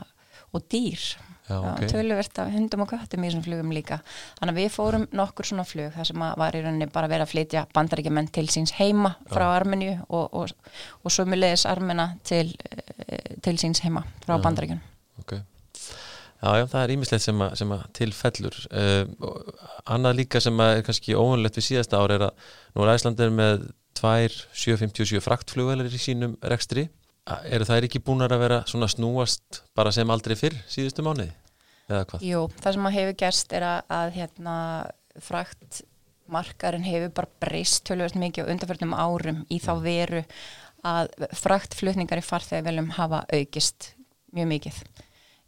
og 0.55 0.65
dýr 0.71 1.03
okay. 1.47 1.89
töluvert 1.91 2.39
af 2.41 2.51
hundum 2.51 2.83
og 2.83 2.91
köttum 2.91 3.23
í 3.23 3.29
þessum 3.29 3.43
flugum 3.45 3.73
líka 3.75 3.99
þannig 4.39 4.53
að 4.53 4.59
við 4.59 4.71
fórum 4.73 5.05
nokkur 5.15 5.49
svona 5.49 5.65
flug 5.67 5.93
þar 5.95 6.09
sem 6.09 6.25
var 6.41 6.57
í 6.57 6.63
rauninni 6.63 6.89
bara 6.93 7.09
verið 7.11 7.27
að 7.27 7.33
flytja 7.33 7.65
bandaríkjumenn 7.75 8.31
til 8.35 8.47
síns 8.51 8.75
heima 8.77 9.15
frá 9.31 9.45
Já. 9.45 9.53
Armeníu 9.59 9.93
og, 10.07 10.33
og, 10.33 10.75
og 11.03 11.13
sömulegis 11.13 11.67
Armena 11.69 12.09
til, 12.27 12.51
eh, 13.07 13.37
til 13.43 13.55
síns 13.61 13.83
heima 13.85 14.03
frá 14.25 14.37
bandaríkjun 14.43 14.83
okay. 15.23 15.43
Já, 16.37 16.51
já, 16.59 16.67
það 16.69 16.83
er 16.83 16.91
ímislegt 16.93 17.23
sem, 17.23 17.39
sem 17.57 17.71
að 17.73 17.85
tilfellur 17.97 18.57
uh, 18.69 19.31
annað 19.89 20.19
líka 20.19 20.41
sem 20.43 20.59
er 20.61 20.83
kannski 20.85 21.15
óvunlegt 21.17 21.57
við 21.57 21.71
síðasta 21.71 21.97
ár 21.97 22.13
er 22.13 22.27
að 22.27 22.51
nú 22.75 22.83
er 22.83 22.91
Æslandir 22.93 23.33
með 23.33 23.63
2.757 23.97 25.23
fraktflugvelar 25.25 25.89
í 25.89 26.01
sínum 26.01 26.35
rekstri 26.45 26.85
eru 27.27 27.67
þær 27.67 27.87
ekki 27.87 28.03
búin 28.03 28.25
að 28.25 28.37
vera 28.39 28.61
svona 28.69 28.89
snúast 28.91 29.61
bara 29.77 29.91
sem 29.95 30.09
aldrei 30.09 30.35
fyrr 30.39 30.55
síðustu 30.71 31.05
mánuði? 31.05 31.31
Eða 31.87 32.05
hvað? 32.07 32.23
Jú, 32.27 32.45
það 32.61 32.77
sem 32.77 32.87
að 32.89 32.97
hefur 32.97 33.17
gerst 33.23 33.53
er 33.55 33.65
að, 33.67 33.79
að 33.97 34.13
hérna, 34.17 34.55
frakt 35.23 35.81
markarinn 36.31 36.85
hefur 36.87 37.11
bara 37.15 37.33
breyst 37.41 37.85
tölvöld 37.87 38.17
mikið 38.19 38.47
á 38.47 38.51
undanförnum 38.51 38.95
árum 38.97 39.43
í 39.53 39.59
þá 39.63 39.73
veru 39.83 40.23
að 40.87 41.11
fraktflutningar 41.35 42.19
í 42.19 42.25
farþegi 42.25 42.65
viljum 42.67 42.89
hafa 42.97 43.23
aukist 43.33 43.93
mjög 44.35 44.49
mikið. 44.51 44.79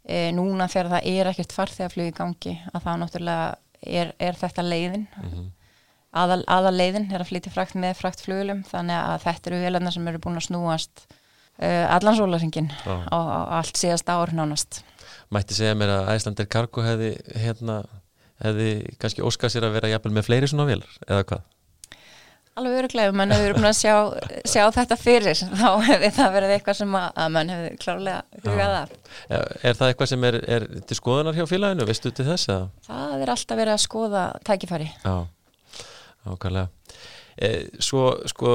E, 0.04 0.30
núna 0.34 0.68
þegar 0.72 0.94
það 0.94 1.08
er 1.12 1.30
ekkert 1.30 1.54
farþegaflug 1.54 2.10
í 2.10 2.16
gangi 2.16 2.54
að 2.72 2.84
það 2.86 3.00
náttúrulega 3.02 3.48
er, 3.84 4.12
er 4.18 4.38
þetta 4.40 4.64
leiðin 4.64 5.06
mm 5.06 5.28
-hmm. 5.28 5.48
aðal, 6.22 6.40
aðal 6.48 6.74
leiðin 6.76 7.10
er 7.12 7.20
að 7.20 7.30
flytja 7.30 7.52
frakt 7.52 7.76
með 7.76 7.98
fraktflugulum 8.00 8.64
þannig 8.68 8.96
að 8.96 9.24
þetta 9.26 9.50
eru 9.50 9.60
velarna 9.64 9.92
sem 9.92 10.08
eru 10.08 10.22
búin 10.24 10.40
að 10.40 10.48
snúast 10.48 11.04
allan 11.60 12.16
sólarsingin 12.16 12.70
á, 12.88 13.12
á 13.12 13.18
allt 13.60 13.76
síðast 13.76 14.08
ár 14.08 14.32
nánast 14.36 14.82
Mætti 15.30 15.54
segja 15.54 15.76
mér 15.78 15.92
að 15.94 16.08
Æslandir 16.16 16.48
Kargo 16.50 16.82
hefði 16.82 17.12
hérna, 17.38 17.82
hefði 18.42 18.70
kannski 18.98 19.22
óskað 19.22 19.52
sér 19.54 19.66
að 19.68 19.76
vera 19.78 19.90
jafnvel 19.92 20.16
með 20.16 20.26
fleiri 20.26 20.48
svona 20.50 20.66
velar 20.66 20.96
eða 21.06 21.26
hvað? 21.28 21.44
Alveg 22.58 22.80
öruglega, 22.80 23.12
mann 23.14 23.30
hefur 23.30 23.54
búin 23.54 23.68
að 23.68 23.76
sjá, 23.78 23.92
sjá 24.42 24.64
þetta 24.74 24.96
fyrir, 24.98 25.38
þá 25.60 25.68
hefði 25.86 26.10
það 26.16 26.32
verið 26.34 26.54
eitthvað 26.56 26.78
sem 26.80 26.96
að, 26.98 27.06
að 27.22 27.30
mann 27.36 27.52
hefði 27.54 27.70
klárlega 27.84 28.40
hugað 28.48 28.74
af. 28.80 28.96
Er 29.30 29.78
það 29.78 29.86
eitthvað 29.86 30.10
sem 30.10 30.26
er, 30.28 30.38
er 30.56 30.66
til 30.90 30.98
skoðunar 30.98 31.38
hjá 31.38 31.46
félaginu, 31.48 31.86
veistu 31.88 32.10
til 32.10 32.26
þess? 32.26 32.50
Að? 32.50 32.66
Það 32.88 33.14
er 33.22 33.32
alltaf 33.36 33.60
verið 33.62 33.76
að 33.76 33.84
skoða 33.86 34.24
tækifæri. 34.50 34.90
Já, 35.06 35.14
ákvæmlega. 36.26 36.66
E, 37.36 37.50
svo, 37.82 38.06
sko, 38.30 38.54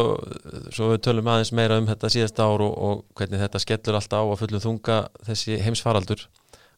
svo 0.74 0.92
við 0.94 1.04
tölum 1.08 1.30
aðeins 1.32 1.54
meira 1.56 1.80
um 1.82 1.88
þetta 1.90 2.12
síðasta 2.12 2.48
ár 2.48 2.64
og, 2.66 2.74
og 2.76 3.04
hvernig 3.18 3.44
þetta 3.46 3.62
skellur 3.64 4.00
alltaf 4.00 4.26
á 4.26 4.26
að 4.26 4.42
fullum 4.44 4.66
þunga 4.66 4.98
þessi 5.30 5.60
heimsfaraldur. 5.66 6.26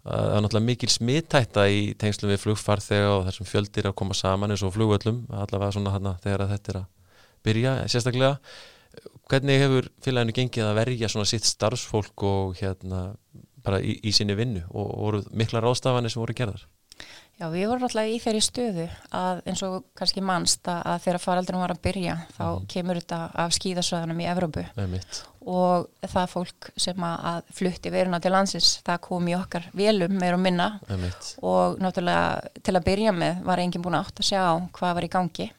Það 0.08 0.34
er 0.38 0.44
náttúrulega 0.46 0.68
mikil 0.70 0.92
smittætta 0.94 1.66
í 1.68 1.82
tengslum 2.00 2.32
við 2.32 2.44
flugfarþega 2.46 3.10
og 3.18 3.26
þessum 3.28 3.50
fjöldir 3.50 3.90
að 3.90 3.98
koma 4.00 4.16
saman 4.16 4.54
eins 4.54 4.64
og 4.64 4.72
flugvöllum, 4.78 5.26
allavega 5.36 5.74
svona 5.76 5.92
hana 5.98 6.14
þegar 6.24 6.48
þetta 6.54 6.74
er 6.74 6.80
að 6.80 6.86
byrja 7.48 7.74
sérstaklega 7.92 8.38
hvernig 9.28 9.62
hefur 9.62 9.90
félaginu 10.04 10.36
gengið 10.36 10.70
að 10.70 10.80
verja 10.80 11.10
svona 11.12 11.28
sitt 11.30 11.48
starfsfólk 11.48 12.24
og 12.28 12.56
hérna 12.62 13.10
bara 13.66 13.82
í, 13.84 13.98
í 14.00 14.14
sinni 14.16 14.38
vinnu 14.38 14.64
og 14.72 14.92
voru 14.96 15.24
mikla 15.36 15.62
ráðstafanir 15.64 16.14
sem 16.14 16.22
voru 16.24 16.36
gerðar? 16.38 16.64
Já, 17.38 17.52
við 17.54 17.68
vorum 17.70 17.86
alltaf 17.86 18.08
í 18.10 18.18
þeirri 18.18 18.40
stöðu 18.42 18.84
að 19.14 19.44
eins 19.46 19.60
og 19.66 19.84
kannski 19.98 20.24
mannst 20.26 20.66
að 20.74 21.04
þegar 21.04 21.22
faraldunum 21.22 21.62
var 21.62 21.74
að 21.76 21.84
byrja 21.86 22.16
þá 22.34 22.46
mm. 22.48 22.64
kemur 22.74 22.98
þetta 22.98 23.20
af 23.44 23.54
skýðasvæðanum 23.54 24.24
í 24.24 24.30
Evrópu. 24.32 24.64
Og 25.48 25.86
það 26.02 26.32
fólk 26.32 26.70
sem 26.82 27.06
að 27.06 27.54
flutti 27.60 27.94
veruna 27.94 28.20
til 28.24 28.34
landsins 28.34 28.72
það 28.88 29.04
kom 29.06 29.30
í 29.30 29.38
okkar 29.38 29.70
velum 29.78 30.18
meir 30.18 30.34
og 30.34 30.42
minna. 30.48 30.72
Einmitt. 30.90 31.36
og 31.46 31.78
náttúrulega 31.84 32.58
til 32.66 32.74
að 32.74 32.88
byrja 32.90 33.14
með 33.14 33.46
var 33.46 33.62
enginn 33.62 33.86
búin 33.86 34.02
átt 34.02 34.18
að 34.18 34.30
sjá 34.32 34.44
hvað 34.80 34.98
var 34.98 35.06
í 35.06 35.14
gangi. 35.14 35.50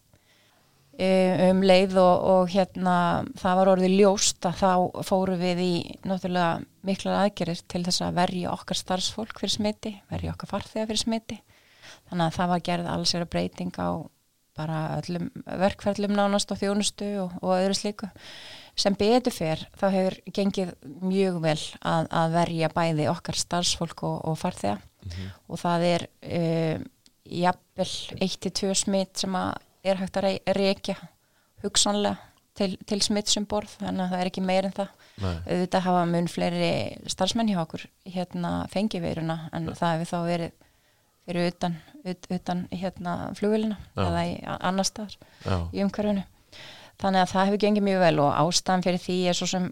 E, 0.99 1.09
um 1.53 1.63
leið 1.63 1.95
og, 2.03 2.25
og 2.27 2.51
hérna 2.51 2.97
það 3.39 3.61
var 3.61 3.71
orðið 3.77 4.01
ljóst 4.01 4.49
að 4.51 4.65
þá 4.65 5.05
fóru 5.07 5.39
við 5.39 5.63
í 5.63 5.75
náttúrulega 6.03 6.57
mikla 6.89 7.21
aðgerir 7.23 7.63
til 7.71 7.85
þess 7.87 8.03
að 8.03 8.19
verja 8.19 8.51
okkar 8.51 8.81
starfsfólk 8.83 9.39
fyrir 9.39 9.55
smiti, 9.55 9.95
verja 10.11 10.35
okkar 10.35 10.57
farþega 10.57 10.91
fyrir 10.91 11.07
smiti 11.07 11.39
þannig 12.11 12.25
að 12.27 12.39
það 12.39 12.53
var 12.53 12.65
gerð 12.69 12.93
alls 12.93 13.15
er 13.15 13.25
að 13.25 13.33
breyting 13.35 13.75
á 13.79 13.89
bara 14.59 14.79
öllum 14.99 15.29
verkferðlum 15.47 16.17
nánast 16.19 16.51
og 16.51 16.59
þjónustu 16.59 17.09
og, 17.23 17.35
og 17.43 17.55
öðru 17.55 17.77
slíku 17.79 18.09
sem 18.79 18.95
betur 18.99 19.35
fyrr 19.35 19.65
þá 19.79 19.87
hefur 19.95 20.19
gengið 20.35 20.73
mjög 21.03 21.41
vel 21.45 21.59
að, 21.83 22.09
að 22.11 22.37
verja 22.37 22.71
bæði 22.75 23.09
okkar 23.11 23.39
starfsfólk 23.39 24.05
og, 24.07 24.17
og 24.31 24.39
farþega 24.39 24.79
mm 24.79 25.11
-hmm. 25.11 25.35
og 25.49 25.63
það 25.63 25.87
er 25.93 26.07
uh, 26.07 26.87
jafnvel 27.29 27.93
1-2 28.29 28.75
smitt 28.75 29.19
sem 29.19 29.35
er 29.37 30.01
hægt 30.01 30.17
að 30.17 30.39
reykja 30.57 30.97
hugsanlega 31.63 32.17
til, 32.59 32.77
til 32.87 33.03
smittsum 33.03 33.47
borð 33.49 33.77
þannig 33.79 34.05
að 34.05 34.13
það 34.13 34.21
er 34.21 34.31
ekki 34.31 34.45
meir 34.45 34.69
en 34.69 34.77
það 34.77 34.89
Nei. 35.19 35.35
auðvitað 35.47 35.85
hafa 35.87 36.07
mun 36.07 36.31
fleiri 36.31 36.71
starfsmenn 37.11 37.51
hjá 37.53 37.61
okkur 37.63 37.85
hérna 38.05 38.53
fengiveiruna 38.73 39.39
en 39.53 39.69
Nei. 39.69 39.75
það 39.79 39.95
hefur 39.95 40.11
þá 40.13 40.19
verið 40.27 40.57
fyrir 41.29 41.53
utan, 41.53 41.77
ut, 42.07 42.29
utan 42.33 42.65
hérna 42.73 43.15
flugvelina 43.39 43.79
eða 43.99 44.25
í 44.27 44.35
annar 44.59 44.89
staðar 44.89 45.17
í 45.77 45.85
umhverfunu 45.85 46.25
þannig 46.99 47.23
að 47.23 47.33
það 47.33 47.49
hefur 47.49 47.63
gengið 47.63 47.87
mjög 47.87 48.01
vel 48.03 48.15
og 48.25 48.39
ástæðan 48.43 48.85
fyrir 48.87 49.03
því 49.03 49.19
er 49.31 49.39
svo 49.39 49.49
sem 49.51 49.67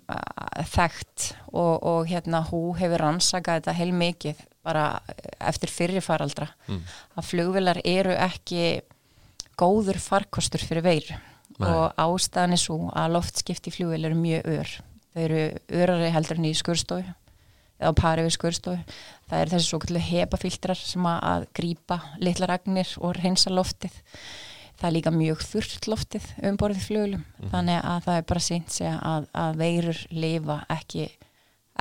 þekkt 0.75 1.31
og, 1.51 1.73
og 1.75 2.11
hérna 2.11 2.43
hú 2.51 2.61
hefur 2.79 3.03
rannsakað 3.03 3.61
þetta 3.61 3.77
heil 3.81 3.95
mikið 3.97 4.45
bara 4.67 4.85
eftir 5.47 5.73
fyrirfaraldra 5.73 6.49
mm. 6.69 6.83
að 7.19 7.31
flugvelar 7.31 7.81
eru 7.87 8.15
ekki 8.15 8.83
góður 9.59 9.99
farkostur 10.03 10.63
fyrir 10.63 10.85
veiru 10.87 11.17
Nei. 11.57 11.71
og 11.71 11.95
ástæðan 11.97 12.57
er 12.57 12.61
svo 12.61 12.79
að 12.93 13.15
loftskipti 13.17 13.73
í 13.73 13.77
fljóðil 13.79 14.11
eru 14.11 14.19
mjög 14.21 14.51
ör. 14.59 14.73
Þau 15.15 15.23
eru 15.23 15.45
örari 15.73 16.11
heldur 16.13 16.41
en 16.43 16.49
í 16.51 16.57
skurstofu 16.59 17.15
eða 17.81 17.93
á 17.93 17.99
pari 17.99 18.25
við 18.27 18.37
skurstofu 18.37 18.97
það 19.27 19.43
er 19.43 19.53
þessi 19.53 19.71
svo 19.71 19.81
kallu 19.83 20.03
hepafiltrar 20.03 20.81
sem 20.81 21.09
að, 21.11 21.47
grýpa 21.57 22.01
litla 22.23 22.51
ragnir 22.51 22.93
og 23.03 23.17
reynsa 23.19 23.53
loftið. 23.53 23.95
Það 24.77 24.89
er 24.89 24.95
líka 24.99 25.13
mjög 25.15 25.45
þurrt 25.49 25.87
loftið 25.89 26.27
um 26.45 26.59
borðið 26.61 26.89
fljóðlum 26.91 27.23
mm. 27.23 27.53
þannig 27.55 27.79
að 27.81 28.03
það 28.07 28.19
er 28.19 28.27
bara 28.33 28.43
sínt 28.45 28.75
segja 28.75 28.97
að, 29.01 29.31
að 29.33 29.63
veirur 29.63 30.03
lifa 30.13 30.59
ekki, 30.75 31.07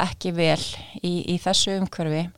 ekki 0.06 0.32
vel 0.38 0.62
í, 1.02 1.16
í 1.34 1.36
þessu 1.44 1.76
umhverfi. 1.82 2.30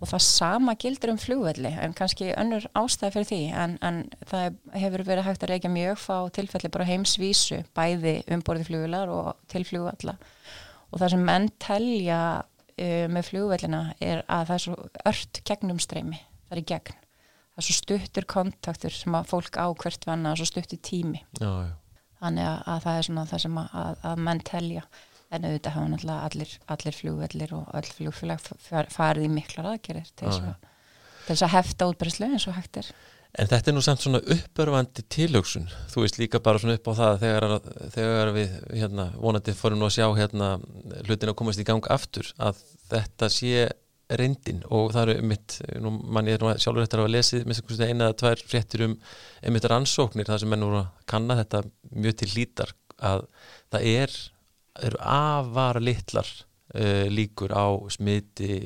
Og 0.00 0.08
það 0.08 0.22
sama 0.24 0.72
gildur 0.80 1.10
um 1.12 1.18
flugvelli 1.20 1.70
en 1.76 1.92
kannski 1.92 2.30
önnur 2.32 2.64
ástæði 2.80 3.12
fyrir 3.18 3.28
því. 3.28 3.40
En, 3.52 3.74
en 3.84 3.98
það 4.30 4.56
hefur 4.80 5.04
verið 5.04 5.26
hægt 5.26 5.44
að 5.44 5.52
reykja 5.52 5.72
mjög 5.72 6.00
fá 6.00 6.14
tilfelli 6.32 6.70
bara 6.72 6.88
heimsvísu 6.88 7.60
bæði 7.76 8.14
umborði 8.32 8.64
flugvelar 8.70 9.12
og 9.12 9.34
til 9.52 9.62
flugvalla. 9.68 10.16
Og 10.90 11.02
það 11.02 11.12
sem 11.12 11.26
menn 11.28 11.50
telja 11.60 12.22
uh, 12.80 13.04
með 13.12 13.28
flugvellina 13.28 13.82
er 14.00 14.24
að 14.26 14.48
það 14.48 14.56
er 14.56 14.64
svo 14.64 14.78
ört 15.12 15.42
gegnum 15.48 15.82
streymi, 15.82 16.22
það 16.48 16.56
er 16.56 16.62
í 16.62 16.66
gegn. 16.72 16.96
Það 17.50 17.62
er 17.62 17.66
svo 17.66 17.76
stuttur 17.76 18.26
kontaktur 18.30 18.96
sem 18.96 19.16
að 19.18 19.30
fólk 19.34 19.60
á 19.60 19.66
hvert 19.82 20.08
vanna, 20.08 20.34
svo 20.38 20.48
stuttur 20.48 20.80
tími. 20.82 21.22
Já, 21.40 21.50
já. 21.68 21.70
þannig 22.22 22.48
að, 22.48 22.58
að 22.72 22.82
það 22.86 22.98
er 22.98 23.08
svona 23.08 23.28
það 23.30 23.44
sem 23.44 23.62
að, 23.62 23.78
að, 23.84 24.02
að 24.10 24.26
menn 24.28 24.42
telja. 24.50 24.88
En 25.30 25.46
auðvitað 25.46 25.76
hafa 25.76 25.90
náttúrulega 25.92 26.26
allir, 26.26 26.52
allir 26.74 26.96
flugvellir 26.96 27.52
og 27.54 27.68
öll 27.78 27.90
flugfélag 27.94 28.46
farið 28.90 29.26
í 29.28 29.30
miklar 29.30 29.68
aðgerir 29.70 30.08
til 30.18 30.32
þess 31.28 31.44
að 31.46 31.52
hefta 31.52 31.86
útbærslu 31.86 32.26
eins 32.26 32.48
og 32.50 32.56
hægt 32.56 32.80
er 32.80 32.88
En 33.38 33.46
þetta 33.46 33.70
er 33.70 33.76
nú 33.76 33.82
samt 33.84 34.02
svona 34.02 34.20
uppörfandi 34.34 35.04
tilöksun, 35.12 35.68
þú 35.92 36.02
veist 36.02 36.18
líka 36.18 36.40
bara 36.42 36.58
svona 36.58 36.74
upp 36.78 36.88
á 36.90 36.92
það 36.98 37.20
þegar, 37.20 37.52
þegar 37.94 38.32
við 38.34 38.56
hérna, 38.80 39.04
vonandi 39.22 39.54
fórum 39.54 39.78
nú 39.78 39.86
að 39.86 39.94
sjá 40.00 40.08
hérna, 40.18 40.48
hlutin 41.06 41.30
að 41.30 41.38
komast 41.38 41.62
í 41.62 41.66
gang 41.68 41.86
aftur 41.94 42.32
að 42.42 42.58
þetta 42.90 43.30
sé 43.30 43.68
reyndin. 44.18 44.64
Og 44.74 44.90
það 44.96 45.14
eru 45.14 45.28
mitt, 45.30 45.60
nú 45.78 45.94
mann 46.02 46.26
ég 46.26 46.40
er 46.40 46.42
nú 46.42 46.50
sjálfur 46.58 46.88
þetta 46.88 47.04
að 47.04 47.14
lesi 47.14 47.44
með 47.46 47.84
eina 47.86 48.08
eða 48.08 48.18
tvær 48.24 48.44
fréttir 48.50 48.86
um 48.88 48.98
einmitt 49.46 49.70
rannsóknir, 49.70 50.26
það 50.26 50.42
sem 50.42 50.58
nú 50.58 50.74
að 50.80 50.90
kanna 51.10 51.38
þetta 51.38 51.62
mjög 51.94 52.18
til 52.24 52.30
lítar 52.34 52.74
að 52.98 53.26
það 53.70 53.88
er 53.94 54.18
eru 54.80 55.00
afar 55.04 55.80
litlar 55.82 56.28
uh, 56.74 57.06
líkur 57.10 57.54
á 57.54 57.66
smiti 57.92 58.60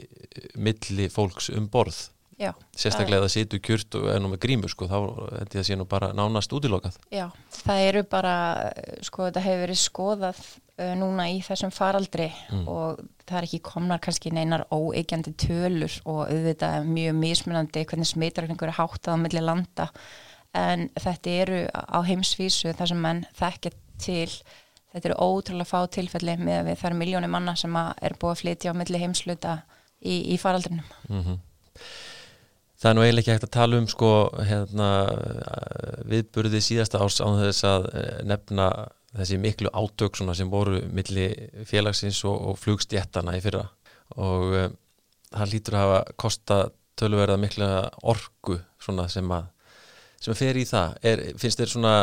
milli 0.56 1.08
fólks 1.12 1.50
um 1.54 1.68
borð 1.70 2.08
Já, 2.40 2.50
sérstaklega 2.74 3.20
að 3.20 3.28
það 3.28 3.34
situr 3.34 3.60
kjört 3.62 3.96
og 3.98 4.08
er 4.10 4.20
nú 4.22 4.32
með 4.32 4.40
grímur 4.42 4.72
sko, 4.72 4.88
þá 4.90 4.98
er 5.38 5.50
þetta 5.52 5.76
nú 5.78 5.86
bara 5.90 6.10
nánast 6.16 6.52
útilokað. 6.56 6.98
Já, 7.14 7.28
það 7.60 7.82
eru 7.88 8.02
bara 8.10 8.34
sko, 9.06 9.28
þetta 9.28 9.44
hefur 9.44 9.62
verið 9.64 9.80
skoðað 9.82 10.40
uh, 10.80 10.94
núna 10.98 11.28
í 11.30 11.38
þessum 11.46 11.72
faraldri 11.74 12.28
mm. 12.50 12.64
og 12.70 13.04
það 13.24 13.38
er 13.38 13.48
ekki 13.48 13.62
komnar 13.64 14.02
kannski 14.04 14.32
neinar 14.34 14.66
óeikjandi 14.74 15.34
tölur 15.40 15.94
og 16.04 16.26
auðvitað 16.26 16.90
mjög 16.90 17.16
mismunandi 17.20 17.86
hvernig 17.88 18.10
smitrakningur 18.10 18.72
er 18.72 18.78
háttað 18.80 19.16
á 19.16 19.22
milli 19.22 19.44
landa 19.44 19.88
en 20.54 20.88
þetta 21.00 21.38
eru 21.44 21.62
á 21.70 21.98
heimsvísu 22.06 22.74
þar 22.76 22.92
sem 22.92 23.00
menn 23.02 23.24
þekkja 23.38 23.72
til 24.02 24.28
þetta 24.94 25.10
eru 25.10 25.18
ótrúlega 25.18 25.70
fá 25.70 25.90
tilfelli 25.90 26.36
með 26.38 26.60
að 26.60 26.68
við 26.68 26.80
þar 26.82 26.98
miljónir 27.00 27.32
manna 27.32 27.56
sem 27.58 27.78
er 27.78 28.16
búið 28.20 28.34
að 28.34 28.42
flytja 28.42 28.74
á 28.74 28.78
milli 28.78 29.00
heimsluta 29.02 29.56
í, 29.98 30.34
í 30.34 30.38
faraldrinum 30.38 30.84
mm 31.08 31.22
-hmm. 31.22 31.40
Það 32.84 32.90
er 32.90 32.96
nú 32.98 33.02
eiginlega 33.06 33.22
ekki 33.22 33.32
hægt 33.32 33.44
að 33.46 33.54
tala 33.56 33.76
um 33.80 33.84
sko 33.88 34.08
hérna, 34.44 34.86
viðburði 36.04 36.58
síðasta 36.60 36.98
árs 37.00 37.16
án 37.24 37.38
þess 37.40 37.64
að 37.64 37.86
eh, 37.96 38.18
nefna 38.28 38.66
þessi 39.14 39.38
miklu 39.40 39.70
átök 39.72 40.18
sem 40.20 40.50
voru 40.52 40.82
milli 40.92 41.30
félagsins 41.64 42.20
og, 42.28 42.36
og 42.50 42.58
flugstjættana 42.60 43.38
í 43.38 43.40
fyrra 43.40 43.62
og 44.20 44.52
uh, 44.52 44.66
það 45.30 45.54
lítur 45.54 45.78
að 45.78 45.84
hafa 45.86 46.02
kosta 46.20 46.58
tölverða 47.00 47.38
mikla 47.40 47.70
orgu 48.04 48.58
sem 48.82 49.00
að 49.32 49.48
sem 50.20 50.34
að 50.34 50.42
fer 50.42 50.60
í 50.60 50.66
það 50.68 50.98
er, 51.08 51.24
finnst 51.40 51.62
þér 51.62 51.72
svona 51.72 51.94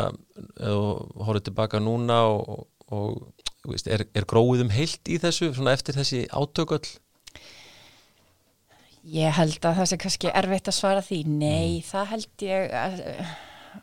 hóruð 1.22 1.46
tilbaka 1.52 1.84
núna 1.84 2.24
og, 2.32 2.65
og 2.89 3.22
veist, 3.70 3.86
er, 3.86 4.08
er 4.17 4.26
gróið 4.26 4.65
um 4.65 4.74
heilt 4.74 5.13
í 5.13 5.22
þessu 5.22 5.54
eftir 5.70 5.98
þessi 6.00 6.26
átököll? 6.34 6.86
Ég 9.02 9.34
held 9.34 9.64
að 9.66 9.80
það 9.80 9.88
sé 9.90 9.98
kannski 10.02 10.34
erfitt 10.42 10.70
að 10.70 10.78
svara 10.78 11.02
því 11.06 11.22
nei, 11.26 11.80
mm. 11.80 11.86
það 11.88 12.12
held 12.12 12.46
ég 12.46 12.76
að, 12.78 13.00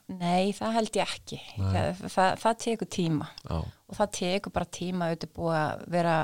Nei, 0.09 0.53
það 0.53 0.75
held 0.77 0.97
ég 0.99 1.15
ekki. 1.15 1.39
Það, 1.57 2.03
það, 2.13 2.35
það 2.43 2.59
tekur 2.65 2.89
tíma 2.93 3.29
Já, 3.41 3.57
og 3.57 3.97
það 3.97 4.11
tekur 4.19 4.55
bara 4.55 4.71
tíma 4.79 5.09
auðvitað 5.09 5.33
búið 5.39 5.57
að 5.61 5.85
vera 5.95 6.17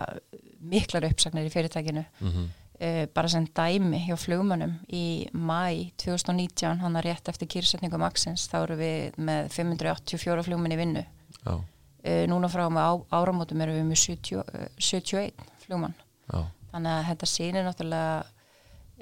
miklar 0.75 1.09
uppsagnir 1.09 1.49
í 1.49 1.55
fyrirtækinu. 1.55 2.05
mhm, 2.21 2.53
Uh, 2.75 3.05
bara 3.15 3.29
sem 3.31 3.45
dæmi 3.55 4.01
hjá 4.03 4.17
flugmönnum 4.19 4.73
í 4.91 5.29
mæ 5.31 5.93
2019, 6.03 6.81
hann 6.83 6.99
er 6.99 7.07
rétt 7.07 7.29
eftir 7.31 7.47
kýrsetningu 7.47 8.01
Maxins, 8.03 8.49
þá 8.51 8.57
eru 8.65 8.77
við 8.81 9.15
með 9.29 9.47
584 9.55 10.43
flugmenn 10.43 10.75
í 10.75 10.79
vinnu. 10.81 11.05
Uh, 11.47 12.25
núna 12.27 12.51
frá 12.51 12.65
með 12.75 13.05
áramótum 13.15 13.63
erum 13.63 13.79
við 13.79 13.87
með 13.93 14.01
70, 14.03 14.43
uh, 14.43 14.67
71 14.83 15.47
flugmann. 15.63 15.95
já 16.27 16.43
Þannig 16.75 16.91
að 16.91 17.07
þetta 17.13 17.31
sýnir 17.31 17.65
náttúrulega 17.69 18.34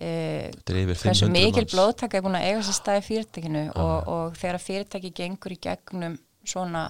hversu 0.01 1.29
mikil 1.31 1.67
blóðtaka 1.71 2.19
er 2.19 2.25
búin 2.25 2.39
að 2.39 2.47
eiga 2.49 2.63
sér 2.67 2.77
stað 2.79 3.01
í 3.01 3.07
fyrirtækinu 3.09 3.65
og, 3.77 4.09
og 4.09 4.37
þegar 4.41 4.63
fyrirtæki 4.63 5.11
gengur 5.15 5.53
í 5.55 5.59
gegnum 5.63 6.19
svona 6.45 6.87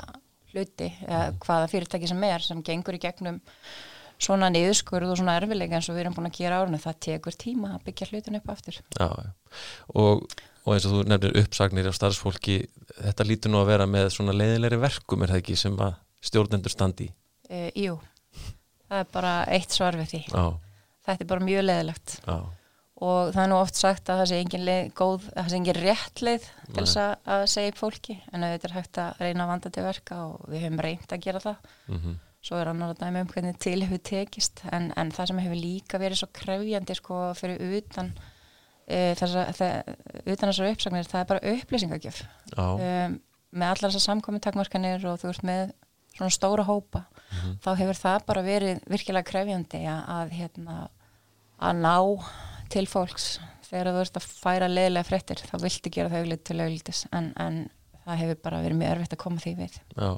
hluti, 0.53 0.91
eða 1.09 1.25
Mhm. 1.33 1.39
hvaða 1.47 1.69
fyrirtæki 1.73 2.09
sem 2.09 2.25
er 2.25 2.39
sem 2.45 2.63
gengur 2.63 2.95
í 2.95 3.01
gegnum 3.01 3.41
svona 4.23 4.49
niðurskurð 4.53 5.11
og 5.11 5.19
svona 5.19 5.35
erfilega 5.41 5.75
eins 5.77 5.89
og 5.91 5.97
við 5.97 6.05
erum 6.05 6.15
búin 6.15 6.29
að 6.31 6.37
gera 6.39 6.61
árinu, 6.63 6.79
það 6.79 6.99
tekur 7.01 7.33
tíma 7.35 7.73
að 7.75 7.85
byggja 7.89 8.07
hlutin 8.13 8.37
upp 8.39 8.49
aftur. 8.53 8.79
Já. 9.01 9.09
Og, 9.97 10.23
og 10.65 10.75
eins 10.77 10.87
og 10.87 10.93
þú 10.93 11.01
nefnir 11.11 11.37
uppsagnir 11.43 11.89
af 11.91 11.97
starfsfólki, 11.99 12.69
þetta 13.03 13.27
lítur 13.27 13.51
nú 13.51 13.59
að 13.65 13.67
vera 13.73 13.87
með 13.91 14.11
svona 14.15 14.33
leiðilegri 14.37 14.79
verkum 14.79 15.23
er 15.23 15.33
það 15.35 15.43
ekki 15.43 15.57
sem 15.59 15.77
að 15.83 15.97
stjórnendur 16.23 16.71
standi. 16.71 17.09
Uh, 17.51 17.71
jú, 17.75 17.97
það 18.89 19.01
er 19.03 19.09
bara 19.13 19.33
eitt 19.51 19.75
svar 19.75 19.99
við 19.99 20.13
því. 20.15 20.23
Já, 20.31 20.45
Þetta 21.03 21.25
er 21.25 21.27
bara 21.33 21.43
mjög 21.43 21.65
leðilegt 21.67 22.13
já, 22.23 22.37
og 23.03 23.31
það 23.35 23.43
er 23.43 23.49
nú 23.51 23.57
oft 23.59 23.79
sagt 23.79 24.11
að 24.13 24.21
það 24.23 24.29
sé 24.31 24.41
engin 24.43 24.65
leið 24.69 24.91
góð, 24.99 25.25
það 25.35 25.49
sé 25.53 25.57
engin 25.59 25.79
rétt 25.83 26.21
leið 26.23 26.45
til 26.69 26.83
þess 26.85 26.99
að, 27.03 27.47
segja 27.51 27.73
upp 27.73 27.81
fólki. 27.81 28.17
En 28.33 28.45
auðvitað 28.47 28.69
er 28.71 28.77
hægt 28.79 29.01
að 29.03 29.23
reyna 29.27 29.47
að 29.47 29.51
vanda 29.53 29.73
til 29.75 29.87
verka 29.87 30.19
og 30.27 30.45
við 30.53 30.63
höfum 30.67 30.83
reynd 30.87 31.15
að 31.17 31.25
gera 31.27 31.43
það. 31.43 31.73
Mhm, 31.89 32.15
svo 32.43 32.59
er 32.59 32.71
annar 32.73 32.93
að 32.95 33.01
dæmi 33.03 33.21
um 33.25 33.33
hvernig 33.33 33.59
til 33.63 33.81
hefur 33.85 34.03
tekist. 34.13 34.63
En, 34.73 34.93
en 34.97 35.11
það 35.15 35.29
sem 35.33 35.43
hefur 35.45 35.61
líka 35.63 35.99
verið 36.03 36.21
svo 36.23 36.29
krefjandi 36.35 36.97
sko 36.99 37.19
fyrir 37.39 37.63
utan 37.79 38.13
e, 38.87 39.15
þessa, 39.19 39.45
þessar 40.27 40.71
uppsagnir 40.73 41.07
það 41.11 41.21
er 41.25 41.29
bara 41.31 41.53
upplýsingagjöf. 41.57 42.23
Um, 42.59 43.19
með 43.53 43.69
allar 43.75 43.91
þessar 43.93 44.07
samkomi 44.09 44.41
takmarkanir 44.43 45.05
og 45.11 45.21
þú 45.23 45.31
ert 45.35 45.45
með 45.47 45.73
svona 46.17 46.35
stóra 46.35 46.65
hópa 46.69 47.07
Mhm. 47.33 47.53
þá 47.65 47.69
hefur 47.79 47.97
það 47.97 48.25
bara 48.29 48.43
verið 48.45 48.81
virkilega 48.93 49.25
krefjandi 49.25 49.79
að, 49.89 50.01
að 50.13 50.33
hérna 50.37 50.75
að 51.63 51.79
ná 51.81 51.95
til 52.73 52.87
fólks. 52.91 53.35
Þegar 53.69 53.93
þú 53.95 54.05
ert 54.05 54.19
að 54.21 54.29
færa 54.29 54.69
leiðilega 54.69 55.09
fréttir 55.09 55.43
þá 55.49 55.57
viltu 55.63 55.93
gera 55.93 56.13
það 56.13 56.25
auglít 56.25 56.45
til 56.49 56.61
auglítis 56.61 57.03
en, 57.17 57.33
en 57.41 57.59
það 58.05 58.23
hefur 58.23 58.41
bara 58.45 58.63
verið 58.65 58.81
mjög 58.81 58.95
erfitt 58.97 59.17
að 59.17 59.23
koma 59.23 59.43
því 59.43 59.53
við. 59.63 59.77
Já. 59.97 60.11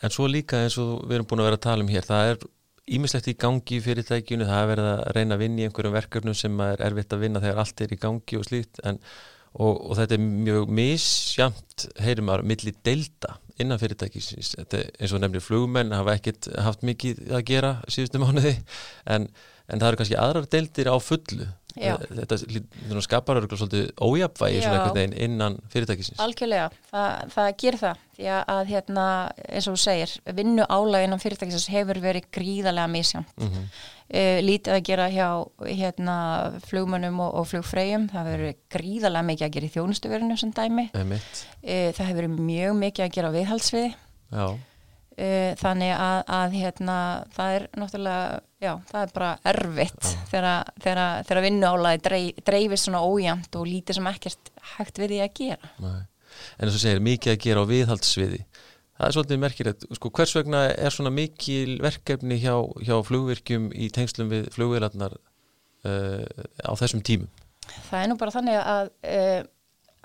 En 0.00 0.14
svo 0.14 0.28
líka 0.30 0.62
eins 0.64 0.78
og 0.80 1.04
við 1.04 1.18
erum 1.18 1.28
búin 1.28 1.42
að 1.42 1.50
vera 1.50 1.60
að 1.60 1.66
tala 1.66 1.84
um 1.84 1.92
hér, 1.92 2.06
það 2.08 2.30
er 2.30 2.46
ímislegt 2.96 3.28
í 3.30 3.36
gangi 3.38 3.76
í 3.76 3.82
fyrirtækjunu, 3.84 4.46
það 4.48 4.62
er 4.62 4.70
verið 4.70 4.88
að 4.90 5.02
reyna 5.16 5.36
að 5.36 5.42
vinna 5.44 5.60
í 5.60 5.66
einhverjum 5.68 5.96
verkefnum 5.96 6.36
sem 6.38 6.62
er 6.64 6.82
erfitt 6.86 7.14
að 7.14 7.22
vinna 7.26 7.42
þegar 7.42 7.60
allt 7.62 7.84
er 7.84 7.94
í 7.94 8.00
gangi 8.00 8.40
og 8.40 8.46
slíkt 8.48 8.80
en, 8.88 8.98
og, 9.52 9.76
og 9.76 9.92
þetta 10.00 10.16
er 10.16 10.24
mjög 10.24 10.72
misjamt, 10.80 11.86
heyrum 12.02 12.28
maður, 12.30 12.48
milli 12.50 12.74
deilda 12.88 13.36
innan 13.60 13.80
fyrirtækisins, 13.82 14.54
eins 14.64 15.14
og 15.14 15.22
nefnir 15.22 15.44
flugmenn 15.44 15.94
hafa 15.94 16.16
ekkert 16.16 16.48
haft 16.64 16.84
mikið 16.86 17.22
að 17.36 17.46
gera 17.52 17.74
síðustu 17.92 18.22
mánuði 18.22 18.56
en, 19.12 19.28
en 19.70 19.80
það 19.80 19.88
eru 19.88 20.00
kannski 20.00 20.20
aðrar 20.20 20.50
deildir 20.50 20.90
á 20.90 20.96
fullu. 21.00 21.48
Já. 21.78 21.96
þetta 21.98 22.36
lít- 22.50 22.68
þetta 22.88 23.02
skapar 23.04 23.38
örgulega 23.38 23.60
svolítið 23.60 23.90
veginn 24.96 25.14
innan 25.26 25.58
fyrirtækisins. 25.70 26.18
Algjörlega, 26.18 26.70
það, 26.90 27.30
það 27.34 27.50
gerir 27.62 27.80
það. 27.80 28.02
Því 28.16 28.28
að, 28.36 28.64
hérna, 28.70 29.06
eins 29.48 29.68
og 29.68 29.76
þú 29.76 29.82
segir 29.84 30.14
vinnu 30.36 30.66
álægin 30.66 31.14
á 31.16 31.18
fyrirtækisins 31.22 31.68
hefur 31.72 32.00
verið 32.02 32.26
gríðarlega 32.34 32.90
misján 32.90 33.24
mm 33.36 33.48
-hmm. 33.48 33.68
uh, 34.18 34.38
lítið 34.42 34.72
að 34.74 34.82
gera 34.82 35.08
hjá 35.08 35.28
hérna, 35.66 36.16
flugmönnum 36.66 37.20
og, 37.20 37.34
og 37.34 37.46
flugfreyjum. 37.46 38.08
Það 38.08 38.26
hefur 38.26 38.38
verið 38.38 38.56
gríðarlega 38.74 39.28
mikið 39.30 39.46
að 39.46 39.54
gera 39.54 39.66
í 39.66 39.74
þjónustuverinu 39.76 40.36
sem 40.36 40.52
dæmi. 40.52 40.90
Uh, 40.92 41.92
það 41.92 42.06
hefur 42.06 42.20
verið 42.22 42.38
mjög 42.38 42.74
mikið 42.76 43.04
að 43.04 43.14
gera 43.14 43.32
já, 44.32 44.46
uh, 45.18 45.54
þannig 45.54 45.92
að, 45.96 46.22
að 46.26 46.50
hérna, 46.52 47.24
það 47.32 47.54
er 47.54 47.68
náttúrulega 47.76 48.40
já, 48.60 48.72
það 48.90 49.02
er 49.06 49.12
bara 49.16 49.30
erfitt 49.54 50.08
þegar, 50.30 50.70
þegar, 50.84 51.02
þegar 51.28 51.44
vinnu 51.46 51.70
álægi 51.70 52.02
dreif, 52.06 52.40
dreifist 52.46 52.88
svona 52.88 53.02
ójæmt 53.06 53.56
og 53.60 53.68
lítið 53.68 53.98
sem 54.00 54.10
ekkert 54.12 54.50
hægt 54.76 55.00
við 55.00 55.14
því 55.14 55.20
að 55.24 55.34
gera. 55.40 55.70
Nei. 55.84 56.00
en 56.58 56.66
eins 56.68 56.76
og 56.76 56.82
segir 56.84 57.00
mikið 57.04 57.32
að 57.34 57.40
gera 57.46 57.64
á 57.64 57.70
viðhaldssviði. 57.70 58.42
Það 59.00 59.06
er 59.08 59.14
svolítið 59.16 59.38
merkilegt, 59.40 59.84
sko 59.96 60.10
hvers 60.12 60.34
vegna 60.36 60.58
er 60.76 60.92
svona 60.92 61.10
mikil 61.16 61.78
verkefni 61.80 62.36
hjá, 62.42 62.52
hjá 62.84 62.98
flugvirkjum 63.08 63.70
í 63.72 63.88
tengslum 63.96 64.28
við 64.28 64.50
flugvélarnar 64.52 65.14
uh, 65.16 66.26
á 66.60 66.72
þessum 66.76 67.00
tímum? 67.06 67.30
Það 67.88 68.02
er 68.02 68.10
nú 68.12 68.18
bara 68.20 68.34
þannig 68.34 68.58
að, 68.60 68.90
uh, 69.08 69.40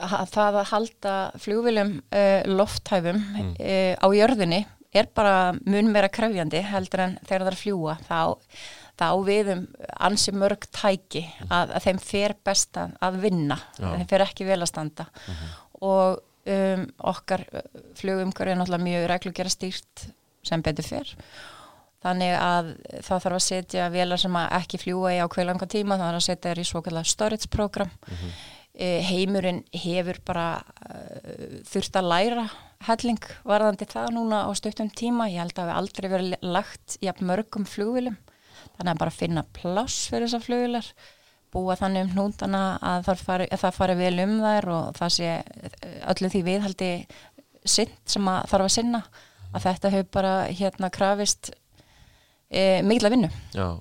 að 0.06 0.32
það 0.32 0.60
að 0.62 0.70
halda 0.72 1.16
flugvilum 1.44 1.92
uh, 2.08 2.42
lofthæfum 2.56 3.20
Mm. 3.36 3.54
á 4.00 4.08
jörðinni 4.16 4.62
er 5.02 5.10
bara 5.16 5.54
mun 5.66 5.92
meira 5.94 6.10
krefjandi 6.14 6.62
heldur 6.66 7.06
en 7.06 7.18
þegar 7.24 7.46
það 7.46 7.50
er 7.52 7.58
að 7.58 7.62
fljúa 7.64 7.98
þá, 8.06 8.20
þá 9.00 9.08
við 9.28 9.52
um 9.56 9.66
ansi 10.10 10.36
mörg 10.36 10.68
tæki 10.76 11.26
að, 11.50 11.76
að 11.78 11.88
þeim 11.88 12.04
fer 12.04 12.36
best 12.48 12.80
að, 12.82 12.96
að 13.06 13.20
vinna 13.26 13.60
Já. 13.80 13.90
þeim 13.90 14.08
fer 14.14 14.26
ekki 14.28 14.48
vel 14.48 14.62
að 14.62 14.72
standa. 14.72 15.10
Og 15.86 16.22
um, 16.46 16.86
okkar 17.12 17.44
flugumhverfi 18.00 18.54
er 18.54 18.62
náttúrulega 18.62 18.88
mjög 18.88 19.10
reglugera 19.12 19.52
stýrt 19.52 20.08
sem 20.46 20.64
betur 20.66 20.88
fer. 20.88 21.14
Þannig 22.06 22.36
að 22.38 22.68
það 23.02 23.24
þarf 23.24 23.38
að 23.40 23.46
setja 23.48 23.86
velar 23.90 24.22
sem 24.22 24.36
að 24.38 24.52
ekki 24.60 24.80
fljúa 24.84 25.16
í 25.16 25.22
ákveð 25.26 25.48
langa 25.50 25.68
tíma, 25.70 25.98
þarf 25.98 26.20
að 26.20 26.28
setja 26.28 26.52
þér 26.52 26.62
í 26.62 26.66
svo 26.70 26.82
kallar 26.86 27.10
storage 27.10 27.50
program. 27.50 27.90
E, 28.76 29.00
heimurinn 29.08 29.64
hefur 29.72 30.20
bara 30.28 30.50
uh, 30.60 31.62
þurft 31.66 31.98
að 31.98 32.10
læra 32.12 32.44
helling 32.86 33.28
varðandi 33.48 33.88
það 33.90 34.14
núna 34.18 34.46
á 34.46 34.52
stuttum 34.58 34.90
tíma. 34.92 35.30
Ég 35.32 35.44
held 35.44 35.60
að 35.60 35.70
við 35.70 35.80
aldrei 35.80 36.10
verið 36.12 36.48
lagt 36.56 36.98
jafn 37.02 37.30
mörgum 37.30 37.68
flugvilum 37.70 38.18
þannig 38.76 38.92
að 38.92 39.04
bara 39.04 39.14
finna 39.14 39.46
pláss 39.56 40.10
fyrir 40.12 40.28
þessar 40.28 40.46
flugvilar 40.46 40.90
búa 41.56 41.78
þannig 41.80 42.06
um 42.06 42.12
hnútana 42.16 42.64
að 42.84 43.06
það 43.08 43.22
fari, 43.28 43.48
að 43.48 43.62
það 43.64 43.78
fari 43.78 43.96
vel 44.00 44.16
um 44.26 44.36
þær 44.44 44.70
og 44.76 44.98
það 44.98 45.14
sé 45.16 45.30
eh, 45.32 46.00
öllu 46.12 46.32
því 46.34 46.42
viðhaldi 46.50 46.90
sinn 47.66 47.94
sem 48.06 48.28
að 48.30 48.50
þarf 48.52 48.68
að 48.68 48.74
sinna 48.76 49.02
að 49.56 49.68
þetta 49.70 49.92
hefur 49.94 50.10
bara 50.18 50.34
hérna 50.52 50.92
krafist 50.94 51.54
e, 52.50 52.82
mikla 52.86 53.12
vinnu. 53.14 53.30
Já, 53.56 53.80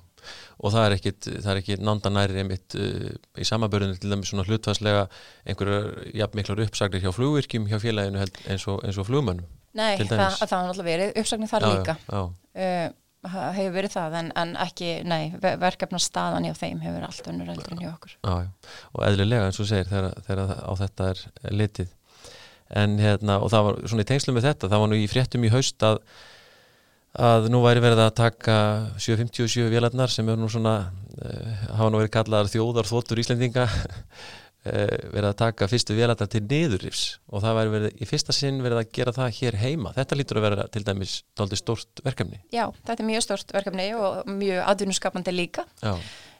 og 0.59 0.73
það 0.75 0.87
er 0.89 0.95
ekkit 0.97 1.29
það 1.43 1.51
er 1.53 1.61
ekki 1.61 1.77
nánda 1.83 2.11
næri 2.15 2.41
einmitt 2.43 2.75
uh, 2.79 3.11
í 3.39 3.47
samabörðinu 3.47 3.99
til 4.01 4.11
dæmis 4.13 4.31
svona 4.33 4.45
hlutvæslega 4.47 5.05
einhverjar 5.45 5.89
jafn 6.21 6.39
miklar 6.41 6.63
uppsagnir 6.65 7.03
hjá 7.05 7.13
flugvirkjum 7.15 7.69
hjá 7.71 7.79
félaginu 7.83 8.21
held, 8.23 8.37
eins, 8.49 8.67
og, 8.71 8.83
eins 8.87 8.99
og 9.01 9.07
flugmönnum 9.09 9.47
Nei, 9.75 9.97
það, 9.99 10.37
það 10.39 10.51
var 10.55 10.69
náttúrulega 10.69 10.85
verið 10.91 11.17
uppsagnir 11.19 11.51
þar 11.51 11.65
Já, 11.65 11.71
líka. 11.73 11.97
já, 12.07 12.21
uh, 12.61 12.93
hefur 13.25 13.73
verið 13.73 13.91
það 13.95 14.13
en, 14.19 14.27
en 14.39 14.53
ekki, 14.61 14.89
nei, 15.09 15.33
ver- 15.41 15.57
verkefnastaðan 15.63 16.45
hjá 16.47 16.53
þeim 16.59 16.81
hefur 16.85 17.05
allt 17.07 17.29
önnur 17.31 17.49
eldur 17.51 17.73
en 17.73 17.81
hjá 17.81 17.89
okkur. 17.89 18.13
Já, 18.21 18.69
og 18.93 19.05
eðlilega 19.07 19.47
eins 19.49 19.59
og 19.63 19.67
segir 19.67 19.89
þegar, 19.89 20.53
á 20.61 20.71
þetta 20.79 21.07
er 21.11 21.23
litið. 21.57 21.89
En 22.81 22.95
hérna, 23.01 23.39
og 23.41 23.49
það 23.53 23.65
var 23.67 23.79
svona 23.89 24.05
í 24.05 24.09
tengslum 24.13 24.37
með 24.37 24.47
þetta, 24.51 24.69
það 24.71 24.83
var 24.85 24.91
nú 24.93 24.99
í 25.01 25.09
fréttum 25.09 25.43
í 25.45 25.51
haust 25.53 25.85
að, 25.89 25.99
að 27.15 27.49
nú 27.53 27.61
væri 27.63 27.83
verið 27.83 28.01
að 28.05 28.15
taka 28.17 28.57
757 28.99 29.69
vélarnar 29.71 30.11
sem 30.11 30.27
er 30.29 30.39
nú 30.39 30.49
svona 30.51 30.75
uh, 30.89 31.63
hafa 31.77 31.91
nú 31.91 32.01
verið 32.01 32.13
kallaðar 32.17 32.51
þjóðar 32.51 32.89
þóttur 32.89 33.21
Íslendinga 33.23 33.65
uh, 33.69 33.81
verið 35.15 35.29
að 35.29 35.39
taka 35.41 35.69
fyrstu 35.71 35.97
vélarnar 35.97 36.31
til 36.31 36.43
niðurrifs. 36.43 37.05
Og 37.31 37.43
það 37.45 37.57
væri 37.59 37.73
verið 37.77 38.03
í 38.03 38.09
fyrsta 38.09 38.35
sinn 38.35 38.61
verið 38.65 38.83
að 38.83 38.93
gera 38.99 39.15
það 39.15 39.33
hér 39.39 39.59
heima, 39.63 39.95
þetta 39.95 40.19
lítur 40.19 40.41
að 40.41 40.47
vera 40.49 40.69
til 40.75 40.85
dæmis 40.87 41.17
dálítið 41.37 41.63
stórt 41.63 42.05
verkefni. 42.05 42.41
Já, 42.55 42.67
þetta 42.83 43.01
er 43.01 43.11
mjög 43.11 43.27
stort 43.27 43.57
verkefni 43.57 43.89
og 43.97 44.31
mjög 44.35 44.63
atvinnuskapandi 44.75 45.35
líka. 45.35 45.67
Já, 45.83 45.95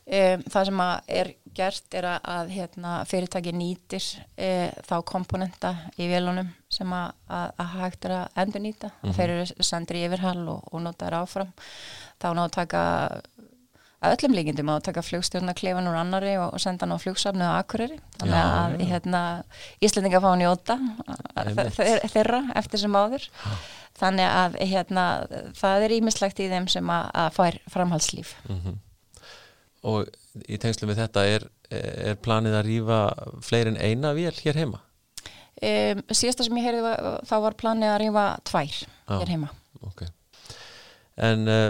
Um, 0.05 0.43
það 0.53 0.67
sem 0.67 0.81
er 1.17 1.29
gert 1.55 1.95
er 1.97 2.07
að, 2.09 2.19
að 2.35 2.49
hérna, 2.55 2.93
fyrirtæki 3.09 3.53
nýtir 3.55 4.05
e, 4.37 4.49
þá 4.87 4.95
komponenta 5.07 5.73
í 5.97 6.07
vélunum 6.11 6.49
sem 6.71 6.91
að, 6.93 7.13
að, 7.31 7.51
að 7.63 7.75
hægt 7.79 8.05
er 8.09 8.15
að 8.19 8.41
endur 8.43 8.63
nýta 8.65 8.91
Mhm. 9.01 9.09
og 9.09 9.15
þeir 9.19 9.35
eru 9.37 9.67
sendir 9.71 9.99
í 10.01 10.05
yfirhall 10.09 10.43
og, 10.55 10.67
og 10.71 10.83
notaður 10.85 11.19
áfram. 11.23 11.53
Þá 12.21 12.27
ná 12.35 12.43
að 12.45 12.51
taka 12.59 12.81
að 14.05 14.13
öllum 14.19 14.35
líkindum 14.37 14.69
að 14.69 14.83
taka 14.85 15.01
flugstjórna 15.01 15.53
klefan 15.57 15.87
úr 15.89 15.95
annari 15.97 16.35
og, 16.37 16.51
og 16.53 16.61
senda 16.61 16.85
hann 16.85 16.93
á 16.93 17.01
flugsafnu 17.01 17.41
á 17.47 17.57
Akureyri. 17.63 17.97
Þannig 18.19 18.35
Já, 18.37 18.43
að 18.59 18.75
já. 18.75 18.85
hérna, 18.91 19.21
Íslendinga 19.81 20.21
fá 20.21 20.29
njóta 20.37 20.75
Einmitt. 21.41 21.73
þe- 21.79 22.11
þeirra 22.13 22.41
eftir 22.61 22.83
sem 22.83 22.93
áður. 22.99 23.25
Þannig 23.95 24.27
að 24.27 24.57
hérna, 24.67 25.03
það 25.55 25.85
er 25.87 25.93
ímislegt 25.97 26.39
í 26.43 26.49
þeim 26.51 26.67
sem 26.69 26.89
að, 26.91 27.05
að 27.23 27.29
fær 27.39 27.57
framhaldslíf. 27.71 28.35
Mm 28.49 28.75
og 29.85 30.09
í 30.49 30.57
tengslum 30.61 30.91
við 30.91 31.03
þetta 31.03 31.23
er, 31.29 31.47
er 31.69 32.17
planið 32.25 32.57
að 32.59 32.67
rýfa 32.69 32.99
fleiri 33.45 33.73
en 33.73 33.79
eina 33.79 34.11
vél 34.17 34.33
hér 34.41 34.63
heima 34.63 34.81
Um, 35.55 36.01
síðasta 36.11 36.43
sem 36.43 36.57
ég 36.59 36.65
heyrði 36.67 36.81
var, 36.83 37.21
þá 37.23 37.35
var 37.45 37.53
planið 37.55 37.87
að 37.87 38.01
rífa 38.01 38.23
tvær 38.43 38.73
Já. 38.75 39.13
hér 39.13 39.29
heima. 39.31 39.47
ok 39.87 40.01
en 41.23 41.47
uh, 41.47 41.69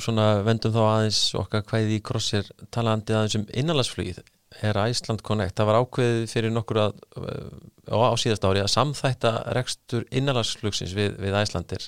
svona 0.00 0.40
vendum 0.46 0.72
þá 0.72 0.78
aðeins 0.86 1.18
okkar 1.36 1.66
hvaðið 1.68 1.92
í 1.98 2.00
krossir 2.08 2.48
talandi 2.72 3.12
aðeins 3.12 3.36
um 3.36 3.44
innanlandsflugið 3.52 4.22
er 4.64 4.80
Æsland 4.80 5.20
Connect, 5.26 5.52
það 5.58 5.68
var 5.68 5.78
ákveðið 5.82 6.24
fyrir 6.32 6.54
nokkur 6.56 6.80
að, 6.86 7.04
uh, 7.20 7.52
á, 7.92 8.16
síðast 8.16 8.48
ári 8.48 8.62
að 8.64 8.72
samþætta 8.72 9.34
rekstur 9.58 10.08
innanlandsflugsins 10.08 10.96
við, 10.96 11.20
við 11.20 11.36
Æslandir 11.36 11.84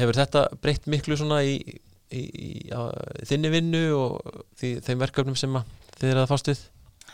hefur 0.00 0.16
þetta 0.16 0.46
breytt 0.64 0.88
miklu 0.88 1.20
svona 1.20 1.42
í, 1.44 1.58
í, 2.12 2.22
í 2.24 2.48
á, 2.72 2.80
þinni 3.28 3.50
vinnu 3.52 3.84
og 3.98 4.42
því, 4.58 4.74
þeim 4.86 5.02
verkefnum 5.06 5.36
sem 5.38 5.56
að 5.60 5.70
þið 6.00 6.10
eru 6.14 6.24
að 6.24 6.30
fást 6.34 6.50
við? 6.52 6.66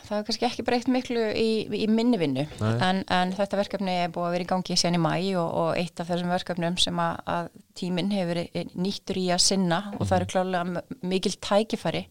Það 0.05 0.11
hefur 0.19 0.25
kannski 0.29 0.45
ekki 0.51 0.63
breytt 0.67 0.89
miklu 0.93 1.21
í, 1.41 1.51
í 1.81 1.85
minni 1.89 2.19
vinnu 2.21 2.43
en, 2.85 2.99
en 3.09 3.31
þetta 3.33 3.57
verkefni 3.57 3.93
er 4.03 4.11
búið 4.13 4.27
að 4.27 4.35
vera 4.35 4.45
í 4.45 4.49
gangi 4.51 4.77
síðan 4.77 4.99
í 4.99 5.01
mæ 5.01 5.13
og, 5.41 5.47
og 5.63 5.71
eitt 5.81 6.03
af 6.03 6.11
þessum 6.11 6.33
verkefnum 6.35 6.77
sem 6.83 6.99
að, 7.01 7.23
að 7.33 7.49
tíminn 7.81 8.11
hefur 8.13 8.35
verið 8.35 8.75
nýttur 8.85 9.21
í 9.23 9.25
að 9.33 9.41
sinna 9.47 9.79
og 9.97 10.03
það 10.11 10.19
eru 10.19 10.29
klálega 10.35 10.67
m- 10.69 10.99
mikil 11.09 11.33
tækifæri 11.41 12.03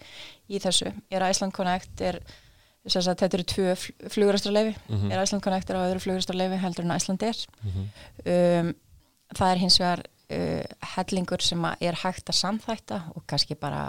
í 0.49 0.63
þessu. 0.63 0.89
Er 1.13 1.27
Iceland 1.27 1.53
Connect 1.53 2.01
er, 2.09 2.17
sagt, 2.87 3.21
þetta 3.21 3.37
eru 3.37 3.45
tvö 3.53 3.75
flugurastarleifi, 4.15 4.73
er 5.13 5.21
Iceland 5.21 5.45
Connect 5.45 5.69
er 5.69 5.77
á 5.77 5.85
öðru 5.85 6.01
flugurastarleifi 6.07 6.59
heldur 6.65 6.87
en 6.89 6.95
Iceland 6.97 7.27
er. 7.29 7.45
um, 8.25 8.73
það 9.37 9.51
er 9.53 9.61
hins 9.67 9.77
vegar 9.83 10.01
uh, 10.31 10.63
hellingur 10.95 11.43
sem 11.43 11.65
er 11.79 11.99
hægt 12.03 12.29
að 12.31 12.39
samþætta 12.39 13.01
og 13.15 13.25
kannski 13.29 13.57
bara 13.59 13.83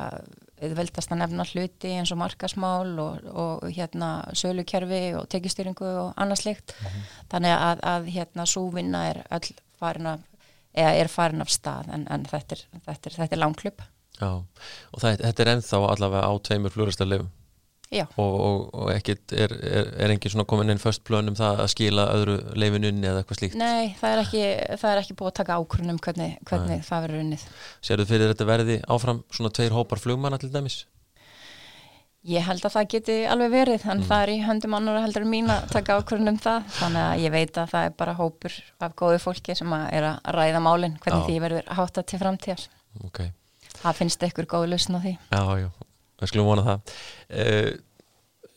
auðveldast 0.63 1.13
að 1.13 1.21
nefna 1.21 1.47
hluti 1.51 1.93
eins 1.99 2.13
og 2.15 2.21
markasmál 2.23 2.95
og, 3.03 3.25
og 3.31 3.65
hérna 3.75 4.11
sölukerfi 4.37 5.03
og 5.19 5.27
tekistýringu 5.33 5.89
og 5.89 6.13
annað 6.21 6.45
slikt 6.45 6.77
þannig 7.33 7.57
að, 7.57 7.83
að 7.95 8.13
hérna 8.15 8.47
súvinna 8.49 9.09
er 9.11 9.25
öll 9.35 9.51
farin 9.81 10.15
af 10.15 10.23
eða 10.75 10.95
er 10.99 11.11
farin 11.11 11.45
af 11.45 11.53
stað 11.53 11.91
en, 11.95 12.07
en 12.11 12.27
þetta 12.29 12.57
er, 12.57 12.65
er, 12.95 13.29
er 13.31 13.41
langklub 13.41 13.83
Já, 14.15 14.31
og 14.31 15.03
það, 15.03 15.21
þetta 15.25 15.43
er 15.43 15.51
ennþá 15.57 15.81
allavega 15.91 16.29
á 16.31 16.33
tveimur 16.47 16.75
flugurastarleifum 16.75 17.31
Já, 17.31 17.44
og, 18.03 18.33
og, 18.47 18.65
og 18.75 18.89
ekkit 18.95 19.35
er, 19.39 19.53
er, 19.65 19.91
er 20.05 20.15
engin 20.15 20.33
svona 20.35 20.47
komin 20.51 20.73
inn 20.75 20.81
först 20.83 21.05
plön 21.07 21.29
um 21.31 21.37
það 21.39 21.61
að 21.65 21.71
skila 21.75 22.07
öðru 22.17 22.35
leifinunni 22.59 23.07
eða 23.11 23.23
eitthvað 23.23 23.41
slíkt 23.41 23.59
nei, 23.61 23.93
það 24.01 24.15
er 24.17 24.23
ekki, 24.25 24.43
það 24.81 24.91
er 24.95 25.03
ekki 25.05 25.17
búið 25.21 25.31
að 25.33 25.37
taka 25.41 25.59
ákvörnum 25.61 26.01
hvernig, 26.07 26.35
hvernig 26.51 26.83
það 26.89 27.07
verður 27.07 27.23
unnið. 27.27 27.47
Sérðu 27.85 28.09
fyrir 28.11 28.33
þetta 28.33 28.49
verði 28.51 28.81
áfram 28.97 29.23
svona 29.31 29.53
tveir 29.55 29.77
hópar 29.79 30.03
flugmanna 30.03 30.41
til 30.43 30.51
dæmis? 30.55 30.81
Ég 32.25 32.41
held 32.41 32.63
að 32.65 32.73
það 32.73 32.87
geti 32.95 33.15
alveg 33.29 33.51
verið, 33.53 33.83
en 33.93 33.99
það 34.09 34.23
er 34.25 34.31
í 34.33 34.37
höndum 34.47 34.75
annar 34.79 35.03
heldur 35.05 35.27
mín 35.29 35.51
að 35.53 35.67
taka 35.75 35.99
ákvörðunum 36.01 36.39
það, 36.41 36.71
þannig 36.79 37.03
að 37.05 37.21
ég 37.21 37.35
veit 37.35 37.59
að 37.61 37.73
það 37.75 37.89
er 37.91 37.97
bara 38.01 38.15
hópur 38.17 38.55
af 38.81 38.95
góðu 38.97 39.19
fólki 39.21 39.57
sem 39.59 39.75
að 39.77 39.83
er 39.99 40.07
að 40.09 40.31
ræða 40.39 40.63
málinn, 40.65 40.95
hvernig 41.05 41.21
Já. 41.21 41.27
því 41.29 41.37
verður 41.45 41.69
hátta 41.77 42.05
til 42.09 42.21
framtíðar. 42.23 42.65
Ok, 43.05 43.21
Það 43.75 43.99
finnst 43.99 44.25
ykkur 44.25 44.47
góð 44.55 44.65
lausn 44.73 44.97
á 44.97 45.01
því. 45.05 45.13
já, 45.35 45.43
já, 45.61 45.69
við 46.21 46.33
skulum 46.33 46.53
vona 46.53 46.69
það 46.69 46.95
uh, 47.41 47.75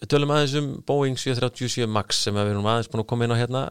Tölum 0.05 0.29
aðeins 0.29 0.53
um 0.59 0.65
Boeing 0.85 1.15
737 1.17 1.87
MAX 1.89 2.19
sem 2.27 2.35
við 2.37 2.51
erum 2.51 2.67
aðeins 2.69 2.89
búin 2.91 3.01
að 3.01 3.07
koma 3.09 3.25
inn 3.25 3.33
á 3.33 3.39
hérna 3.39 3.61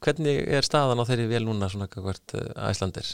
Hvernig 0.00 0.38
er 0.48 0.64
staðan 0.64 1.02
á 1.02 1.04
þeirri 1.04 1.26
vel 1.28 1.42
núna 1.44 1.68
svona 1.68 1.90
hvert 1.92 2.32
æslandir? 2.56 3.10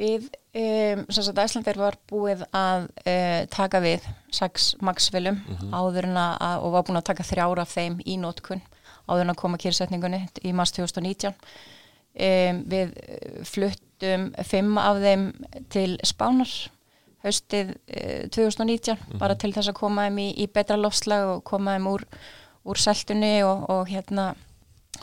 Við, 0.00 0.30
um, 0.56 1.02
sem 1.12 1.24
sagt, 1.26 1.38
Æslandir 1.38 1.76
var 1.76 1.98
búið 2.08 2.46
að 2.56 2.86
uh, 3.04 3.42
taka 3.52 3.80
við 3.84 4.06
sex 4.32 4.72
maxvilum 4.80 5.42
áður 5.68 6.08
en 6.08 6.16
að, 6.16 6.64
og 6.64 6.72
var 6.72 6.86
búin 6.88 7.00
að 7.02 7.08
taka 7.10 7.26
þrjára 7.28 7.66
af 7.66 7.74
þeim 7.74 7.98
í 8.08 8.16
nótkun 8.20 8.62
áður 9.04 9.26
en 9.26 9.34
að 9.34 9.40
koma 9.42 9.60
kyrsetningunni 9.60 10.22
í 10.48 10.54
mars 10.56 10.72
2019. 10.76 11.36
Um, 12.12 12.58
við 12.68 12.90
eh, 13.00 13.36
fluttum 13.48 14.26
fimm 14.44 14.76
af 14.80 14.98
þeim 15.00 15.22
til 15.72 15.94
Spánar 16.04 16.50
haustið 17.22 17.74
uh, 17.74 18.28
2019 18.34 19.18
bara 19.20 19.36
til 19.38 19.52
þess 19.54 19.72
að 19.72 19.80
koma 19.80 20.06
þeim 20.08 20.22
í, 20.22 20.30
í 20.44 20.48
betra 20.52 20.78
lofslag 20.80 21.36
og 21.36 21.44
koma 21.48 21.76
þeim 21.76 21.90
úr, 21.92 22.06
úr 22.68 22.80
seltunni 22.80 23.36
og, 23.46 23.68
og 23.72 23.92
hérna 23.92 24.32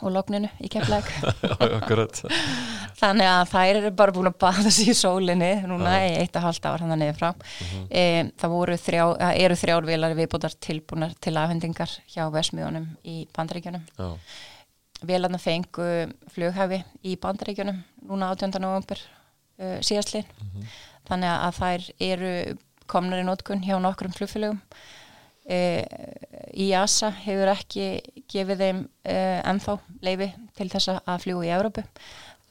og 0.06 0.14
logninu 0.14 0.50
í 0.64 0.70
keflæk. 0.72 1.08
Þannig 3.00 3.30
að 3.30 3.42
þær 3.52 3.80
eru 3.80 3.92
bara 3.96 4.14
búin 4.16 4.30
að 4.30 4.38
baða 4.42 4.72
sig 4.74 4.92
í 4.92 4.96
sólinni 4.98 5.52
núna 5.68 5.96
í 6.06 6.14
eitt 6.22 6.38
og 6.40 6.46
halvt 6.46 6.68
ár 6.70 6.84
hann 6.84 6.94
að 6.96 7.02
niður 7.02 7.18
frá. 7.20 7.30
e, 7.90 8.04
það 8.40 8.56
þrjá, 8.86 9.04
eh, 9.18 9.34
eru 9.46 9.58
þrjár 9.60 9.90
vilar 9.90 10.16
viðbútar 10.18 10.56
tilbúnar 10.68 11.16
til 11.20 11.36
afhendingar 11.40 11.96
hjá 12.12 12.24
Vesmiðunum 12.34 12.88
í 13.04 13.22
Bandaríkjunum. 13.36 13.86
Já, 13.98 14.10
Vélarna 15.10 15.40
fengu 15.40 15.90
flughæfi 16.34 16.82
í 17.08 17.16
Bandaríkjunum 17.24 17.80
núna 18.10 18.34
18. 18.36 18.60
november 18.60 19.00
uh, 19.00 19.78
síðastlinn. 19.80 20.28
Þannig 21.10 21.34
að 21.34 21.60
þær 21.60 21.86
eru 22.10 22.34
komnar 22.90 23.22
í 23.22 23.28
nótkun 23.28 23.64
hjá 23.66 23.78
nokkrum 23.82 24.14
flugfélögum. 24.16 24.60
E, 25.50 25.60
IASA 26.54 27.10
hefur 27.24 27.50
ekki 27.56 27.86
gefið 28.30 28.64
þeim 28.64 28.82
e, 29.04 29.16
ennþá 29.50 29.80
leifi 30.06 30.30
til 30.58 30.70
þess 30.70 30.98
að 31.00 31.24
fljúa 31.26 31.48
í 31.48 31.54
Evrópu. 31.56 31.86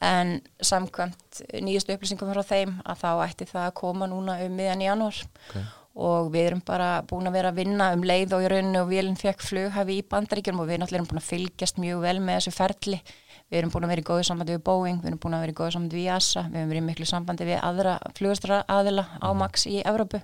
En 0.05 0.37
samkvæmt 0.63 1.43
nýjastu 1.63 1.95
upplýsingum 1.95 2.31
frá 2.31 2.45
þeim 2.47 2.77
að 2.87 3.01
þá 3.03 3.11
ætti 3.25 3.49
það 3.51 3.65
að 3.67 3.77
koma 3.81 4.07
núna 4.11 4.39
um 4.45 4.55
miðan 4.59 4.83
í 4.83 4.89
janúar. 4.89 5.23
Ok. 5.49 5.59
Og 5.99 6.29
við 6.31 6.53
erum 6.53 6.61
bara 6.63 6.91
búin 7.11 7.27
að 7.27 7.35
vera 7.35 7.51
að 7.51 7.59
vinna 7.59 7.89
um 7.95 8.05
leið 8.07 8.35
og 8.37 8.45
í 8.45 8.51
rauninu 8.53 8.85
og 8.85 8.91
vélinn 8.93 9.19
fekk 9.19 9.43
flughafi 9.43 9.97
í 9.99 10.05
bandaríkjum 10.07 10.61
og 10.63 10.69
við 10.69 10.85
erum 10.87 11.09
búin 11.11 11.19
að 11.19 11.31
fylgjast 11.33 11.81
mjög 11.83 12.05
vel 12.05 12.21
með 12.23 12.39
þessu 12.39 12.55
ferli 12.55 13.01
við 13.49 13.61
erum 13.61 13.73
búin 13.73 13.87
að 13.87 13.93
vera 13.95 14.03
í 14.03 14.09
góðu 14.09 14.27
sambandi 14.29 14.57
við 14.57 14.65
Boeing 14.67 15.01
við 15.01 15.11
erum 15.11 15.23
búin 15.23 15.37
að 15.37 15.45
vera 15.45 15.55
í 15.55 15.59
góðu 15.61 15.75
sambandi 15.77 15.99
við 15.99 16.09
JASA 16.09 16.45
við 16.49 16.59
erum 16.61 16.73
verið 16.73 16.83
í 16.83 16.89
miklu 16.89 17.09
sambandi 17.09 17.49
við 17.49 17.63
aðra 17.65 17.95
flugastra 18.19 18.61
aðila 18.69 19.07
á 19.19 19.29
Max 19.37 19.67
í 19.71 19.79
Evrópu. 19.81 20.21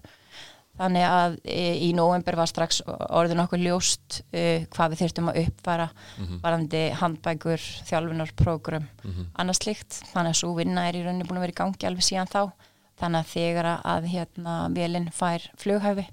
Þannig 0.75 1.05
að 1.07 1.37
e, 1.47 1.59
í 1.87 1.93
november 1.95 2.35
var 2.35 2.51
strax 2.51 2.81
orðin 2.85 3.45
okkur 3.45 3.61
ljóst 3.63 4.21
e, 4.35 4.67
hvað 4.75 4.95
við 4.95 5.03
þyrftum 5.05 5.29
að 5.31 5.37
uppfara 5.45 5.87
varandi 6.43 6.81
handbækur, 6.99 7.67
þjálfunarprogram 7.87 8.89
annars 9.39 9.63
slikt, 9.63 10.01
þannig 10.11 10.35
að 10.35 10.41
svo 10.41 10.51
vinna 10.59 10.89
er 10.89 10.99
í 10.99 11.05
rauninni 11.05 11.29
búin 11.29 11.39
að 11.39 11.47
vera 11.47 11.55
í 11.55 11.61
gangi 11.63 11.87
alveg 11.87 12.09
síðan 12.09 12.33
þá. 12.33 12.43
Þannig 12.99 13.21
að 13.21 13.31
þegar 13.31 13.71
að, 13.71 13.79
að 13.95 14.11
hérna 14.11 14.57
vélinn 14.75 15.09
fær 15.15 15.47
flughæfi 15.63 16.09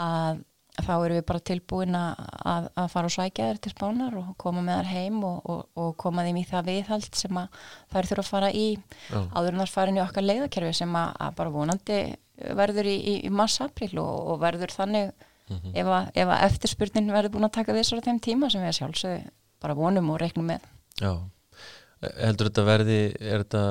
að 0.00 0.40
þá 0.80 0.92
erum 0.94 1.18
við 1.18 1.24
bara 1.28 1.42
tilbúin 1.50 1.96
að, 1.98 2.22
að, 2.48 2.68
fara 2.92 3.08
og 3.08 3.12
sækja 3.12 3.48
þær 3.50 3.58
til 3.60 3.72
spánar 3.74 4.14
og 4.16 4.30
koma 4.40 4.62
með 4.64 4.78
þær 4.80 4.90
heim 4.92 5.18
og, 5.28 5.50
og, 5.52 5.66
og 5.76 5.90
koma 6.00 6.24
þeim 6.24 6.38
í 6.40 6.46
það 6.48 6.70
viðhald 6.70 7.18
sem 7.18 7.40
þær 7.92 8.08
þurfa 8.08 8.24
að 8.24 8.30
fara 8.30 8.48
í. 8.56 8.68
Já. 9.10 9.18
áður 9.36 9.52
en 9.52 9.64
þær 9.64 9.74
farin 9.74 10.00
í 10.00 10.04
okkar 10.04 10.26
leiðakerfi 10.26 10.78
sem 10.80 10.96
að, 10.96 11.12
að 11.26 11.36
bara 11.42 11.54
vonandi 11.58 12.00
verður 12.62 12.88
í, 12.88 12.96
í, 12.96 13.18
í 13.28 13.34
mars-april 13.34 13.92
og, 14.00 14.14
og 14.32 14.40
verður 14.42 14.72
þannig 14.72 15.12
ef, 15.52 15.86
að, 15.86 16.08
ef 16.16 16.32
að 16.32 16.46
eftirspurnin 16.48 17.12
verður 17.12 17.36
búin 17.36 17.48
að 17.48 17.54
taka 17.58 17.84
svo 17.84 18.00
á 18.00 18.06
þeim 18.06 18.20
tíma 18.24 18.50
sem 18.52 18.64
við 18.64 18.78
sjálfsög 18.78 19.30
bara 19.62 19.78
vonum 19.78 20.10
og 20.10 20.20
reiknum 20.22 20.48
með. 20.50 20.64
Já, 20.98 21.12
heldur 22.02 22.50
þetta 22.50 22.66
verði, 22.66 23.00
er 23.20 23.44
þetta 23.44 23.64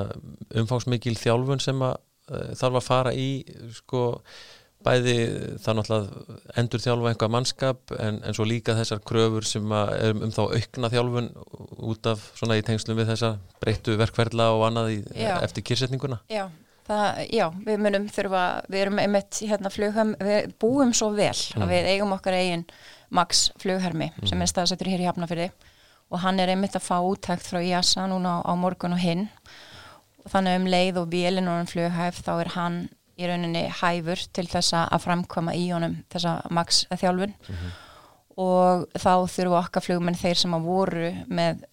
umfangsmikil 0.61 1.17
þjálfun 1.19 1.63
sem 1.63 1.83
að 1.83 1.97
uh, 2.31 2.51
þarf 2.59 2.79
að 2.79 2.87
fara 2.87 3.13
í 3.17 3.29
sko 3.75 4.05
bæði 4.85 5.15
það 5.61 5.77
náttúrulega 5.77 6.39
endur 6.61 6.83
þjálfa 6.83 7.11
einhvað 7.11 7.33
mannskap 7.35 7.93
en, 7.97 8.19
en 8.25 8.37
svo 8.37 8.47
líka 8.47 8.75
þessar 8.77 9.03
kröfur 9.07 9.47
sem 9.47 9.75
er 9.77 10.15
um 10.15 10.33
þá 10.33 10.41
aukna 10.47 10.91
þjálfun 10.93 11.29
út 11.91 12.11
af 12.11 12.25
svona 12.39 12.57
í 12.59 12.65
tengslum 12.65 12.99
við 12.99 13.13
þessa 13.13 13.35
breyttu 13.63 13.97
verkferðla 14.01 14.51
og 14.55 14.65
annað 14.69 14.93
í, 14.95 14.99
Já. 15.15 15.35
eftir 15.41 15.65
kyrsetninguna 15.69 16.21
Já, 16.31 16.47
það, 16.89 17.21
já, 17.31 17.45
við 17.67 17.83
munum 17.87 18.07
þurfa, 18.13 18.45
við 18.69 18.85
erum 18.85 19.03
einmitt 19.03 19.43
hérna 19.45 19.73
flugham, 19.73 20.15
við 20.21 20.55
búum 20.61 20.95
svo 20.97 21.11
vel 21.17 21.33
að 21.33 21.75
við 21.75 21.91
eigum 21.95 22.15
okkar 22.17 22.39
eigin 22.39 22.65
Max 23.11 23.49
flughermi 23.59 24.13
sem 24.23 24.39
er 24.39 24.49
staðsettur 24.49 24.87
hér 24.87 25.03
í 25.03 25.09
Hafnafyrði 25.09 25.51
og 26.11 26.19
hann 26.25 26.39
er 26.43 26.51
einmitt 26.51 26.75
að 26.75 26.85
fá 26.85 26.97
úttækt 26.99 27.47
frá 27.47 27.61
IASA 27.63 28.07
núna 28.11 28.39
á, 28.43 28.51
á 28.51 28.53
morgun 28.59 28.95
og 28.95 29.01
hinn. 29.01 29.29
Og 30.21 30.31
þannig 30.33 30.57
um 30.59 30.67
leið 30.69 30.99
og 31.01 31.11
vélinn 31.11 31.47
og 31.49 31.61
hann 31.61 31.71
flughæf 31.71 32.19
þá 32.25 32.31
er 32.35 32.51
hann 32.55 32.79
í 33.21 33.29
rauninni 33.29 33.63
hæfur 33.81 34.25
til 34.33 34.47
þess 34.49 34.75
að 34.81 34.99
framkvæma 35.05 35.55
í 35.57 35.69
honum 35.71 35.99
þessa 36.11 36.39
Max 36.53 36.83
þjálfun. 36.91 37.37
Og 38.41 38.85
þá 38.97 39.27
þurfa 39.29 39.57
okkar 39.59 39.83
flugmenn 39.85 40.17
þeir 40.17 40.39
sem 40.39 40.53
að 40.55 40.67
voru 40.69 41.09
með 41.29 41.65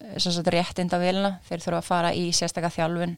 réttinda 0.53 0.99
vilna, 1.01 1.37
þeir 1.47 1.63
þurfa 1.63 1.79
að 1.79 1.87
fara 1.87 2.11
í 2.13 2.25
sérstakka 2.35 2.71
þjálfun 2.75 3.15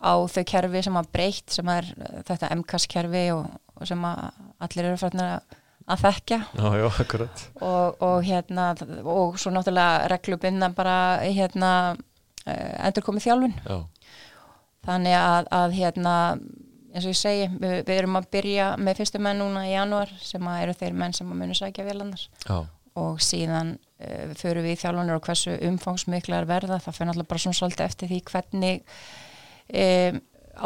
á 0.00 0.12
þau 0.32 0.44
kerfi 0.48 0.82
sem 0.86 0.98
að 0.98 1.08
breytt 1.14 1.54
sem 1.54 1.70
að 1.70 1.80
er 1.80 1.88
uh, 1.92 2.20
þetta 2.28 2.52
MKS 2.56 2.86
kerfi 2.90 3.24
og, 3.34 3.48
og 3.76 3.88
sem 3.88 4.06
að 4.08 4.22
allir 4.64 4.88
eru 4.88 5.00
frætna 5.00 5.26
að 5.90 6.04
þekkja. 6.04 6.38
Já, 6.54 6.68
já, 6.78 6.86
og, 7.66 8.02
og 8.06 8.16
hérna 8.24 8.70
og 9.02 9.38
svo 9.40 9.52
náttúrulega 9.54 10.08
reglubinna 10.12 10.70
bara 10.76 10.96
hérna 11.24 11.72
uh, 11.92 12.74
endur 12.86 13.06
komið 13.06 13.26
þjálfun. 13.28 13.56
Já, 13.66 13.78
þannig 14.88 15.16
að, 15.20 15.52
að 15.60 15.76
hérna 15.76 16.16
eins 16.90 17.06
og 17.06 17.12
ég 17.12 17.20
segi, 17.20 17.46
við, 17.60 17.76
við 17.86 17.96
erum 17.96 18.18
að 18.18 18.28
byrja 18.34 18.68
með 18.80 19.00
fyrstu 19.00 19.22
menn 19.22 19.40
núna 19.42 19.64
í 19.68 19.72
janúar 19.74 20.12
sem 20.22 20.50
eru 20.56 20.74
þeir 20.76 20.96
menn 21.02 21.16
sem 21.16 21.28
munu 21.30 21.56
sækja 21.56 21.86
vélarnar 21.86 22.24
já, 22.44 22.56
og 23.00 23.20
síðan 23.22 23.76
uh, 23.78 24.32
förum 24.40 24.66
við 24.66 24.74
í 24.74 24.80
þjálfunir 24.80 25.18
og 25.18 25.26
hversu 25.28 25.54
umfangsmiklar 25.70 26.48
verða, 26.50 26.80
það 26.82 26.96
fyrir 26.96 27.10
náttúrulega 27.10 27.32
bara 27.32 27.44
svona 27.44 27.60
svolítið 27.60 27.86
eftir 27.86 28.10
því 28.10 28.20
hvernig 28.32 28.82
um, 29.70 30.20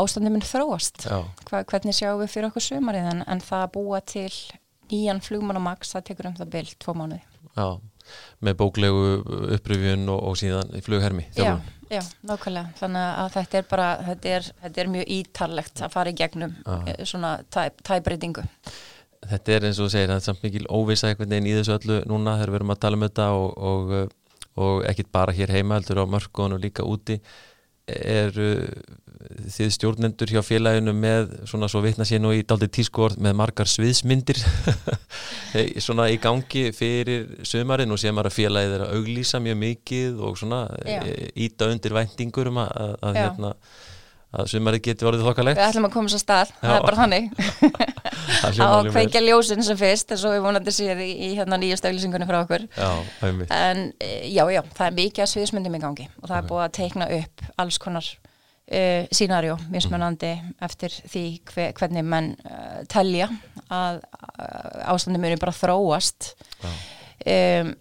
ástandið 0.05 0.35
mun 0.35 0.47
þróast. 0.49 1.07
Hva, 1.49 1.63
hvernig 1.71 1.97
sjáum 1.97 2.23
við 2.23 2.33
fyrir 2.33 2.49
okkur 2.51 2.65
sumarið? 2.65 3.11
En, 3.13 3.25
en 3.31 3.43
það 3.45 3.67
að 3.67 3.75
búa 3.77 4.01
til 4.09 4.31
nýjan 4.91 5.23
flugmann 5.25 5.61
og 5.61 5.67
maks, 5.69 5.95
það 5.95 6.07
tekur 6.11 6.31
um 6.31 6.39
það 6.39 6.53
byrj 6.55 6.73
tvo 6.83 6.97
mánuði. 6.99 7.21
Já, 7.55 7.67
með 8.45 8.57
bóklegu 8.61 9.05
uppröfjun 9.57 10.09
og, 10.13 10.21
og 10.31 10.39
síðan 10.41 10.75
í 10.77 10.83
flughermi. 10.85 11.27
Já, 11.39 11.57
já, 11.93 12.01
nákvæmlega 12.27 12.75
þannig 12.81 13.07
að 13.23 13.31
þetta 13.39 13.61
er 13.61 13.69
bara, 13.71 13.87
þetta 14.09 14.35
er, 14.39 14.51
þetta 14.65 14.83
er 14.83 14.91
mjög 14.97 15.15
ítarlegt 15.19 15.85
að 15.87 15.95
fara 15.95 16.13
í 16.13 16.19
gegnum 16.19 16.59
já. 16.59 16.75
Eh, 16.93 17.01
svona 17.09 17.37
tæbreytingu. 17.55 18.45
Þetta 19.25 19.55
er 19.55 19.71
eins 19.71 19.81
og 19.81 19.89
segir, 19.93 20.11
það 20.13 20.21
er 20.21 20.27
samt 20.27 20.45
mikil 20.45 20.67
óvisa 20.69 21.09
einhvern 21.09 21.33
veginn 21.33 21.49
í 21.49 21.57
þessu 21.57 21.79
öllu 21.79 22.03
núna 22.11 22.37
þegar 22.37 22.53
við 22.53 22.61
erum 22.61 22.75
að 22.75 22.83
tala 22.83 22.99
um 22.99 23.07
þetta 23.07 23.29
og, 23.39 23.49
og, 23.71 24.15
og 24.61 24.85
ekkit 24.91 25.11
bara 25.15 25.33
hér 25.37 25.55
heima, 25.55 25.79
heldur 25.79 26.05
á 26.05 26.13
mörkun 26.13 26.57
og 26.59 26.61
líka 26.61 26.85
úti 26.85 27.21
er 27.91 28.37
þið 29.55 29.71
stjórnendur 29.75 30.31
hjá 30.33 30.41
félaginu 30.45 30.93
með 30.97 31.33
svona 31.49 31.69
svo 31.71 31.83
vitna 31.85 32.07
sér 32.09 32.23
nú 32.23 32.33
í 32.35 32.43
daldi 32.47 32.69
tískort 32.73 33.21
með 33.23 33.37
margar 33.41 33.71
sviðsmyndir? 33.71 34.41
Svona 35.85 36.09
í 36.11 36.19
gangi 36.23 36.65
fyrir 36.75 37.29
sömarinn 37.47 37.93
og 37.95 38.01
sér 38.01 38.15
maður 38.17 38.31
að 38.33 38.37
félagið 38.39 38.77
er 38.77 38.85
að 38.87 38.95
auglýsa 38.99 39.41
mjög 39.45 39.59
mikið 39.61 40.23
og 40.27 40.39
svona 40.41 40.61
íta 41.47 41.69
undir 41.71 41.95
væntingur 41.95 42.51
um 42.51 42.59
að, 42.65 42.73
að, 42.75 42.95
að 43.07 43.21
hérna 43.21 43.53
að 44.35 44.51
sumarið 44.51 44.83
geti 44.89 45.07
vorið 45.07 45.25
þokkalegt. 45.29 45.59
Við 45.61 45.69
ætlum 45.69 45.87
að 45.89 45.95
koma 45.95 46.13
svo 46.13 46.21
stað, 46.21 46.51
já. 46.55 46.65
það 46.65 46.77
er 46.77 46.87
bara 46.89 47.01
þannig. 47.03 47.31
Að 48.65 48.89
kveikja 48.91 49.23
ljósin 49.25 49.65
sem 49.65 49.79
fyrst 49.79 50.13
eins 50.15 50.25
og 50.27 50.35
við 50.35 50.45
vonandi 50.45 50.73
séð 50.75 51.01
í, 51.05 51.11
í 51.27 51.31
hérna 51.39 51.59
nýjast 51.61 51.87
auðlýsingunni 51.87 52.27
frá 52.29 52.39
okkur. 52.41 52.67
Já, 52.73 52.91
en 53.55 53.83
e, 54.01 54.11
já, 54.33 54.43
já, 54.53 54.61
það 54.77 54.87
er 54.87 54.97
mikið 54.99 55.25
að 55.25 55.31
sviðismyndum 55.33 55.77
í 55.77 55.83
gangi 55.83 56.07
og 56.09 56.27
það 56.27 56.35
okay. 56.35 56.43
er 56.43 56.51
búið 56.51 56.65
að 56.65 56.75
teikna 56.79 57.09
upp 57.19 57.45
alls 57.65 57.79
konar 57.83 58.09
uh, 58.09 59.05
sínarjó 59.15 59.59
mismunandi 59.73 60.33
mm. 60.35 60.57
eftir 60.67 60.99
því 61.13 61.25
hver, 61.53 61.73
hvernig 61.79 62.09
menn 62.09 62.33
uh, 62.49 62.83
telja 62.91 63.31
að 63.69 64.03
uh, 64.03 64.93
ástandum 64.95 65.25
muni 65.25 65.41
bara 65.41 65.57
þróast. 65.57 66.35
Um, 67.25 67.75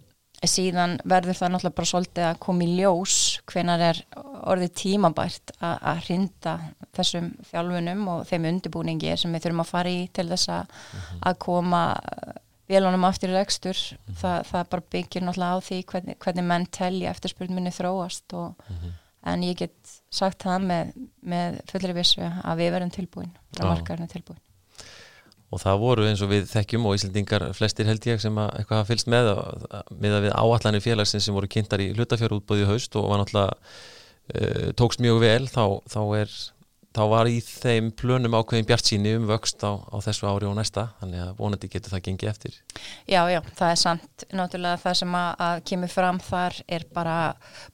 síðan 0.50 0.94
verður 1.04 1.38
það 1.38 1.52
náttúrulega 1.52 1.78
bara 1.78 1.90
svolítið 1.90 2.26
að 2.28 2.38
koma 2.44 2.64
í 2.64 2.76
ljós 2.78 3.16
hvenar 3.50 3.84
er 3.90 4.00
orðið 4.44 4.72
tímabært 4.80 5.52
að 5.60 6.00
hrinda 6.06 6.54
þessum 6.96 7.30
þjálfunum 7.50 8.08
og 8.12 8.24
þeim 8.28 8.48
undirbúningi 8.50 9.16
sem 9.20 9.34
við 9.34 9.46
þurfum 9.46 9.64
að 9.64 9.70
fara 9.70 9.92
í 9.92 10.06
til 10.14 10.26
þess 10.30 10.48
að, 10.48 10.64
mm 10.64 11.00
-hmm. 11.00 11.22
að 11.30 11.38
koma 11.46 11.82
velunum 12.70 13.04
aftur 13.08 13.32
í 13.32 13.36
rekstur 13.36 13.76
mm 13.76 13.98
-hmm. 14.06 14.20
Þa, 14.20 14.32
það 14.50 14.68
bara 14.70 14.88
byggir 14.90 15.22
náttúrulega 15.22 15.54
á 15.54 15.58
því 15.68 15.78
hvernig, 15.92 16.18
hvernig 16.18 16.44
menn 16.44 16.66
telja 16.66 17.10
eftirspurninni 17.10 17.70
þróast 17.70 18.32
og, 18.32 18.54
mm 18.68 18.76
-hmm. 18.76 18.92
en 19.32 19.42
ég 19.42 19.56
get 19.56 20.00
sagt 20.10 20.44
það 20.44 20.58
með, 20.70 20.94
með 21.22 21.60
fullri 21.70 21.92
vissu 21.92 22.22
að 22.22 22.56
við 22.56 22.70
verum 22.72 22.90
tilbúin 22.90 23.32
að 23.60 23.68
markaðurinn 23.68 24.08
er 24.08 24.12
tilbúin 24.12 24.40
og 25.52 25.60
það 25.62 25.82
voru 25.82 26.06
eins 26.08 26.22
og 26.24 26.30
við 26.32 26.46
þekkjum 26.50 26.86
og 26.88 26.96
Íslandingar 26.98 27.44
flestir 27.56 27.88
held 27.88 28.06
ég 28.08 28.22
sem 28.22 28.38
að 28.40 28.50
eitthvað 28.58 28.80
hafa 28.80 28.90
fylst 28.90 29.10
með 29.12 29.30
með 29.92 30.16
að 30.16 30.26
við 30.26 30.34
áallanir 30.40 30.84
félagsins 30.84 31.28
sem 31.28 31.36
voru 31.36 31.50
kynntar 31.50 31.84
í 31.84 31.92
hlutafjárútbóði 31.94 32.66
haust 32.70 32.98
og 32.98 33.12
var 33.12 33.22
náttúrulega 33.22 33.54
uh, 33.54 34.72
tókst 34.78 35.04
mjög 35.04 35.22
vel 35.22 35.46
þá, 35.50 35.62
þá, 35.90 36.00
er, 36.18 36.34
þá 36.96 37.02
var 37.12 37.30
í 37.30 37.38
þeim 37.44 37.92
plönum 37.98 38.36
ákveðin 38.40 38.68
bjart 38.68 38.90
síni 38.90 39.14
um 39.20 39.28
vöxt 39.30 39.62
á, 39.62 39.78
á 39.78 39.96
þessu 40.04 40.28
ári 40.30 40.50
og 40.50 40.58
næsta 40.58 40.88
þannig 41.02 41.24
að 41.28 41.32
vonandi 41.38 41.70
getur 41.70 41.94
það 41.94 42.04
gengið 42.08 42.32
eftir. 42.34 42.60
Já, 43.06 43.22
já, 43.30 43.40
það 43.54 43.70
er 43.70 43.82
sant 43.84 44.28
náttúrulega 44.34 44.82
það 44.82 45.00
sem 45.04 45.18
að, 45.20 45.32
að 45.48 45.64
kemur 45.70 45.96
fram 45.96 46.22
þar 46.24 46.62
er 46.78 46.88
bara 46.94 47.18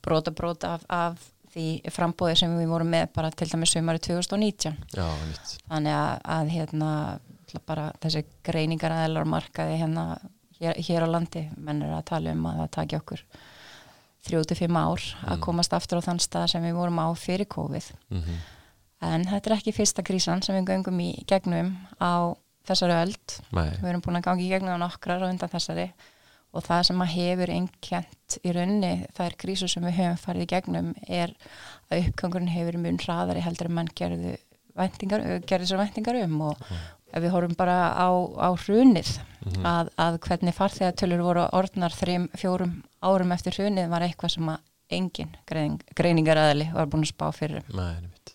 bróta 0.05 0.35
bróta 0.37 0.77
af, 0.77 0.89
af 0.91 1.29
því 1.51 1.67
frambóði 1.91 2.37
sem 2.39 2.53
við 2.61 2.71
vorum 2.71 2.93
með 2.93 3.09
bara 3.17 3.33
til 3.35 3.49
dæmis 3.51 3.73
sömari 3.75 3.99
2019 4.05 4.77
Já, 4.95 5.07
þannig 5.67 5.97
að, 5.97 6.13
að 6.37 6.53
hérna 6.55 6.93
bara 7.67 7.93
þessi 8.03 8.25
greiningar 8.47 8.93
aðeinar 8.95 9.25
markaði 9.29 9.81
hérna 9.81 10.05
hér, 10.61 10.77
hér 10.77 11.07
á 11.07 11.09
landi 11.09 11.47
menn 11.57 11.83
er 11.83 11.97
að 11.97 12.07
tala 12.13 12.35
um 12.35 12.47
að 12.51 12.61
það 12.63 12.71
takja 12.77 13.01
okkur 13.01 13.25
35 14.29 14.77
ár 14.77 15.01
mm. 15.01 15.27
að 15.33 15.43
komast 15.47 15.75
aftur 15.77 16.03
á 16.05 16.07
þann 16.11 16.23
stað 16.23 16.51
sem 16.55 16.65
við 16.65 16.77
vorum 16.77 17.01
á 17.01 17.09
fyrir 17.17 17.49
COVID 17.49 17.91
mm 18.11 18.21
-hmm. 18.21 18.39
en 19.09 19.27
þetta 19.33 19.51
er 19.51 19.57
ekki 19.57 19.77
fyrsta 19.77 20.05
krísan 20.05 20.43
sem 20.43 20.57
við 20.59 20.73
göngum 20.75 21.01
í 21.01 21.11
gegnum 21.27 21.77
á 21.97 22.37
þessari 22.69 22.99
öld 23.01 23.37
Nei. 23.51 23.71
við 23.81 23.89
erum 23.89 24.05
búin 24.05 24.21
að 24.21 24.27
gangi 24.29 24.47
í 24.47 24.53
gegnum 24.53 24.77
á 24.77 24.85
nokkrar 24.85 25.23
og 25.23 25.33
undan 25.33 25.49
þessari 25.49 25.91
og 26.53 26.65
það 26.67 26.87
sem 26.87 27.01
að 27.01 27.15
hefur 27.15 27.51
einkjent 27.55 28.39
í 28.45 28.53
raunni 28.53 29.07
er 29.19 29.37
krísu 29.39 29.69
sem 29.69 29.85
við 29.87 29.99
höfum 30.01 30.17
farið 30.19 30.43
í 30.43 30.53
gegnum 30.53 30.95
er 31.09 31.35
að 31.91 32.09
uppgangurinn 32.11 32.53
hefur 32.53 32.79
mun 32.79 32.99
hraðari 32.99 33.41
heldur 33.41 33.71
en 33.71 33.75
mann 33.75 33.93
gerðu 33.95 34.37
gerði 34.77 35.65
þessar 35.65 35.81
væntingar 35.81 36.17
um 36.25 36.41
og, 36.41 36.59
mm 36.59 37.00
ef 37.11 37.23
við 37.25 37.35
horfum 37.35 37.57
bara 37.59 37.77
á, 37.95 38.09
á 38.39 38.49
hrunið 38.55 39.19
mm 39.19 39.53
-hmm. 39.53 39.67
að, 39.67 39.93
að 39.97 40.19
hvernig 40.27 40.57
farþegartölur 40.57 41.23
voru 41.25 41.47
orðnar 41.53 41.95
þrjum, 41.95 42.29
fjórum 42.37 42.83
árum 43.01 43.33
eftir 43.33 43.57
hrunið 43.59 43.89
var 43.91 44.03
eitthvað 44.07 44.37
sem 44.37 44.49
að 44.49 44.59
engin 44.91 45.37
greining, 45.47 45.83
greiningaræðali 45.97 46.71
var 46.75 46.91
búin 46.91 47.07
að 47.07 47.15
spá 47.15 47.31
fyrir 47.33 47.63
Nei, 47.73 47.95
einmitt. 47.95 48.35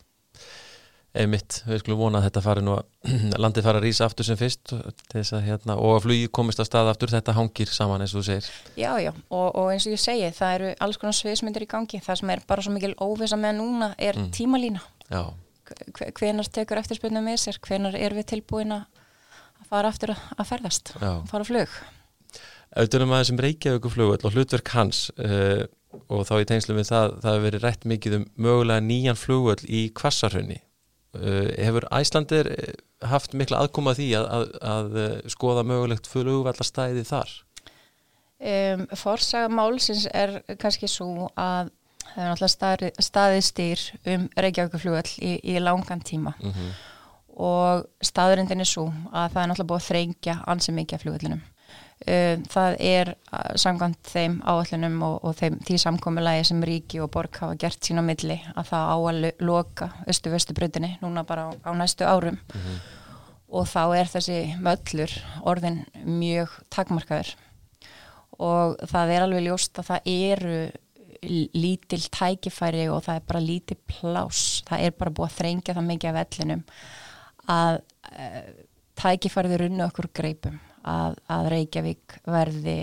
einmitt, 1.15 1.61
við 1.67 1.79
skulum 1.79 1.99
vona 1.99 2.19
að 2.19 2.27
þetta 2.29 2.41
fari 2.41 2.63
nú 2.65 2.75
að 2.77 2.83
landið 3.43 3.67
fara 3.67 3.81
að 3.81 3.87
rýsa 3.87 4.05
aftur 4.05 4.25
sem 4.25 4.39
fyrst 4.39 4.73
að, 4.73 5.41
hérna, 5.45 5.77
og 5.77 5.95
að 5.95 6.03
flugi 6.07 6.27
komist 6.27 6.59
að 6.59 6.69
stað 6.71 6.91
aftur 6.93 7.13
þetta 7.13 7.35
hangir 7.37 7.71
saman 7.71 8.01
eins 8.01 8.15
og 8.15 8.23
þú 8.23 8.25
segir 8.31 8.51
Já, 8.75 8.91
já, 9.03 9.11
og, 9.29 9.55
og 9.55 9.71
eins 9.71 9.87
og 9.87 9.95
ég 9.95 10.03
segi 10.03 10.31
það 10.31 10.59
eru 10.59 10.75
alls 10.79 10.97
konar 10.97 11.19
sviðsmyndir 11.19 11.67
í 11.67 11.71
gangi 11.71 12.03
það 12.03 12.21
sem 12.21 12.29
er 12.29 12.45
bara 12.47 12.61
svo 12.61 12.75
mikil 12.75 12.95
óvisa 12.99 13.39
með 13.39 13.59
núna 13.61 13.95
er 13.97 14.19
mm. 14.19 14.31
tímalína 14.35 14.83
Já 15.09 15.33
hvenar 16.17 16.49
tekur 16.53 16.81
eftirspunum 16.81 17.25
með 17.25 17.41
sér, 17.43 17.59
hvenar 17.63 17.97
er 17.97 18.15
við 18.17 18.29
tilbúin 18.33 18.73
að 18.75 18.85
fara 19.69 19.91
aftur 19.91 20.13
að 20.15 20.47
ferðast, 20.49 20.93
Já. 21.01 21.11
fara 21.29 21.47
flug. 21.47 21.79
Auðvitað 22.75 23.05
um 23.05 23.15
að 23.15 23.21
þessum 23.23 23.41
Reykjavíku 23.45 23.91
flugvöld 23.93 24.25
og 24.27 24.35
hlutverk 24.35 24.71
hans 24.75 25.05
uh, 25.15 25.63
og 26.11 26.25
þá 26.27 26.35
í 26.41 26.47
tengslu 26.49 26.75
við 26.75 26.89
það, 26.89 27.13
það 27.23 27.31
hefur 27.31 27.45
verið 27.47 27.65
rætt 27.65 27.87
mikið 27.87 28.17
um 28.17 28.25
mögulega 28.47 28.83
nýjan 28.83 29.19
flugvöld 29.19 29.63
í 29.67 29.85
kvassarhönni. 29.95 30.59
Uh, 31.15 31.53
hefur 31.55 31.87
Æslandir 31.95 32.49
eh, 32.51 32.73
haft 33.07 33.31
mikla 33.37 33.61
aðkoma 33.63 33.93
því 33.95 34.09
að, 34.19 34.25
að, 34.27 34.55
að 34.67 34.97
skoða 35.31 35.63
mögulegt 35.63 36.09
flugvallastæði 36.11 37.05
þar? 37.07 37.31
Um, 38.35 38.83
Forsaga 38.99 39.47
málsins 39.47 40.09
er 40.11 40.41
kannski 40.59 40.89
svo 40.91 41.29
að 41.39 41.71
það 42.15 42.23
er 42.23 42.29
náttúrulega 42.31 43.07
staðið 43.09 43.41
stýr 43.45 43.81
um 44.13 44.29
Reykjavíkuflugall 44.45 45.09
í, 45.19 45.33
í 45.43 45.57
langan 45.59 46.03
tíma 46.05 46.35
mm 46.39 46.51
-hmm. 46.51 46.71
og 47.35 47.85
staðurindin 48.01 48.63
er 48.63 48.69
svo 48.69 48.87
að 49.11 49.33
það 49.33 49.41
er 49.41 49.49
náttúrulega 49.51 49.71
búið 49.71 49.83
að 49.83 49.89
þrengja 49.89 50.37
ansið 50.47 50.75
mikið 50.79 50.95
af 50.95 51.03
flugallunum 51.03 51.41
um, 52.07 52.43
það 52.55 52.75
er 52.79 53.13
samkvæmt 53.55 54.11
þeim 54.11 54.41
áallunum 54.43 55.01
og, 55.03 55.15
og 55.23 55.35
þeim 55.35 55.59
því 55.67 55.77
samkomiðlægi 55.77 56.43
sem 56.43 56.63
Ríki 56.63 57.01
og 57.03 57.11
Borg 57.11 57.39
hafa 57.39 57.55
gert 57.55 57.81
sín 57.83 57.99
á 57.99 58.03
milli 58.03 58.39
að 58.55 58.69
það 58.71 58.91
á 58.91 58.97
að 58.97 59.31
loka 59.39 59.89
östu-vestu-brutinni 60.07 60.97
núna 61.01 61.23
bara 61.23 61.49
á, 61.49 61.51
á 61.67 61.71
næstu 61.75 62.05
árum 62.05 62.35
mm 62.35 62.61
-hmm. 62.61 62.79
og 63.49 63.67
þá 63.67 63.97
er 63.97 64.07
þessi 64.07 64.57
möllur 64.59 65.11
orðin 65.43 65.85
mjög 66.05 66.49
takmarkaður 66.69 67.35
og 68.39 68.75
það 68.87 69.11
er 69.11 69.21
alveg 69.21 69.43
ljóst 69.43 69.79
að 69.79 69.87
það 69.89 70.01
eru 70.05 70.71
lítil 71.55 72.03
tækifæri 72.11 72.87
og 72.89 73.03
það 73.05 73.19
er 73.19 73.25
bara 73.29 73.43
lítil 73.43 73.77
plás 73.89 74.43
það 74.67 74.85
er 74.87 74.95
bara 74.99 75.15
búið 75.15 75.29
að 75.29 75.37
þrengja 75.39 75.75
það 75.77 75.89
mikið 75.89 76.11
af 76.11 76.17
vellinum 76.19 76.63
að 77.55 77.79
uh, 78.11 78.51
tækifærið 79.01 79.57
runnu 79.61 79.85
okkur 79.87 80.09
greipum 80.15 80.59
að, 80.85 81.17
að 81.31 81.49
Reykjavík 81.53 82.19
verði 82.29 82.77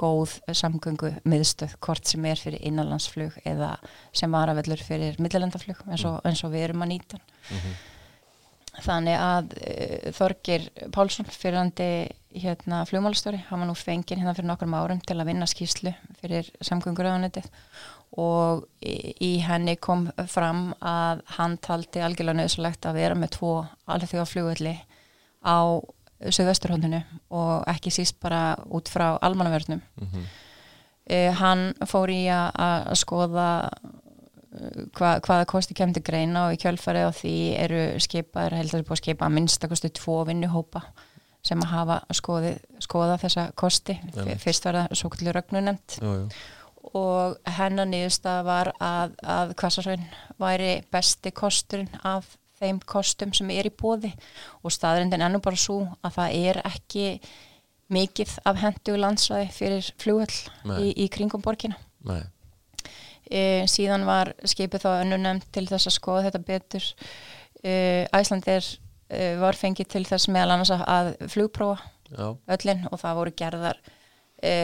góð 0.00 0.38
samgöngu 0.56 1.12
miðstöð 1.28 1.76
hvort 1.84 2.08
sem 2.08 2.24
er 2.28 2.40
fyrir 2.40 2.62
innanlandsflug 2.70 3.36
eða 3.44 3.74
sem 4.16 4.32
var 4.32 4.50
að 4.50 4.62
vellur 4.62 4.84
fyrir 4.84 5.18
millilandaflug 5.20 5.82
eins, 5.88 6.04
eins 6.04 6.44
og 6.46 6.54
við 6.54 6.68
erum 6.68 6.84
að 6.86 6.92
nýta 6.94 7.20
mm 7.20 7.58
-hmm. 7.58 7.74
þannig 8.86 9.18
að 9.18 9.52
uh, 9.58 10.12
Þorgir 10.16 10.68
Pálsson 10.94 11.28
fyrirandi 11.28 11.90
hérna 12.34 12.84
flugmálastjóri, 12.86 13.40
hann 13.48 13.62
var 13.62 13.68
nú 13.70 13.74
fengin 13.74 14.20
hérna 14.20 14.34
fyrir 14.36 14.48
nokkrum 14.50 14.74
árum 14.78 15.00
til 15.02 15.16
að 15.18 15.32
vinna 15.32 15.48
skýslu 15.50 15.92
fyrir 16.20 16.50
samgönguröðunetið 16.62 17.48
og 18.18 18.64
í, 18.82 19.38
henni 19.46 19.76
kom 19.78 20.08
fram 20.30 20.70
að 20.82 21.22
hann 21.36 21.56
taldi 21.62 22.02
algjörlega 22.02 22.40
nöðsulegt 22.40 22.86
að 22.86 22.98
vera 22.98 23.18
með 23.18 23.34
tvo 23.38 23.54
alveg 23.86 24.12
þjóða 24.12 24.28
flugvelli 24.32 24.76
á 25.46 25.58
söðvesturhóndinu 26.20 27.00
og 27.32 27.68
ekki 27.70 27.92
síst 27.94 28.18
bara 28.22 28.58
út 28.68 28.90
frá 28.92 29.14
almannaverðnum 29.22 29.80
mm 29.80 30.08
-hmm. 30.08 30.24
eh, 31.06 31.32
hann 31.34 31.72
fór 31.86 32.10
í 32.10 32.26
að 32.28 32.94
skoða 32.98 33.70
eh, 34.52 34.84
hva, 34.98 35.20
hvaða 35.20 35.46
kosti 35.46 35.74
kemdi 35.74 36.00
greina 36.00 36.46
og 36.46 36.54
í 36.54 36.60
kjölfarið 36.60 37.08
á 37.08 37.12
því 37.14 37.36
eru 37.56 38.00
skipaður, 38.00 38.58
heldur 38.58 38.80
að 38.80 38.86
búið 38.86 38.98
að 38.98 39.02
skipa 39.04 39.26
að 39.26 39.34
minnstakostu 39.38 39.88
tvo 39.88 40.24
vinnuhópa 40.24 40.82
sem 41.46 41.60
að 41.64 41.72
hafa 41.74 41.98
skoði, 42.16 42.54
skoða 42.82 43.18
þessa 43.22 43.46
kosti 43.58 43.96
fyrst 44.42 44.66
var 44.68 44.82
það 44.82 44.96
svo 45.00 45.10
jú, 46.00 46.10
jú. 46.10 46.24
og 47.00 47.52
hennar 47.58 47.88
niðurstað 47.88 48.42
var 48.44 48.72
að, 48.76 49.16
að 49.22 49.54
Kvassarhraun 49.60 50.04
væri 50.40 50.72
besti 50.92 51.32
kosturinn 51.32 51.90
af 52.04 52.36
þeim 52.60 52.80
kostum 52.84 53.32
sem 53.36 53.50
er 53.54 53.70
í 53.70 53.72
bóði 53.72 54.10
og 54.60 54.74
staðrindin 54.74 55.24
ennum 55.24 55.42
bara 55.44 55.56
svo 55.56 55.82
að 56.04 56.18
það 56.18 56.36
er 56.50 56.60
ekki 56.68 57.06
mikið 57.90 58.36
af 58.46 58.60
hendu 58.60 58.98
landsvæði 59.00 59.48
fyrir 59.54 59.88
flugöll 60.00 60.36
Nei. 60.68 60.76
í, 60.84 60.92
í 61.04 61.08
kringum 61.12 61.42
borgina. 61.42 61.78
E, 63.30 63.66
síðan 63.70 64.06
var 64.08 64.32
skipið 64.48 64.84
þá 64.84 64.90
önnunemt 65.00 65.48
til 65.54 65.66
þess 65.70 65.90
að 65.90 65.96
skoða 65.96 66.24
þetta 66.28 66.42
betur. 66.46 66.86
E, 67.62 67.74
Æslandir 68.16 68.62
e, 68.62 68.89
var 69.40 69.58
fengið 69.58 69.88
til 69.94 70.04
þess 70.06 70.30
meðal 70.30 70.56
annars 70.56 70.72
að, 70.76 71.14
flugprófa 71.32 71.80
já, 72.10 72.26
öllin 72.56 72.84
og 72.90 73.00
það 73.00 73.18
voru 73.20 73.32
gerðar 73.40 73.80
e, 74.42 74.54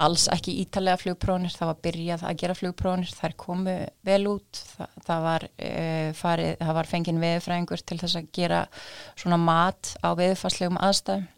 alls 0.00 0.26
ekki 0.32 0.56
ítalega 0.62 1.00
flugprónir, 1.00 1.52
það 1.52 1.70
var 1.72 1.80
byrjað 1.84 2.22
að 2.28 2.38
gera 2.42 2.56
flugprónir, 2.56 3.10
þær 3.12 3.34
komu 3.40 3.74
vel 4.06 4.22
út, 4.30 4.62
það, 4.76 4.94
það, 5.08 5.26
var, 5.26 5.46
e, 5.60 5.72
farið, 6.16 6.54
það 6.62 6.78
var 6.78 6.90
fengin 6.94 7.20
veðurfræðingur 7.24 7.84
til 7.84 7.98
þess 8.00 8.20
að 8.20 8.30
gera 8.38 8.62
svona 9.12 9.40
mat 9.40 9.92
á 10.00 10.08
veðurfarslegum 10.16 10.80
aðstæðum. 10.80 11.28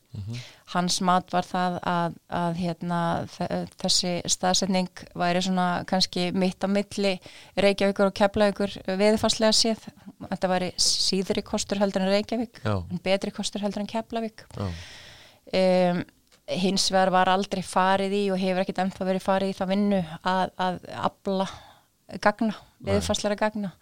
Hans 0.73 1.01
mat 1.01 1.31
var 1.33 1.43
það 1.49 1.79
að, 1.89 2.15
að 2.29 2.55
hérna, 2.61 2.99
þe- 3.33 3.69
þessi 3.83 4.13
staðsetning 4.29 4.89
væri 5.15 5.43
svona 5.43 5.85
kannski 5.89 6.31
mitt 6.37 6.61
á 6.65 6.69
milli 6.69 7.15
Reykjavíkur 7.57 8.11
og 8.11 8.15
Keflavíkur 8.15 8.75
veðurfarslega 8.87 9.53
séð. 9.53 9.87
Þetta 10.29 10.49
væri 10.53 10.73
síðri 10.77 11.43
kostur 11.43 11.79
heldur 11.81 12.03
en 12.05 12.13
Reykjavík, 12.13 12.61
já, 12.65 12.75
en 12.91 13.01
betri 13.05 13.31
kostur 13.31 13.61
heldur 13.65 13.81
en 13.85 13.91
Keflavík. 13.91 14.45
Um, 15.53 16.03
hins 16.49 16.89
vegar 16.93 17.11
var 17.15 17.29
aldrei 17.33 17.63
farið 17.65 18.13
í 18.17 18.23
og 18.33 18.41
hefur 18.41 18.63
ekkit 18.65 18.81
ennþá 18.85 19.07
verið 19.09 19.23
farið 19.25 19.53
í 19.53 19.57
það 19.59 19.69
vinnu 19.73 20.01
að, 20.29 20.51
að 20.59 20.79
abla 21.09 21.47
gagna, 22.21 22.55
viðfarsleira 22.85 23.37
gagna. 23.41 23.73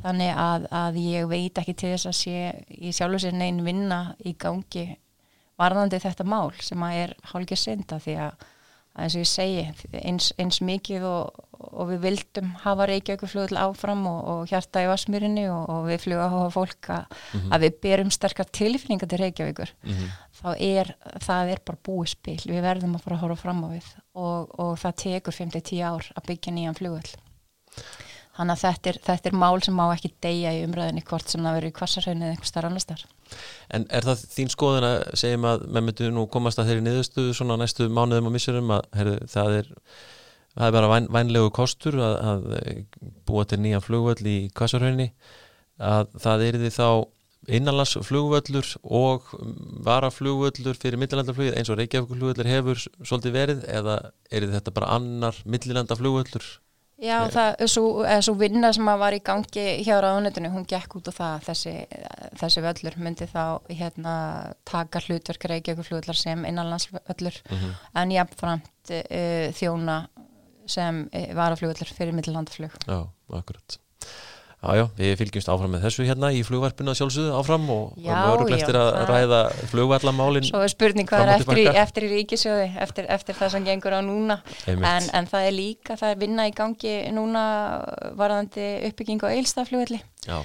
Þannig 0.00 0.30
að, 0.40 0.66
að 0.72 0.96
ég 1.02 1.26
veit 1.28 1.58
ekki 1.60 1.74
til 1.76 1.90
þess 1.92 2.08
að 2.08 2.16
sé 2.16 2.36
í 2.80 2.92
sjálfu 2.96 3.18
sér 3.26 3.34
neinn 3.36 3.62
vinna 3.66 4.14
í 4.24 4.32
gangi 4.40 4.86
varðandi 5.60 6.00
þetta 6.02 6.26
mál 6.28 6.48
sem 6.64 6.82
að 6.86 7.02
er 7.04 7.14
hálfgeir 7.32 7.60
synda 7.60 8.00
því 8.02 8.16
að 8.28 8.48
eins 8.98 9.14
og 9.14 9.22
ég 9.22 9.28
segi, 9.30 9.60
eins, 10.02 10.30
eins 10.40 10.58
mikið 10.66 11.04
og, 11.06 11.44
og 11.60 11.90
við 11.92 12.00
vildum 12.04 12.50
hafa 12.64 12.88
Reykjavík 12.90 13.22
flugul 13.30 13.60
áfram 13.60 14.02
og, 14.10 14.18
og 14.32 14.50
hjarta 14.50 14.82
í 14.82 14.88
Vasmýrinni 14.90 15.46
og, 15.52 15.62
og 15.70 15.86
við 15.86 16.08
að 16.16 16.34
hafa 16.34 16.50
fólk 16.56 16.90
að, 16.96 17.16
að 17.54 17.66
við 17.66 17.78
berum 17.86 18.12
sterkar 18.14 18.50
tilfinningar 18.50 19.10
til 19.10 19.22
Reykjavíkur 19.22 19.72
mhm, 19.86 20.12
þá 20.40 20.50
er, 20.56 20.92
það 21.22 21.54
er 21.54 21.64
bara 21.70 21.82
búið 21.86 22.12
spil. 22.16 22.38
Við 22.50 22.62
verðum 22.66 22.98
að 22.98 23.06
fara 23.06 23.18
að 23.18 23.24
horfa 23.26 23.42
fram 23.44 23.64
á 23.64 23.68
við 23.70 23.90
og, 24.18 24.54
og 24.58 24.72
það 24.82 25.00
tekur 25.04 25.38
5-10 25.38 25.84
ár 25.86 26.12
að 26.16 26.30
byggja 26.32 26.56
nýjan 26.56 26.78
flugvöll 26.80 27.18
þannig 28.36 28.54
að 28.54 28.62
þetta 28.64 28.90
er, 28.90 28.98
þetta 29.08 29.30
er 29.30 29.36
mál 29.42 29.62
sem 29.64 29.76
má 29.76 29.84
ekki 29.90 30.12
deyja 30.24 30.52
í 30.56 30.62
umræðinni 30.66 31.02
hvort 31.08 31.32
sem 31.32 31.42
það 31.44 31.56
verður 31.58 31.72
í 31.72 31.76
kvassarhraunni 31.78 32.26
eða 32.26 32.36
einhver 32.36 32.50
starf 32.50 32.70
annar 32.70 32.84
starf 32.84 33.36
En 33.70 33.86
er 33.90 34.06
það 34.06 34.24
þín 34.34 34.52
skoðun 34.54 34.86
að 34.88 34.96
segjum 35.22 35.46
að 35.50 35.66
menn 35.66 35.86
myndu 35.86 36.08
nú 36.14 36.24
komast 36.32 36.58
að 36.58 36.70
þeirri 36.70 36.86
niðurstöðu 36.86 37.36
svona 37.36 37.58
næstu 37.60 37.86
mánuðum 37.90 38.30
og 38.30 38.34
missurum 38.34 38.72
að 38.74 38.88
heyrðu, 38.96 39.28
það 39.30 39.58
er 39.60 39.70
það 40.56 40.66
er 40.66 40.74
bara 40.76 40.90
væn, 40.90 41.08
vænlegu 41.14 41.52
kostur 41.54 42.00
að, 42.02 42.16
að 42.32 42.82
búa 43.28 43.46
til 43.46 43.60
nýja 43.62 43.82
flugvöll 43.84 44.26
í 44.26 44.38
Kassarhraunni 44.56 45.10
að 45.80 46.10
það 46.20 46.46
er 46.48 46.60
því 46.64 46.72
þá 46.74 46.88
innanlands 47.50 47.96
flugvöllur 48.04 48.72
og 48.84 49.30
varaflugvöllur 49.86 50.76
fyrir 50.78 51.00
millilandaflugið 51.00 51.56
eins 51.56 51.70
og 51.72 51.78
Reykjavík 51.80 52.42
hefur 52.50 52.82
svolítið 53.00 53.36
verið 53.36 53.62
eða 53.70 54.00
er 54.30 54.48
þetta 54.52 54.74
bara 54.76 54.90
annar 54.98 55.38
millilandaflugvöllur 55.48 56.50
Já, 57.00 57.16
það, 57.32 57.62
svo, 57.72 57.84
svo 58.20 58.34
vinna 58.36 58.70
sem 58.76 58.88
að 58.92 58.98
var 59.00 59.14
í 59.16 59.20
gangi 59.24 59.62
hjá 59.86 59.94
ráðunetinu, 60.04 60.50
hún 60.52 60.66
gekk 60.68 60.98
út 60.98 61.08
á 61.08 61.12
það 61.16 61.30
að 61.36 61.46
þessi, 61.48 61.72
þessi 62.42 62.64
völlur 62.66 62.96
myndi 63.00 63.28
þá 63.30 63.44
hérna 63.72 64.14
taka 64.68 65.00
hlutverk 65.06 65.46
Reykjavík 65.48 65.86
flugvöllar 65.88 66.18
sem 66.20 66.44
innanlandsvöllur 66.44 67.40
Mhm. 67.50 67.70
en 68.02 68.10
jafnframt 68.18 68.92
uh, 68.92 69.46
þjóna 69.56 69.96
sem 70.70 71.06
uh, 71.08 71.30
varaflugvöllur 71.34 71.94
fyrir 71.96 72.12
millilandaflug. 72.12 72.76
Já, 72.86 73.00
akkurat 73.32 73.78
Já, 74.60 74.74
já, 74.76 74.82
við 74.98 75.14
fylgjumst 75.16 75.48
áfram 75.48 75.70
með 75.72 75.84
þessu 75.86 76.04
hérna 76.04 76.28
í 76.36 76.40
flugvarpinu 76.44 76.92
að 76.92 76.98
sjálfsögðu 76.98 77.36
áfram 77.38 77.62
og 77.72 77.94
öruglega 77.96 78.58
já, 78.58 78.64
eftir 78.66 78.76
að 78.76 78.88
ræða 79.08 79.38
flugvallamálin 79.70 80.44
Svo 80.50 80.60
er 80.60 80.72
spurning 80.72 81.08
hvað 81.08 81.22
er 81.24 81.32
eftir 81.38 81.60
í, 81.62 81.64
eftir 81.80 82.04
í 82.04 82.10
ríkisjóði, 82.12 82.66
eftir, 82.84 83.08
eftir 83.16 83.38
það 83.38 83.54
sem 83.54 83.68
gengur 83.70 83.96
á 83.96 84.00
núna. 84.04 84.36
En, 84.68 84.84
en 84.84 85.30
það 85.30 85.46
er 85.48 85.56
líka, 85.56 85.96
það 85.96 86.12
er 86.12 86.20
vinna 86.26 86.46
í 86.50 86.52
gangi 86.58 86.92
núna 87.16 87.44
varðandi 88.20 88.66
uppbygging 88.90 89.24
á 89.24 89.32
eilstaflugvelli 89.32 90.02
Já, 90.28 90.42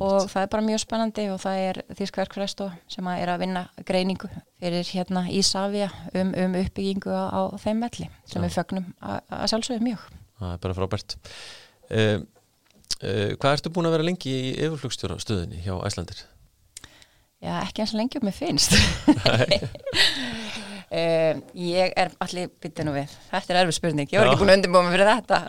og 0.00 0.26
það 0.32 0.42
er 0.42 0.50
bara 0.56 0.66
mjög 0.66 0.82
spennandi 0.82 1.28
og 1.30 1.40
það 1.42 1.62
er 1.68 1.80
Þýskverkfræsto 1.98 2.68
sem 2.90 3.08
að 3.14 3.22
er 3.22 3.32
að 3.32 3.42
vinna 3.44 3.64
greiningu 3.86 4.30
fyrir 4.58 4.90
hérna 4.90 5.24
Ísafja 5.30 5.90
um, 6.14 6.34
um 6.34 6.58
uppbyggingu 6.64 7.14
á, 7.14 7.30
á 7.30 7.40
þeim 7.62 7.86
velli 7.86 8.10
sem 8.26 8.40
Já. 8.40 8.46
við 8.46 8.54
fögnum 8.58 8.92
að, 8.98 9.18
sjálfsögum 9.52 9.90
mjög. 9.92 10.06
Það 10.42 10.54
er 10.56 10.62
bara 10.66 10.78
frábært 10.78 11.18
um, 11.20 12.30
Hvað 13.00 13.56
ertu 13.56 13.72
búin 13.72 13.88
að 13.88 13.96
vera 13.96 14.06
lengi 14.06 14.32
í 14.32 14.52
yfirflugstjóra 14.66 15.16
stöðinni 15.22 15.62
hjá 15.64 15.74
Æslandir? 15.86 16.20
Já, 17.42 17.56
ekki 17.64 17.82
eins 17.82 17.92
og 17.94 17.98
lengi 17.98 18.20
um 18.20 18.26
mig 18.28 18.36
finnst. 18.36 18.74
Um, 20.92 21.40
ég 21.74 21.94
er 21.98 22.12
allir 22.22 22.52
byttið 22.62 22.86
nú 22.86 22.92
við 22.94 23.16
þetta 23.32 23.54
er 23.54 23.58
erfið 23.64 23.76
spurning, 23.80 24.12
ég 24.12 24.20
var 24.20 24.28
Já. 24.28 24.34
ekki 24.34 24.42
búin 24.44 24.52
að 24.52 24.58
undirbúa 24.60 24.82
mig 24.86 24.94
fyrir 24.94 25.10
þetta. 25.10 25.40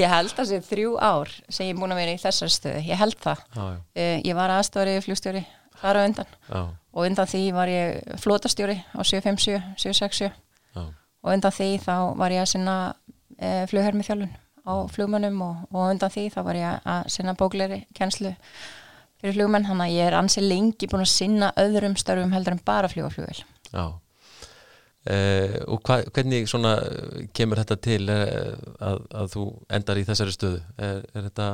Ég 0.00 0.12
held 0.14 0.40
að 0.40 0.48
sé 0.48 0.60
þrjú 0.70 0.94
ár 0.96 1.34
sem 1.50 1.68
ég 1.68 1.74
er 1.74 1.80
búin 1.82 1.92
að 1.92 2.00
vera 2.00 2.14
í 2.16 2.22
þessar 2.22 2.52
stöðu. 2.54 2.80
Ég 2.88 3.00
held 3.02 3.18
það, 3.20 3.42
Já, 3.52 3.60
já, 3.66 3.76
uh, 4.00 4.16
ég 4.30 4.38
var 4.38 4.54
aðstofari 4.56 4.96
flugstjóri 5.04 5.44
þar 5.82 6.00
á 6.00 6.00
undan. 6.06 6.32
Já, 6.48 6.62
og 6.96 7.04
undan 7.10 7.30
því 7.34 7.42
var 7.58 7.74
ég 7.74 8.16
flótastjóri 8.24 8.78
á 8.96 9.00
757, 9.04 9.60
767 9.76 10.32
já, 10.32 10.82
og 10.86 11.32
undan 11.34 11.52
því 11.52 11.70
þá 11.84 11.94
var 12.16 12.32
ég 12.32 12.46
að 12.46 12.52
sinna 12.54 12.76
uh, 12.96 13.64
flughermi 13.68 14.06
þjálfun 14.06 14.32
á 14.66 14.74
flugmönnum 14.92 15.38
og, 15.46 15.68
og 15.72 15.92
undan 15.92 16.12
því 16.12 16.26
þá 16.34 16.40
var 16.46 16.58
ég 16.58 16.88
að 16.94 17.12
sinna 17.14 17.36
bókleri 17.38 17.84
kennslu 17.96 18.34
fyrir 19.20 19.38
flugmenn, 19.38 19.68
hann 19.68 19.84
að 19.84 19.94
ég 19.94 20.10
er 20.10 20.18
ansi 20.18 20.42
lengi 20.44 20.88
búin 20.90 21.04
að 21.04 21.14
sinna 21.14 21.52
öðrum 21.60 21.96
störfum 21.98 22.34
heldur 22.36 22.56
en 22.56 22.66
bara 22.66 22.90
flugaflugvel 22.92 23.38
já. 23.70 23.86
Uh, 25.06 25.62
og 25.70 25.86
hva, 25.86 26.00
hvernig 26.10 26.48
svona 26.50 26.74
kemur 27.36 27.60
þetta 27.62 27.76
til 27.78 28.02
uh, 28.10 28.56
að, 28.82 29.04
að 29.14 29.28
þú 29.36 29.44
endar 29.78 30.00
í 30.00 30.06
þessari 30.08 30.34
stöðu 30.34 30.58
er, 30.82 31.04
er 31.14 31.28
þetta 31.28 31.50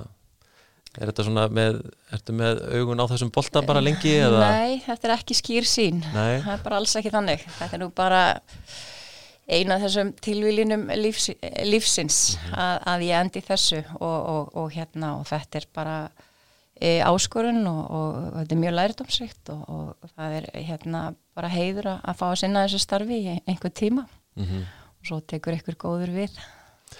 er 0.96 1.08
þetta 1.08 1.26
svona 1.26 1.44
með, 1.52 1.78
ertu 2.12 2.34
með 2.36 2.62
augun 2.76 3.00
á 3.04 3.06
þessum 3.10 3.32
bolta 3.32 3.62
bara 3.64 3.82
lengi 3.84 4.12
eða? 4.18 4.40
Nei, 4.56 4.80
þetta 4.84 5.08
er 5.08 5.14
ekki 5.18 5.36
skýr 5.36 5.68
sín 5.68 6.00
Nei. 6.12 6.40
það 6.44 6.54
er 6.56 6.64
bara 6.64 6.80
alls 6.80 6.96
ekki 7.00 7.12
þannig 7.12 7.44
þetta 7.46 7.76
er 7.76 7.82
nú 7.84 7.88
bara 7.96 8.22
eina 9.48 9.78
þessum 9.82 10.12
tilvílinum 10.22 10.86
lífs, 11.00 11.30
lífsins 11.66 12.36
Mhm. 12.36 12.54
að, 12.54 12.76
að 12.92 13.06
ég 13.08 13.20
endi 13.20 13.42
þessu 13.46 13.80
og, 14.00 14.28
og, 14.34 14.52
og 14.56 14.70
hérna 14.72 15.16
og 15.20 15.26
þetta 15.26 15.58
er 15.58 15.66
bara 15.74 15.96
e, 16.80 17.00
áskorun 17.00 17.66
og, 17.66 17.82
og, 17.90 18.20
þetta 18.38 18.54
er 18.54 18.62
mjög 18.62 18.76
lærdómsrikt 18.78 19.52
og, 19.54 19.64
og 19.68 20.14
það 20.16 20.38
er 20.40 20.50
hérna 20.68 21.14
bara 21.34 21.48
heiður 21.48 21.92
að, 21.96 22.16
fá 22.16 22.26
að 22.30 22.38
sinna 22.44 22.66
þessu 22.66 22.78
starfi 22.78 23.18
í 23.18 23.36
einhver 23.46 23.70
tíma. 23.74 24.06
Mm 24.36 24.64
og 25.02 25.08
svo 25.08 25.20
tekur 25.26 25.56
ykkur 25.58 25.74
góður 25.74 26.12
við 26.14 26.36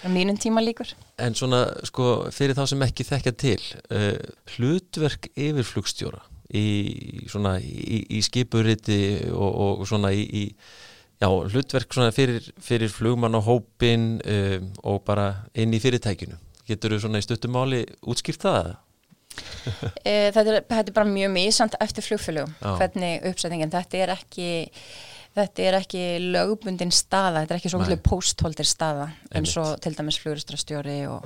á 0.03 0.07
mínum 0.11 0.35
tíma 0.35 0.59
líkur. 0.59 0.89
En 1.17 1.35
svona, 1.37 1.63
sko, 1.87 2.29
fyrir 2.35 2.55
þá 2.57 2.65
sem 2.67 2.81
ekki 2.83 3.05
þekkja 3.07 3.33
til 3.39 3.61
uh, 3.95 4.17
hlutverk 4.57 5.29
yfirflugstjóra 5.35 6.19
í 6.53 7.23
í, 7.23 7.99
í 8.17 8.19
skipuriti 8.21 8.99
og, 9.31 9.79
og 9.79 9.87
svona 9.87 10.11
í, 10.11 10.25
í 10.27 10.43
já, 11.23 11.29
hlutverk 11.29 11.95
svona 11.95 12.13
fyrir, 12.15 12.49
fyrir 12.61 12.91
flugmann 12.91 13.39
og 13.39 13.47
hópin 13.47 14.17
um, 14.19 14.71
og 14.83 15.03
bara 15.07 15.29
inn 15.55 15.73
í 15.73 15.81
fyrirtækinu 15.83 16.39
getur 16.67 16.95
þú 16.95 17.05
svona 17.05 17.21
í 17.21 17.25
stuttumáli 17.25 17.85
útskýrt 18.01 18.47
það? 18.47 18.73
E, 20.05 20.29
þetta, 20.29 20.43
er, 20.43 20.65
þetta 20.67 20.91
er 20.91 20.93
bara 20.93 21.09
mjög 21.09 21.31
mísand 21.33 21.75
eftir 21.81 22.05
flugfélögum 22.05 22.51
hvernig 22.61 23.23
uppsetningin, 23.31 23.71
þetta 23.73 24.01
er 24.03 24.11
ekki 24.13 24.49
þetta 25.33 25.63
er 25.65 25.77
ekki 25.79 26.03
lögbundin 26.33 26.93
staða, 26.93 27.41
þetta 27.41 27.55
er 27.55 27.61
ekki 27.61 27.71
svo 27.71 27.79
Nei. 27.81 27.87
kvöldur 27.87 28.03
póstholdir 28.05 28.69
staða 28.69 29.07
eins 29.33 29.55
og 29.57 29.79
til 29.81 29.95
dæmis 29.97 30.19
flugustrastjóri 30.21 30.99
og, 31.09 31.25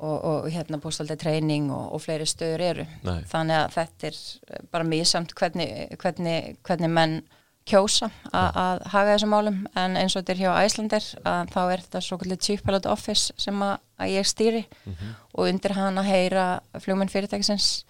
og, 0.00 0.16
og 0.16 0.48
hérna 0.54 0.80
póstholdir 0.80 1.20
treyning 1.20 1.68
og, 1.74 1.90
og 1.92 2.04
fleiri 2.04 2.28
stöður 2.30 2.64
eru 2.70 2.88
Nei. 3.04 3.18
þannig 3.28 3.58
að 3.58 3.76
þetta 3.76 4.08
er 4.08 4.22
bara 4.72 4.88
mísamt 4.88 5.36
hvernig, 5.36 5.92
hvernig, 6.00 6.56
hvernig 6.64 6.92
menn 6.96 7.18
kjósa 7.68 8.08
að 8.34 8.82
haga 8.90 9.14
þessum 9.14 9.32
málum 9.32 9.58
en 9.78 9.96
eins 10.00 10.16
og 10.16 10.22
þetta 10.22 10.32
er 10.34 10.40
hjá 10.40 10.64
Æslandir 10.64 11.04
þá 11.22 11.60
er 11.62 11.84
þetta 11.84 12.02
svo 12.02 12.18
kvöldur 12.20 12.40
Chief 12.42 12.62
Pilot 12.64 12.88
Office 12.90 13.34
sem 13.40 13.62
að, 13.62 13.76
að 14.02 14.12
ég 14.16 14.28
stýri. 14.28 14.62
Og 15.36 15.46
undir 15.46 15.76
hann 15.76 16.00
að 16.00 16.10
heyra 16.10 16.46
flugmenn 16.82 17.12
fyrirtækisins 17.12 17.84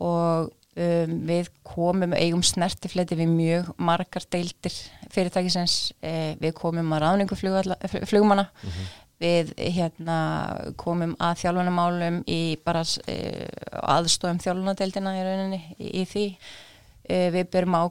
og 0.00 0.50
um, 0.50 1.18
við 1.28 1.50
komum 1.66 2.14
eigum 2.16 2.42
snertifleti 2.46 3.18
við 3.18 3.34
mjög 3.34 3.74
margar 3.82 4.26
deildir 4.32 4.78
fyrirtækisins. 5.12 5.92
Uh, 6.00 6.32
við 6.40 6.56
komum 6.60 6.96
að 6.96 7.04
ráningu 7.04 7.38
flugmanna. 7.38 8.48
Mm 8.62 8.70
-hmm. 8.70 8.96
við 9.20 9.52
hérna 9.58 10.18
komum 10.76 11.16
að 11.20 11.42
þjálfunamálum 11.42 12.22
í 12.26 12.56
bara 12.64 12.80
uh, 12.80 13.46
aðstofum 13.98 14.38
þjálfunadeildina 14.40 15.18
í 15.18 15.24
rauninni 15.26 15.62
í, 15.78 16.00
í 16.00 16.04
því 16.04 16.26
við 17.34 17.50
byrjum 17.52 17.76
á, 17.76 17.84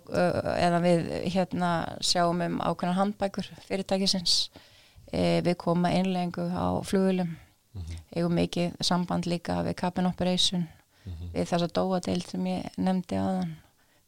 eða 0.56 0.82
við 0.84 1.06
hérna 1.34 1.70
sjáum 2.02 2.42
um 2.46 2.58
ákveðnar 2.62 3.00
handbækur 3.00 3.50
fyrirtækisins. 3.68 4.50
Við 5.12 5.56
komum 5.58 5.88
að 5.90 5.96
einlengu 6.00 6.44
á 6.54 6.78
flugulum 6.86 7.30
mm 7.30 7.82
-hmm. 7.82 8.02
eigum 8.16 8.34
mikið 8.34 8.76
samband 8.82 9.26
líka 9.26 9.64
við 9.64 9.76
Cabin 9.76 10.06
Operation. 10.06 10.68
Mm 11.06 11.14
-hmm. 11.14 11.32
við 11.34 11.46
þess 11.50 11.64
að 11.64 11.74
dóadeild 11.74 12.28
sem 12.28 12.46
ég 12.46 12.64
nefndi 12.78 13.16
aðan 13.16 13.56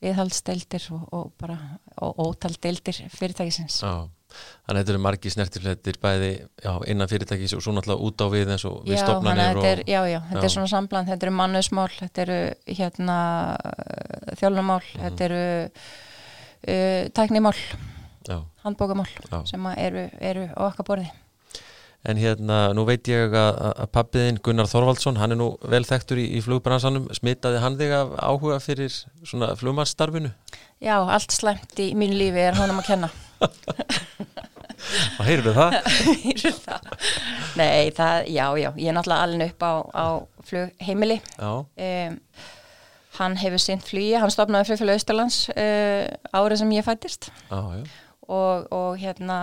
viðhaldsdeildir 0.01 0.87
og, 0.91 1.13
og 1.13 1.31
bara 1.37 1.57
og 1.95 2.19
ótaldeildir 2.19 3.09
fyrirtækisins. 3.09 3.81
Já, 3.83 4.09
þannig 4.31 4.75
að 4.75 4.79
þetta 4.81 4.93
eru 4.93 5.03
margi 5.05 5.33
snertifletir 5.33 5.99
bæði 6.01 6.31
já, 6.39 6.71
innan 6.91 7.11
fyrirtækis 7.11 7.55
og 7.57 7.63
svo 7.65 7.75
náttúrulega 7.75 8.07
út 8.07 8.23
á 8.23 8.27
við 8.33 8.53
eins 8.55 8.65
og 8.69 8.77
við 8.87 9.01
stopnarnir 9.01 9.61
og... 9.61 9.83
Já, 9.89 10.01
já, 10.09 10.19
þetta 10.29 10.43
já. 10.43 10.49
er 10.49 10.55
svona 10.55 10.71
sambland 10.71 11.11
þetta 11.11 11.27
eru 11.27 11.37
mannusmál, 11.39 11.89
þetta 11.97 12.25
eru 12.25 12.39
hérna 12.67 13.17
þjálfumál 14.39 14.81
mm 14.81 14.91
-hmm. 14.91 15.03
þetta 15.07 15.27
eru 15.29 15.43
uh, 16.67 17.09
tæknimál 17.19 17.57
handbókamál 18.61 19.09
sem 19.49 19.65
eru, 19.77 20.09
eru 20.21 20.47
á 20.53 20.61
okkar 20.69 20.85
borði 20.85 21.11
En 22.01 22.17
hérna, 22.17 22.71
nú 22.73 22.81
veit 22.87 23.05
ég 23.11 23.29
að, 23.37 23.59
að 23.83 23.89
pappiðinn 23.93 24.39
Gunnar 24.41 24.65
Þorvaldsson, 24.65 25.19
hann 25.21 25.35
er 25.35 25.37
nú 25.37 25.51
vel 25.69 25.83
þekktur 25.85 26.17
í, 26.17 26.23
í 26.33 26.39
flugbransanum, 26.41 27.05
smitaði 27.13 27.59
hann 27.61 27.77
þig 27.77 27.93
af 27.93 28.15
áhuga 28.17 28.57
fyrir 28.63 28.89
svona 29.21 29.51
flugmarstarfinu? 29.59 30.31
Já, 30.81 30.95
allt 30.97 31.35
slemt 31.35 31.77
í 31.77 31.91
mínu 31.93 32.17
lífi 32.17 32.41
er 32.41 32.57
honum 32.57 32.81
að 32.81 32.89
kenna. 32.89 33.11
Og 35.19 35.25
heyrðu 35.27 35.53
það? 35.55 35.75
heyrðu 36.25 36.53
það? 36.65 36.89
Nei, 37.59 37.91
það, 37.95 38.15
já, 38.33 38.45
já, 38.59 38.69
ég 38.75 38.89
er 38.91 38.97
náttúrulega 38.97 39.27
alveg 39.27 39.53
upp 39.53 39.65
á, 39.65 39.73
á 39.93 40.05
flugheimili. 40.49 41.19
Já. 41.37 41.51
Um, 41.87 42.17
hann 43.19 43.35
hefur 43.41 43.61
sint 43.61 43.85
flugi, 43.85 44.13
hann 44.17 44.33
stopnaði 44.33 44.71
flugfjölu 44.71 44.95
Östurlands 44.97 45.43
uh, 45.53 46.07
árið 46.35 46.63
sem 46.63 46.73
ég 46.75 46.87
fættist. 46.87 47.31
Já, 47.51 47.59
já 47.79 48.10
og, 48.31 48.67
og 48.71 48.97
hérna 49.01 49.37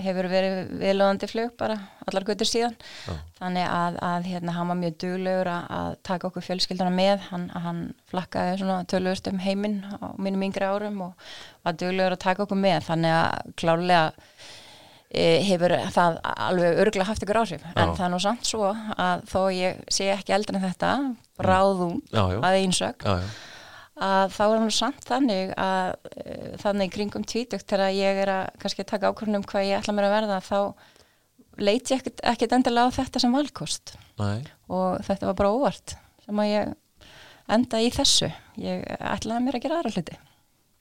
hefur 0.00 0.28
verið 0.30 0.72
viðlöðandi 0.80 1.28
flug 1.30 1.54
bara 1.60 1.76
allar 2.06 2.26
gutur 2.26 2.48
síðan. 2.48 2.76
Já. 3.06 3.14
þannig 3.40 3.66
að, 3.68 3.98
að 4.08 4.28
hérna 4.30 4.56
hann 4.56 4.70
var 4.72 4.78
mjög 4.80 4.98
duglegur 5.02 5.50
að, 5.52 5.96
taka 6.06 6.30
okkur 6.30 6.46
fjölskyldana 6.46 6.92
með. 6.94 7.24
Hann, 7.30 7.48
hann 7.52 7.80
flakkaði 8.10 8.60
svona 8.62 8.78
tölvust 8.88 9.30
um 9.30 9.40
heiminn 9.42 9.80
á 9.84 10.14
mínum 10.16 10.46
yngri 10.46 10.68
árum 10.68 11.02
og 11.08 11.26
var 11.66 11.76
duglegur 11.80 12.16
að 12.16 12.22
taka 12.24 12.46
okkur 12.46 12.62
með. 12.62 12.78
Þannig 12.88 13.16
að 13.16 13.50
klárlega 13.60 14.04
e, 15.10 15.26
hefur 15.50 15.76
það 15.96 16.20
alveg 16.32 16.80
örgulega 16.84 17.10
haft 17.10 17.26
ykkur 17.26 17.42
áhrif. 17.42 17.66
Já. 17.66 17.74
en 17.74 17.96
það 17.98 18.06
er 18.08 18.14
nú 18.14 18.22
samt 18.22 18.48
svo 18.48 18.70
að 18.70 19.26
þó 19.32 19.42
ég 19.56 19.84
sé 19.92 20.08
ekki 20.14 20.36
eldra 20.36 20.56
en 20.56 20.66
þetta 20.68 20.94
bráðum 21.36 22.00
að 22.16 22.62
einsök 22.62 23.04
að 23.96 24.34
þá 24.36 24.42
er 24.44 24.58
hann 24.60 24.74
samt 24.74 25.06
þannig 25.08 25.52
að 25.60 25.94
uh, 25.94 26.50
þannig 26.60 26.92
kringum 26.92 27.24
tvítugt 27.24 27.68
þegar 27.70 27.94
ég 27.96 28.20
er 28.24 28.32
að 28.32 28.58
kannski 28.62 28.84
taka 28.88 29.12
ákvörnum 29.12 29.46
hvað 29.48 29.70
ég 29.70 29.80
ætla 29.80 29.96
mér 29.96 30.08
að 30.10 30.16
verða 30.18 30.40
þá 30.44 30.58
leiti 31.56 31.94
ég 31.94 32.02
ekkert, 32.02 32.20
ekkert 32.34 32.56
endilega 32.58 32.92
á 32.92 32.96
þetta 32.98 33.22
sem 33.22 33.32
valkost 33.32 33.94
Nei. 34.20 34.44
og 34.68 35.00
þetta 35.06 35.30
var 35.30 35.38
bara 35.40 35.54
óvart 35.56 35.96
sem 36.26 36.42
að 36.42 36.52
ég 36.52 36.74
enda 37.56 37.80
í 37.80 37.90
þessu 37.94 38.28
ég 38.60 38.84
ætlaði 39.00 39.46
mér 39.46 39.58
að 39.58 39.66
gera 39.66 39.80
aðra 39.80 39.94
hluti 39.96 40.18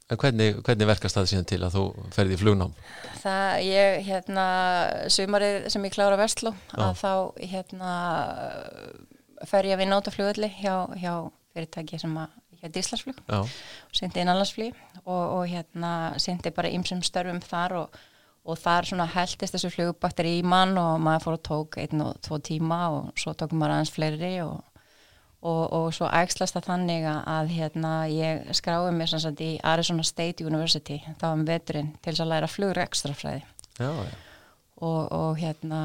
En 0.06 0.20
hvernig, 0.22 0.60
hvernig 0.62 0.86
verkast 0.86 1.18
það 1.18 1.30
síðan 1.32 1.48
til 1.50 1.58
að 1.66 1.76
þú 1.80 1.84
ferði 2.14 2.36
í 2.36 2.38
flugnám? 2.38 2.74
Það, 3.24 3.48
ég, 3.66 3.96
hérna, 4.06 4.44
sumarið 5.10 5.66
sem 5.74 5.88
ég 5.88 5.96
klára 5.96 6.20
Vestló, 6.20 6.52
að 6.78 6.92
þá, 7.00 7.14
hérna, 7.42 7.94
fer 9.50 9.66
ég 9.66 9.74
að 9.74 9.82
vinna 9.82 9.98
át 9.98 10.06
á 10.06 10.14
flugulli 10.14 10.52
hjá, 10.60 10.76
hjá 11.02 11.14
fyrirtæki 11.56 11.98
sem 12.04 12.14
að 12.22 12.36
Íslandsflug 12.74 13.22
og 13.38 13.50
sendi 13.96 14.22
innanlandsflug 14.22 14.76
og, 15.06 15.24
og 15.38 15.48
hérna 15.52 15.92
sendi 16.22 16.52
bara 16.56 16.72
ymsum 16.74 17.04
störfum 17.06 17.42
þar 17.46 17.78
og, 17.84 17.98
og 18.46 18.60
þar 18.62 18.90
svona 18.90 19.08
heldist 19.14 19.56
þessu 19.56 19.72
flugubakter 19.74 20.30
í 20.30 20.40
mann 20.46 20.78
og 20.82 21.00
maður 21.04 21.26
fór 21.26 21.38
og 21.40 21.44
tók 21.50 21.80
einn 21.84 22.06
og 22.06 22.20
tvo 22.26 22.40
tíma 22.40 22.80
og 22.96 23.12
svo 23.20 23.36
tókum 23.38 23.62
maður 23.62 23.78
aðeins 23.78 23.94
fleiri 23.96 24.34
og, 24.46 24.60
og 25.46 25.94
svo 25.94 26.10
ægslast 26.10 26.58
það 26.58 26.70
þannig 26.72 27.10
að 27.14 27.56
hérna 27.56 27.96
ég 28.10 28.54
skráði 28.58 28.94
mér 28.98 29.14
svona 29.14 29.34
í 29.46 29.56
Arizona 29.62 30.06
State 30.08 30.46
University. 30.46 31.02
Þá 31.22 31.28
um 31.32 31.46
veturinn 31.46 31.94
til 32.00 32.14
þess 32.14 32.26
að 32.26 32.32
læra 32.34 32.50
flugur 32.50 32.82
ekstrafræði. 32.82 33.44
Já, 33.76 33.92
já. 33.92 34.14
og 34.82 35.36
hérna 35.38 35.82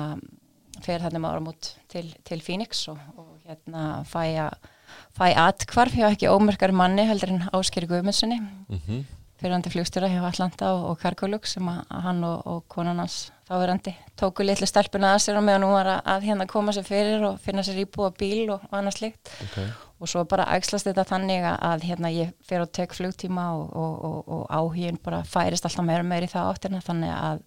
fer 0.84 1.02
þarna 1.02 1.20
maður 1.22 1.42
ám 1.42 1.48
út 1.52 1.70
til, 1.90 2.06
til 2.24 2.40
Phoenix 2.44 2.86
og 2.88 3.00
hérna 3.44 4.04
fæ 4.08 4.22
að 4.46 4.70
fæ 5.16 5.30
atkvarf 5.46 5.96
hjá 5.96 6.08
ekki 6.10 6.30
ómörkar 6.30 6.72
manni 6.72 7.06
heldur 7.08 7.34
en 7.34 7.48
Ásker 7.56 7.86
Guðmundssoni 7.90 8.40
mm 8.40 8.78
-hmm. 8.78 9.02
fyrirandi 9.40 9.70
fljóstjóra 9.70 10.08
hjá 10.08 10.22
Atlanta 10.28 10.72
og, 10.74 10.90
og 10.90 10.98
Cargolux 11.00 11.52
sem 11.54 11.68
að 11.68 11.84
hann 12.06 12.24
og, 12.24 12.46
og 12.46 12.64
konunans 12.68 13.30
þáverandi 13.50 13.94
tóku 14.20 14.44
litlu 14.46 14.66
stelpuna 14.66 15.14
að 15.14 15.22
sér 15.24 15.38
og 15.40 15.44
meðan 15.44 15.66
hún 15.66 15.74
var 15.74 15.86
að, 15.86 16.00
að 16.12 16.26
hérna 16.28 16.46
koma 16.46 16.72
sér 16.72 16.86
fyrir 16.86 17.24
og 17.26 17.38
finna 17.42 17.62
sér 17.66 17.82
íbúa 17.82 18.10
bíl 18.14 18.50
og, 18.50 18.60
og 18.70 18.76
annað 18.78 18.98
slikt 18.98 19.32
okay. 19.46 19.66
og 19.98 20.08
svo 20.08 20.24
bara 20.24 20.46
ægslast 20.54 20.86
þetta 20.86 21.04
þannig 21.08 21.46
að 21.50 21.86
hérna 21.88 22.12
ég 22.14 22.30
fyrir 22.46 22.66
að 22.66 22.74
tek 22.78 22.94
flugtíma 22.94 23.46
og 23.56 24.46
áhugin 24.50 25.00
bara 25.02 25.24
færist 25.24 25.66
alltaf 25.66 25.84
meira 25.84 26.06
meira 26.06 26.28
í 26.28 26.30
það 26.30 26.52
áttina 26.52 26.84
þannig 26.86 27.16
að, 27.16 27.42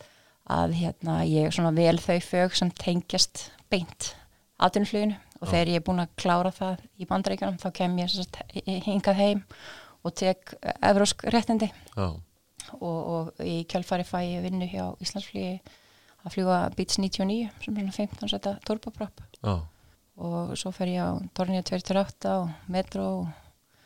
að 0.60 0.76
hérna 0.82 1.22
ég 1.30 1.56
svona 1.56 1.72
vel 1.72 1.98
þau 2.04 2.20
fög 2.20 2.60
sem 2.60 2.72
tengjast 2.84 3.52
beint 3.72 4.12
aðtunfluginu 4.60 5.16
og 5.44 5.50
þegar 5.52 5.72
ég 5.74 5.82
er 5.82 5.86
búin 5.86 6.04
að 6.04 6.14
klára 6.20 6.52
það 6.56 6.84
í 6.96 7.08
bandreikunum 7.10 7.60
þá 7.60 7.70
kem 7.76 7.98
ég 8.00 8.12
sérst, 8.12 8.40
hingað 8.88 9.20
heim 9.20 9.42
og 10.04 10.16
tek 10.16 10.56
evrósk 10.80 11.26
réttindi. 11.34 11.70
Og, 12.80 12.80
og 12.88 13.44
í 13.44 13.62
kjálfari 13.68 14.06
fæ 14.08 14.22
ég 14.24 14.46
vinnu 14.46 14.68
hjá 14.72 14.86
Íslandsflíi 15.04 15.58
að 16.24 16.36
fljúa 16.38 16.60
Beats 16.78 17.00
99 17.02 17.52
sem 17.66 17.80
er 17.80 17.92
15 17.92 18.32
setta 18.32 18.56
turboprop. 18.68 19.24
Og 20.24 20.54
svo 20.60 20.72
fer 20.72 20.94
ég 20.94 21.04
á 21.04 21.12
Tornja 21.36 21.64
228 21.66 22.36
og 22.40 22.72
Metro 22.72 23.08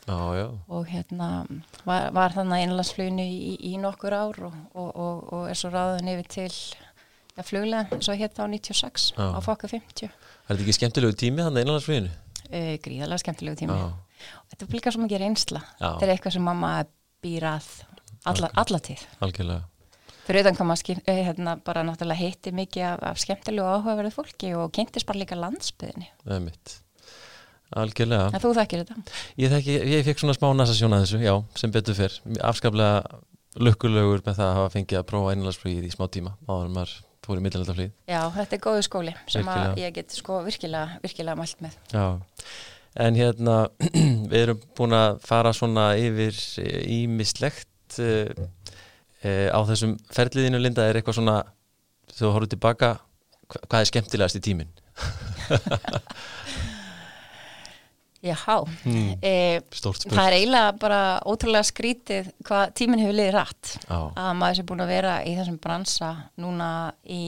já, 0.07 0.35
já. 0.37 0.47
og 0.67 0.87
hérna 0.87 1.45
var, 1.85 2.11
var 2.11 2.35
þannig 2.35 2.67
einlandsfluginu 2.67 3.25
í, 3.25 3.55
í 3.71 3.77
nokkur 3.81 4.13
ár 4.13 4.41
og, 4.49 4.57
og, 4.75 5.23
og 5.33 5.49
er 5.49 5.57
svo 5.57 5.71
ráðan 5.73 6.11
yfir 6.13 6.29
til 6.31 6.51
ja, 6.51 7.43
fluglega, 7.43 7.99
svo 7.99 8.15
hétt 8.15 8.39
á 8.39 8.45
96 8.47 9.13
já. 9.15 9.23
á 9.23 9.39
fokka 9.43 9.67
50 9.71 10.11
Er 10.47 10.55
þetta 10.55 10.63
ekki 10.63 10.77
skemmtilegu 10.77 11.15
tími 11.19 11.43
þannig 11.43 11.65
einlandarsfluginu? 11.65 12.11
Uh, 12.47 12.73
gríðarlega 12.83 13.19
skemmtilegu 13.19 13.59
tími. 13.59 13.75
Og 13.75 14.53
þetta 14.53 14.67
er 14.67 14.75
líka 14.77 14.93
svo 14.95 15.03
mikið 15.03 15.23
reynsla. 15.25 15.63
Þetta 15.81 16.07
er 16.07 16.13
eitthvað 16.13 16.37
sem 16.37 16.47
mamma 16.47 16.71
býr 17.23 17.49
að 17.51 17.67
alla, 18.31 18.51
alla 18.63 18.79
tíð. 18.83 19.03
Algjörlega. 19.25 19.65
Fyrir 20.27 20.43
utan 20.43 20.57
koma 20.57 20.75
uh, 20.75 20.97
hérna, 21.07 21.55
bara 21.63 21.83
náttúrulega 21.87 22.19
heiti 22.19 22.51
mikið 22.55 22.87
af, 22.93 23.03
af 23.11 23.21
skemmtilegu 23.23 23.67
áhugaverðu 23.67 24.11
fólki 24.15 24.51
og 24.59 24.73
kynntist 24.75 25.07
bara 25.07 25.21
líka 25.21 25.37
landsbyðinni 25.39 26.09
Það 26.25 26.35
er 26.35 26.43
mitt 26.43 26.73
Algjörlega. 27.79 28.27
En 28.31 28.43
þú 28.43 28.51
þekkir 28.55 28.83
þetta? 28.83 29.15
Ég, 29.35 29.51
þekki, 29.51 29.73
ég 29.91 30.05
fekk 30.07 30.21
svona 30.23 30.35
smá 30.35 30.47
nasasjón 30.55 30.95
að 30.95 31.03
þessu, 31.03 31.21
já, 31.23 31.33
sem 31.59 31.73
betur 31.75 31.97
fyrr 31.97 32.15
afskaplega 32.47 33.19
lukkulegur 33.59 34.23
með 34.23 34.39
það 34.39 34.47
að 34.47 34.57
hafa 34.59 34.73
fengið 34.75 34.99
að 34.99 35.07
prófa 35.09 35.33
einlandarsflugið 35.33 35.87
í 35.87 35.91
smá 35.91 36.05
tíma 36.13 36.35
áður 36.47 36.71
maður 36.75 36.93
fór 37.27 37.41
í 37.41 37.43
millilandaflýð. 37.45 37.91
Já, 38.09 38.21
þetta 38.37 38.57
er 38.57 38.63
góðu 38.63 38.85
skóli 38.87 39.13
sem 39.29 39.51
ég 39.79 39.93
get 39.95 40.15
sko 40.15 40.41
virkilega, 40.45 41.01
virkilega 41.03 41.39
mælt 41.39 41.63
með. 41.65 41.77
Já, 41.93 42.05
en 43.07 43.19
hérna 43.19 43.57
við 44.31 44.39
erum 44.41 44.63
búin 44.77 44.95
að 44.97 45.19
fara 45.27 45.53
svona 45.55 45.89
yfir 45.99 46.39
ímislegt 46.97 47.99
uh, 48.03 48.31
uh, 49.23 49.47
á 49.51 49.59
þessum 49.69 49.97
ferliðinu 50.13 50.63
Linda 50.63 50.87
er 50.87 50.99
eitthvað 50.99 51.19
svona 51.19 51.37
þú 52.17 52.33
horfður 52.33 52.53
tilbaka, 52.55 52.91
hvað 53.67 53.79
er 53.81 53.91
skemmtilegast 53.91 54.39
í 54.39 54.43
tíminn? 54.49 54.73
Jáhá, 58.27 58.57
mm, 58.85 59.11
e, 59.21 59.33
það 59.71 60.23
er 60.23 60.35
eiginlega 60.37 60.71
bara 60.81 61.01
ótrúlega 61.27 61.67
skrítið 61.67 62.31
hvað 62.47 62.73
tíminn 62.77 63.03
hefur 63.03 63.17
liðið 63.17 63.35
rætt 63.35 63.75
ah. 63.87 64.09
að 64.11 64.31
maður 64.39 64.59
sé 64.59 64.65
búin 64.69 64.83
að 64.85 64.93
vera 64.93 65.13
í 65.27 65.35
þessum 65.37 65.59
bransa 65.63 66.09
núna 66.41 66.71
í, 67.03 67.21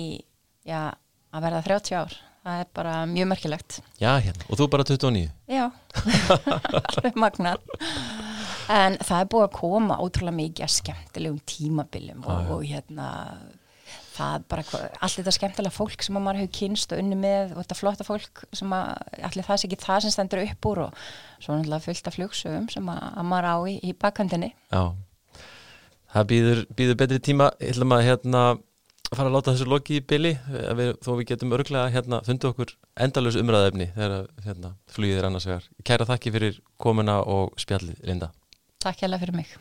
já, 0.67 0.89
að 1.33 1.45
verða 1.45 1.61
30 1.67 1.99
ár, 1.99 2.17
það 2.43 2.63
er 2.63 2.71
bara 2.79 2.95
mjög 3.09 3.31
merkilegt. 3.33 3.79
Já, 4.01 4.11
hérna, 4.17 4.47
og 4.47 4.59
þú 4.59 4.69
bara 4.75 4.87
29? 4.87 5.29
Já, 5.49 5.65
alveg 6.89 7.19
magnar. 7.19 7.63
En 8.69 8.99
það 9.01 9.23
er 9.23 9.29
búin 9.31 9.47
að 9.47 9.55
koma 9.57 9.97
ótrúlega 10.03 10.37
mikið 10.37 10.67
að 10.67 10.75
skemmtilegum 10.75 11.39
tímabiljum 11.49 12.25
ah, 12.25 12.43
og, 12.43 12.51
og 12.59 12.67
hérna 12.69 13.07
Það 14.19 14.45
bara 14.51 14.63
allt 14.99 15.15
þetta 15.15 15.33
skemmtilega 15.35 15.71
fólk 15.73 16.03
sem 16.03 16.17
að 16.19 16.23
maður 16.25 16.41
hefur 16.41 16.55
kynst 16.59 16.93
og 16.93 17.01
unni 17.01 17.17
með 17.19 17.53
og 17.53 17.61
þetta 17.61 17.77
flotta 17.79 18.07
fólk 18.07 18.41
sem 18.59 18.73
að 18.75 19.19
allir 19.29 19.47
það 19.47 19.61
sé 19.61 19.69
ekki 19.69 19.81
það 19.85 19.99
sem 20.05 20.15
stendur 20.15 20.41
upp 20.43 20.69
úr 20.71 20.81
og 20.85 21.03
svo 21.39 21.55
náttúrulega 21.55 21.85
fullt 21.85 22.09
af 22.09 22.17
flugsögum 22.17 22.65
sem 22.73 22.89
að, 22.91 23.03
að 23.09 23.29
maður 23.31 23.47
á 23.47 23.57
í, 23.71 23.75
í 23.79 23.93
bakkandinni. 23.95 24.49
Já, 24.73 24.83
það 26.15 26.31
býður, 26.33 26.65
býður 26.75 26.99
betri 27.03 27.21
tíma, 27.29 27.53
ég 27.63 27.77
ætlum 27.77 27.95
að 27.95 28.05
hérna 28.09 28.43
fara 29.09 29.29
að 29.29 29.35
láta 29.37 29.53
þessu 29.55 29.69
loki 29.69 29.97
í 29.97 30.05
byli 30.05 30.33
þó 31.01 31.11
við 31.17 31.25
getum 31.31 31.53
örglega 31.57 31.89
hérna 31.93 32.19
fundið 32.27 32.51
okkur 32.51 32.73
endalus 33.05 33.37
umræðefni 33.39 33.89
þegar 33.95 34.27
hérna, 34.45 34.73
flugið 34.93 35.21
er 35.21 35.29
annars 35.29 35.47
vegar. 35.49 35.69
Kæra 35.87 36.07
þakki 36.09 36.33
fyrir 36.35 36.59
komuna 36.81 37.19
og 37.23 37.55
spjallið, 37.61 38.03
Linda. 38.05 38.33
Takk 38.83 39.01
mig. 39.33 39.55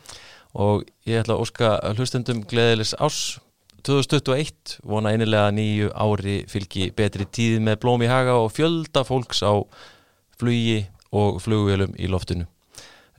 Og 0.53 0.85
ég 1.05 1.21
ætla 1.21 1.35
að 1.35 1.43
óska 1.43 1.71
hlustendum 1.95 2.43
gleðilis 2.49 2.95
ás 2.97 3.39
2021, 3.85 4.79
vona 4.87 5.13
einilega 5.13 5.49
nýju 5.55 5.89
ári 5.95 6.37
fylgi 6.51 6.89
betri 6.95 7.25
tíð 7.25 7.59
með 7.65 7.79
blóm 7.83 8.03
í 8.05 8.09
haga 8.11 8.37
og 8.41 8.51
fjölda 8.55 9.05
fólks 9.07 9.43
á 9.45 9.53
flugi 10.39 10.83
og 11.15 11.39
flugvélum 11.43 11.95
í 11.99 12.09
loftinu. 12.11 12.47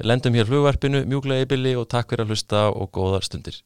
Lendum 0.01 0.37
hér 0.37 0.49
flugvarpinu, 0.49 1.05
mjúglega 1.09 1.45
í 1.45 1.51
byli 1.51 1.75
og 1.77 1.89
takk 1.93 2.13
fyrir 2.13 2.25
að 2.25 2.35
hlusta 2.35 2.69
og 2.73 2.89
góðar 2.97 3.27
stundir. 3.27 3.61